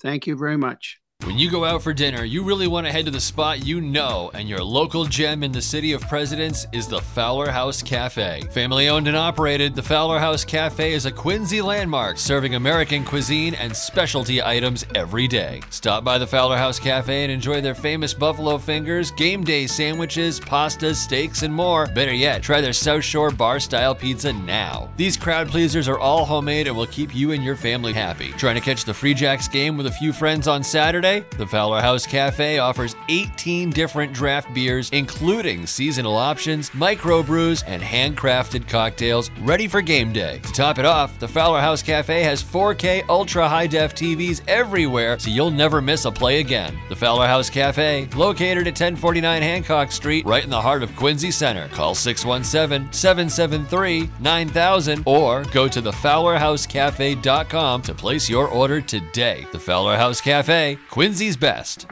Thank 0.02 0.28
you 0.28 0.38
very 0.38 0.58
much. 0.58 1.00
When 1.36 1.40
you 1.40 1.50
go 1.50 1.66
out 1.66 1.82
for 1.82 1.92
dinner, 1.92 2.24
you 2.24 2.44
really 2.44 2.68
want 2.68 2.86
to 2.86 2.92
head 2.94 3.06
to 3.06 3.12
the 3.12 3.20
spot 3.20 3.66
you 3.66 3.82
know, 3.82 4.30
and 4.36 4.48
your 4.48 4.64
local 4.64 5.06
gem 5.06 5.44
in 5.44 5.52
the 5.52 5.62
city 5.62 5.92
of 5.94 6.02
Presidents 6.02 6.68
is 6.72 6.88
the 6.88 7.02
Fowler 7.02 7.50
House 7.50 7.82
Cafe. 7.82 8.44
Family 8.52 8.90
owned 8.90 9.08
and 9.08 9.18
operated, 9.18 9.74
the 9.74 9.82
Fowler 9.82 10.20
House 10.20 10.46
Cafe 10.46 10.94
is 10.94 11.06
a 11.06 11.12
Quincy 11.12 11.62
landmark 11.62 12.20
serving 12.20 12.54
American 12.54 13.04
cuisine 13.04 13.56
and 13.56 13.76
specialty 13.76 14.42
items 14.42 14.86
every 14.94 15.28
day. 15.28 15.62
Stop 15.72 16.04
by 16.04 16.18
the 16.18 16.28
Fowler 16.28 16.58
House 16.58 16.80
Cafe 16.80 17.24
and 17.24 17.32
enjoy 17.32 17.60
their 17.60 17.76
famous 17.76 18.14
buffalo 18.14 18.58
fingers, 18.60 19.10
game 19.12 19.44
day 19.44 19.68
sandwiches, 19.68 20.40
pastas, 20.40 20.96
steaks, 20.96 21.42
and 21.42 21.54
more. 21.54 21.88
Better 21.88 22.14
yet, 22.14 22.44
try 22.44 22.62
their 22.62 22.72
South 22.72 23.04
Shore 23.04 23.32
bar 23.32 23.60
style 23.60 23.96
pizza 23.96 24.32
now. 24.32 24.90
These 24.96 25.18
crowd 25.18 25.50
pleasers 25.50 25.88
are 25.88 26.00
all 26.00 26.24
homemade 26.24 26.68
and 26.68 26.78
will 26.78 26.88
keep 26.88 27.16
you 27.16 27.32
and 27.32 27.44
your 27.44 27.56
family 27.56 27.94
happy. 27.94 28.32
Trying 28.34 28.56
to 28.56 28.62
catch 28.62 28.86
the 28.86 28.94
Free 28.94 29.14
Jacks 29.14 29.48
game 29.48 29.76
with 29.76 29.88
a 29.88 29.92
few 29.92 30.14
friends 30.14 30.48
on 30.48 30.64
Saturday? 30.64 31.05
The 31.06 31.46
Fowler 31.48 31.82
House 31.82 32.08
Cafe 32.08 32.58
offers 32.58 32.96
18 33.10 33.70
different 33.70 34.12
draft 34.12 34.52
beers, 34.56 34.90
including 34.90 35.68
seasonal 35.68 36.16
options, 36.16 36.72
microbrews, 36.72 37.64
and 37.68 37.80
handcrafted 37.80 38.68
cocktails 38.68 39.30
ready 39.42 39.68
for 39.68 39.84
game 39.84 40.12
day. 40.12 40.40
To 40.40 40.52
top 40.52 40.80
it 40.80 40.86
off, 40.86 41.20
the 41.20 41.28
Fowler 41.28 41.62
House 41.62 41.84
Cafe 41.84 42.24
has 42.24 42.42
4K 42.42 43.08
ultra 43.08 43.48
high 43.48 43.68
def 43.68 43.94
TVs 43.94 44.42
everywhere, 44.48 45.20
so 45.20 45.30
you'll 45.30 45.52
never 45.52 45.80
miss 45.80 46.06
a 46.06 46.12
play 46.12 46.40
again. 46.40 46.76
The 46.90 46.96
Fowler 46.96 47.28
House 47.28 47.52
Cafe, 47.52 48.08
located 48.16 48.66
at 48.66 48.74
1049 48.74 49.44
Hancock 49.44 49.92
Street, 49.92 50.26
right 50.26 50.44
in 50.44 50.50
the 50.50 50.60
heart 50.60 50.82
of 50.82 50.96
Quincy 50.96 51.30
Center. 51.30 51.68
Call 51.68 51.94
617 51.94 52.92
773 52.92 54.10
9000 54.20 55.04
or 55.06 55.44
go 55.52 55.68
to 55.68 55.84
thefowlerhousecafe.com 55.84 57.82
to 57.84 57.94
place 57.94 58.28
your 58.28 58.48
order 58.48 58.82
today. 58.82 59.46
The 59.52 59.60
Fowler 59.60 59.98
House 59.98 60.20
Cafe, 60.20 60.80
Quincy's 60.96 61.36
best. 61.36 61.88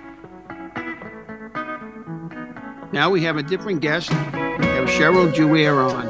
Now 2.94 3.10
we 3.10 3.22
have 3.24 3.36
a 3.36 3.44
different 3.44 3.82
guest. 3.82 4.10
We 4.10 4.16
have 4.16 4.88
Cheryl 4.88 5.30
Juaire 5.34 5.92
on. 5.92 6.08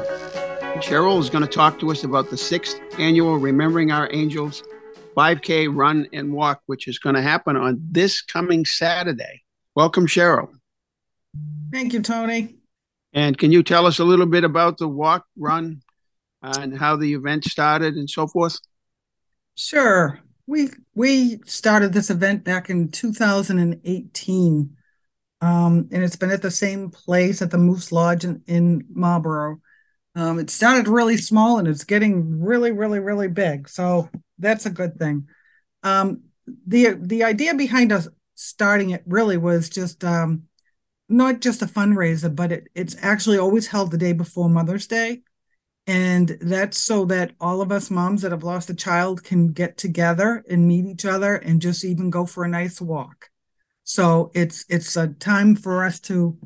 Cheryl 0.80 1.18
is 1.18 1.28
going 1.28 1.42
to 1.42 1.50
talk 1.50 1.80
to 1.80 1.90
us 1.90 2.04
about 2.04 2.30
the 2.30 2.36
sixth 2.36 2.80
annual 2.96 3.38
Remembering 3.38 3.90
Our 3.90 4.08
Angels 4.12 4.62
5K 5.16 5.74
run 5.74 6.06
and 6.12 6.32
walk, 6.32 6.60
which 6.66 6.86
is 6.86 7.00
going 7.00 7.16
to 7.16 7.20
happen 7.20 7.56
on 7.56 7.84
this 7.90 8.22
coming 8.22 8.64
Saturday. 8.64 9.42
Welcome, 9.74 10.06
Cheryl. 10.06 10.50
Thank 11.72 11.94
you, 11.94 12.00
Tony. 12.00 12.58
And 13.12 13.36
can 13.36 13.50
you 13.50 13.64
tell 13.64 13.86
us 13.86 13.98
a 13.98 14.04
little 14.04 14.26
bit 14.26 14.44
about 14.44 14.78
the 14.78 14.86
walk, 14.86 15.26
run, 15.36 15.82
and 16.42 16.78
how 16.78 16.94
the 16.94 17.14
event 17.14 17.42
started 17.42 17.96
and 17.96 18.08
so 18.08 18.28
forth? 18.28 18.60
Sure. 19.56 20.20
We 20.46 20.70
we 20.94 21.40
started 21.46 21.92
this 21.92 22.10
event 22.10 22.44
back 22.44 22.70
in 22.70 22.90
2018. 22.90 24.76
Um, 25.40 25.88
and 25.92 26.02
it's 26.02 26.16
been 26.16 26.30
at 26.30 26.40
the 26.40 26.50
same 26.50 26.90
place 26.90 27.42
at 27.42 27.50
the 27.50 27.58
Moose 27.58 27.92
Lodge 27.92 28.24
in, 28.24 28.42
in 28.46 28.86
Marlboro. 28.88 29.60
Um, 30.14 30.38
it 30.38 30.48
started 30.48 30.88
really 30.88 31.18
small 31.18 31.58
and 31.58 31.68
it's 31.68 31.84
getting 31.84 32.40
really, 32.40 32.72
really, 32.72 32.98
really 32.98 33.28
big. 33.28 33.68
So 33.68 34.08
that's 34.38 34.64
a 34.64 34.70
good 34.70 34.96
thing. 34.96 35.28
Um, 35.82 36.22
the 36.66 36.96
the 36.98 37.24
idea 37.24 37.54
behind 37.54 37.92
us 37.92 38.08
starting 38.34 38.90
it 38.90 39.02
really 39.06 39.36
was 39.36 39.68
just 39.68 40.04
um, 40.04 40.44
not 41.08 41.40
just 41.40 41.62
a 41.62 41.66
fundraiser, 41.66 42.34
but 42.34 42.52
it, 42.52 42.68
it's 42.74 42.96
actually 43.02 43.38
always 43.38 43.66
held 43.68 43.90
the 43.90 43.98
day 43.98 44.12
before 44.12 44.48
Mother's 44.48 44.86
Day. 44.86 45.22
And 45.86 46.38
that's 46.40 46.78
so 46.78 47.04
that 47.06 47.32
all 47.40 47.60
of 47.60 47.70
us 47.70 47.90
moms 47.90 48.22
that 48.22 48.32
have 48.32 48.42
lost 48.42 48.70
a 48.70 48.74
child 48.74 49.22
can 49.22 49.48
get 49.48 49.76
together 49.76 50.42
and 50.48 50.66
meet 50.66 50.86
each 50.86 51.04
other 51.04 51.36
and 51.36 51.60
just 51.60 51.84
even 51.84 52.08
go 52.08 52.24
for 52.24 52.44
a 52.44 52.48
nice 52.48 52.80
walk. 52.80 53.28
So 53.82 54.30
it's 54.34 54.64
it's 54.70 54.96
a 54.96 55.08
time 55.08 55.56
for 55.56 55.84
us 55.84 56.00
to 56.00 56.38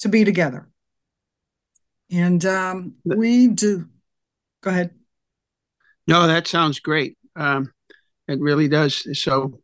to 0.00 0.08
be 0.08 0.24
together. 0.24 0.68
And 2.10 2.44
um, 2.46 2.94
we 3.04 3.48
do. 3.48 3.88
Go 4.62 4.70
ahead. 4.70 4.90
No, 6.06 6.26
that 6.26 6.46
sounds 6.46 6.80
great. 6.80 7.18
Um, 7.36 7.70
it 8.26 8.40
really 8.40 8.68
does. 8.68 9.06
So, 9.20 9.60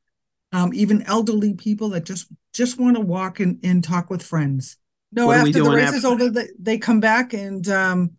um, 0.52 0.74
even 0.74 1.02
elderly 1.02 1.54
people 1.54 1.90
that 1.90 2.04
just 2.04 2.26
just 2.52 2.80
want 2.80 2.96
to 2.96 3.00
walk 3.00 3.38
and, 3.38 3.60
and 3.62 3.82
talk 3.82 4.10
with 4.10 4.22
friends. 4.22 4.76
No, 5.12 5.26
What 5.26 5.36
after 5.38 5.52
the 5.52 5.70
race 5.70 5.84
after? 5.84 5.98
is 5.98 6.04
over, 6.04 6.28
they, 6.30 6.48
they 6.58 6.78
come 6.78 7.00
back 7.00 7.32
and 7.32 7.66
um, 7.68 8.12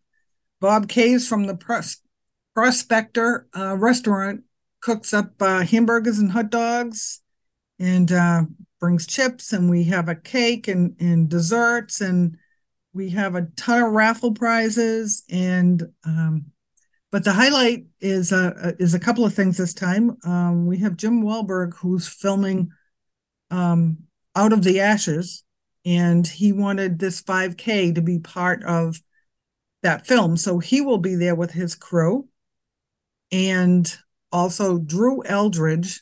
Bob 0.61 0.87
Kays 0.87 1.27
from 1.27 1.47
the 1.47 1.55
Pros- 1.55 2.01
Prospector 2.55 3.47
uh, 3.55 3.75
restaurant 3.77 4.43
cooks 4.81 5.13
up 5.13 5.31
uh, 5.41 5.63
hamburgers 5.63 6.19
and 6.19 6.31
hot 6.31 6.49
dogs 6.49 7.21
and 7.79 8.11
uh, 8.11 8.43
brings 8.79 9.05
chips 9.05 9.53
and 9.53 9.69
we 9.69 9.85
have 9.85 10.07
a 10.09 10.15
cake 10.15 10.67
and, 10.67 10.95
and 10.99 11.29
desserts 11.29 12.01
and 12.01 12.37
we 12.93 13.09
have 13.11 13.35
a 13.35 13.47
ton 13.55 13.83
of 13.83 13.91
raffle 13.93 14.33
prizes 14.33 15.23
and 15.29 15.83
um, 16.05 16.45
but 17.11 17.25
the 17.25 17.33
highlight 17.33 17.85
is 17.99 18.31
uh, 18.31 18.71
is 18.79 18.93
a 18.93 18.99
couple 18.99 19.25
of 19.25 19.33
things 19.33 19.57
this 19.57 19.73
time. 19.73 20.17
Um, 20.23 20.65
we 20.65 20.77
have 20.79 20.95
Jim 20.95 21.23
Wahlberg 21.23 21.75
who's 21.75 22.07
filming 22.07 22.71
um, 23.49 23.97
Out 24.33 24.53
of 24.53 24.63
the 24.63 24.79
Ashes, 24.79 25.43
and 25.85 26.25
he 26.25 26.53
wanted 26.53 26.99
this 26.99 27.21
5K 27.21 27.93
to 27.95 28.01
be 28.01 28.19
part 28.19 28.63
of 28.63 29.01
that 29.83 30.07
film. 30.07 30.37
So 30.37 30.59
he 30.59 30.79
will 30.79 30.99
be 30.99 31.15
there 31.15 31.35
with 31.35 31.51
his 31.51 31.75
crew. 31.75 32.27
And 33.31 33.93
also 34.31 34.77
Drew 34.77 35.23
Eldridge, 35.25 36.01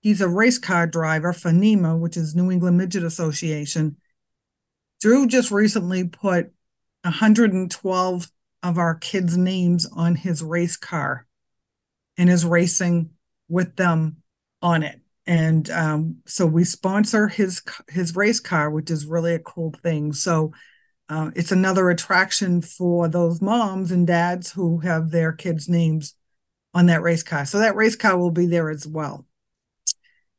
he's 0.00 0.20
a 0.20 0.28
race 0.28 0.58
car 0.58 0.86
driver 0.86 1.32
for 1.32 1.52
NEMA, 1.52 1.96
which 1.96 2.16
is 2.16 2.34
New 2.34 2.50
England 2.50 2.76
Midget 2.76 3.04
Association. 3.04 3.96
Drew 5.00 5.26
just 5.26 5.50
recently 5.50 6.04
put 6.04 6.52
112 7.02 8.30
of 8.62 8.78
our 8.78 8.94
kids' 8.94 9.36
names 9.36 9.86
on 9.86 10.14
his 10.14 10.42
race 10.42 10.76
car 10.76 11.26
and 12.18 12.28
is 12.28 12.44
racing 12.44 13.10
with 13.48 13.76
them 13.76 14.18
on 14.60 14.82
it. 14.82 15.00
And 15.26 15.70
um, 15.70 16.16
so 16.26 16.44
we 16.44 16.64
sponsor 16.64 17.28
his 17.28 17.62
his 17.88 18.16
race 18.16 18.40
car, 18.40 18.70
which 18.70 18.90
is 18.90 19.06
really 19.06 19.34
a 19.34 19.38
cool 19.38 19.72
thing. 19.82 20.12
So 20.12 20.52
uh, 21.08 21.30
it's 21.34 21.52
another 21.52 21.88
attraction 21.88 22.62
for 22.62 23.08
those 23.08 23.40
moms 23.40 23.90
and 23.92 24.06
dads 24.06 24.52
who 24.52 24.80
have 24.80 25.10
their 25.10 25.32
kids' 25.32 25.68
names 25.68 26.14
on 26.74 26.86
that 26.86 27.02
race 27.02 27.22
car. 27.22 27.46
So 27.46 27.58
that 27.58 27.76
race 27.76 27.96
car 27.96 28.18
will 28.18 28.30
be 28.30 28.46
there 28.46 28.70
as 28.70 28.86
well. 28.86 29.26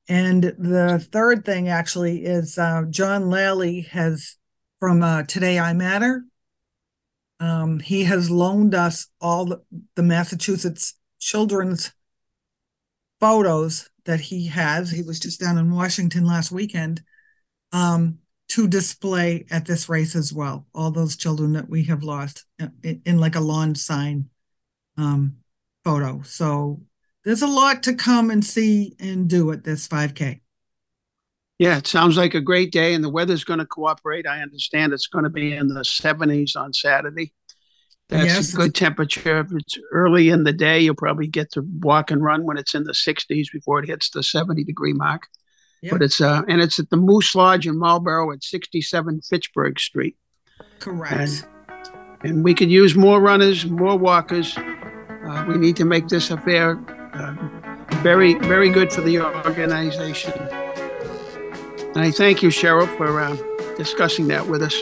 And 0.07 0.43
the 0.43 1.05
third 1.11 1.45
thing 1.45 1.69
actually 1.69 2.25
is 2.25 2.57
uh, 2.57 2.83
John 2.89 3.29
Lally 3.29 3.81
has 3.91 4.35
from 4.81 5.03
uh, 5.03 5.21
Today 5.23 5.59
I 5.59 5.73
Matter. 5.73 6.25
Um, 7.39 7.79
he 7.79 8.03
has 8.05 8.31
loaned 8.31 8.73
us 8.73 9.07
all 9.21 9.45
the, 9.45 9.61
the 9.95 10.01
Massachusetts 10.01 10.95
children's 11.19 11.93
photos 13.19 13.91
that 14.05 14.19
he 14.19 14.47
has. 14.47 14.89
He 14.89 15.03
was 15.03 15.19
just 15.19 15.39
down 15.39 15.59
in 15.59 15.71
Washington 15.71 16.25
last 16.25 16.51
weekend 16.51 17.03
um, 17.71 18.17
to 18.49 18.67
display 18.67 19.45
at 19.51 19.67
this 19.67 19.87
race 19.87 20.15
as 20.15 20.33
well. 20.33 20.65
All 20.73 20.89
those 20.89 21.15
children 21.15 21.53
that 21.53 21.69
we 21.69 21.83
have 21.83 22.01
lost 22.01 22.45
in, 22.57 23.03
in 23.05 23.19
like 23.19 23.35
a 23.35 23.39
lawn 23.39 23.75
sign 23.75 24.29
um, 24.97 25.35
photo. 25.83 26.23
So 26.23 26.81
there's 27.23 27.43
a 27.43 27.47
lot 27.47 27.83
to 27.83 27.93
come 27.93 28.31
and 28.31 28.43
see 28.43 28.95
and 28.99 29.29
do 29.29 29.51
at 29.51 29.63
this 29.63 29.87
5K. 29.87 30.41
Yeah, 31.61 31.77
it 31.77 31.85
sounds 31.85 32.17
like 32.17 32.33
a 32.33 32.41
great 32.41 32.71
day, 32.71 32.95
and 32.95 33.03
the 33.03 33.09
weather's 33.09 33.43
going 33.43 33.59
to 33.59 33.67
cooperate. 33.67 34.25
I 34.25 34.41
understand 34.41 34.93
it's 34.93 35.05
going 35.05 35.25
to 35.25 35.29
be 35.29 35.53
in 35.53 35.67
the 35.67 35.81
70s 35.81 36.55
on 36.55 36.73
Saturday. 36.73 37.33
That's 38.09 38.25
yes. 38.25 38.53
a 38.55 38.57
good 38.57 38.73
temperature. 38.73 39.41
If 39.41 39.51
it's 39.51 39.77
early 39.91 40.29
in 40.29 40.43
the 40.43 40.53
day, 40.53 40.79
you'll 40.79 40.95
probably 40.95 41.27
get 41.27 41.51
to 41.51 41.61
walk 41.61 42.09
and 42.09 42.23
run 42.23 42.45
when 42.45 42.57
it's 42.57 42.73
in 42.73 42.85
the 42.85 42.93
60s 42.93 43.51
before 43.53 43.77
it 43.77 43.87
hits 43.87 44.09
the 44.09 44.23
70 44.23 44.63
degree 44.63 44.93
mark. 44.93 45.27
Yep. 45.83 45.91
But 45.91 46.01
it's 46.01 46.19
uh 46.19 46.41
and 46.47 46.61
it's 46.61 46.79
at 46.79 46.89
the 46.89 46.97
Moose 46.97 47.35
Lodge 47.35 47.67
in 47.67 47.77
Marlboro 47.77 48.31
at 48.31 48.43
67 48.43 49.21
Fitchburg 49.21 49.79
Street. 49.79 50.17
Correct. 50.79 51.45
And, 51.69 51.89
and 52.23 52.43
we 52.43 52.55
could 52.55 52.71
use 52.71 52.95
more 52.95 53.21
runners, 53.21 53.67
more 53.67 53.97
walkers. 53.97 54.57
Uh, 54.57 55.45
we 55.47 55.57
need 55.57 55.75
to 55.75 55.85
make 55.85 56.07
this 56.07 56.31
affair 56.31 56.83
uh, 57.13 57.35
very, 58.01 58.33
very 58.39 58.71
good 58.71 58.91
for 58.91 59.01
the 59.01 59.19
organization. 59.19 60.33
And 61.93 62.05
I 62.05 62.11
thank 62.11 62.41
you, 62.41 62.49
Cheryl, 62.49 62.87
for 62.97 63.19
uh, 63.19 63.35
discussing 63.75 64.27
that 64.29 64.47
with 64.47 64.61
us. 64.61 64.81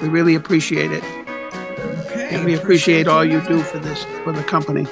We 0.00 0.08
really 0.08 0.34
appreciate 0.34 0.92
it. 0.92 1.02
Okay. 1.02 2.28
And 2.34 2.44
we 2.44 2.54
appreciate 2.54 3.08
all 3.08 3.24
you 3.24 3.40
do 3.48 3.60
for 3.62 3.78
this, 3.78 4.04
for 4.22 4.32
the 4.32 4.44
company. 4.44 4.86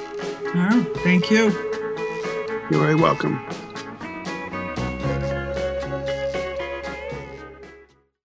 Oh, 0.55 0.93
thank 0.97 1.31
you. 1.31 1.51
You're 2.69 2.81
very 2.81 2.95
welcome. 2.95 3.39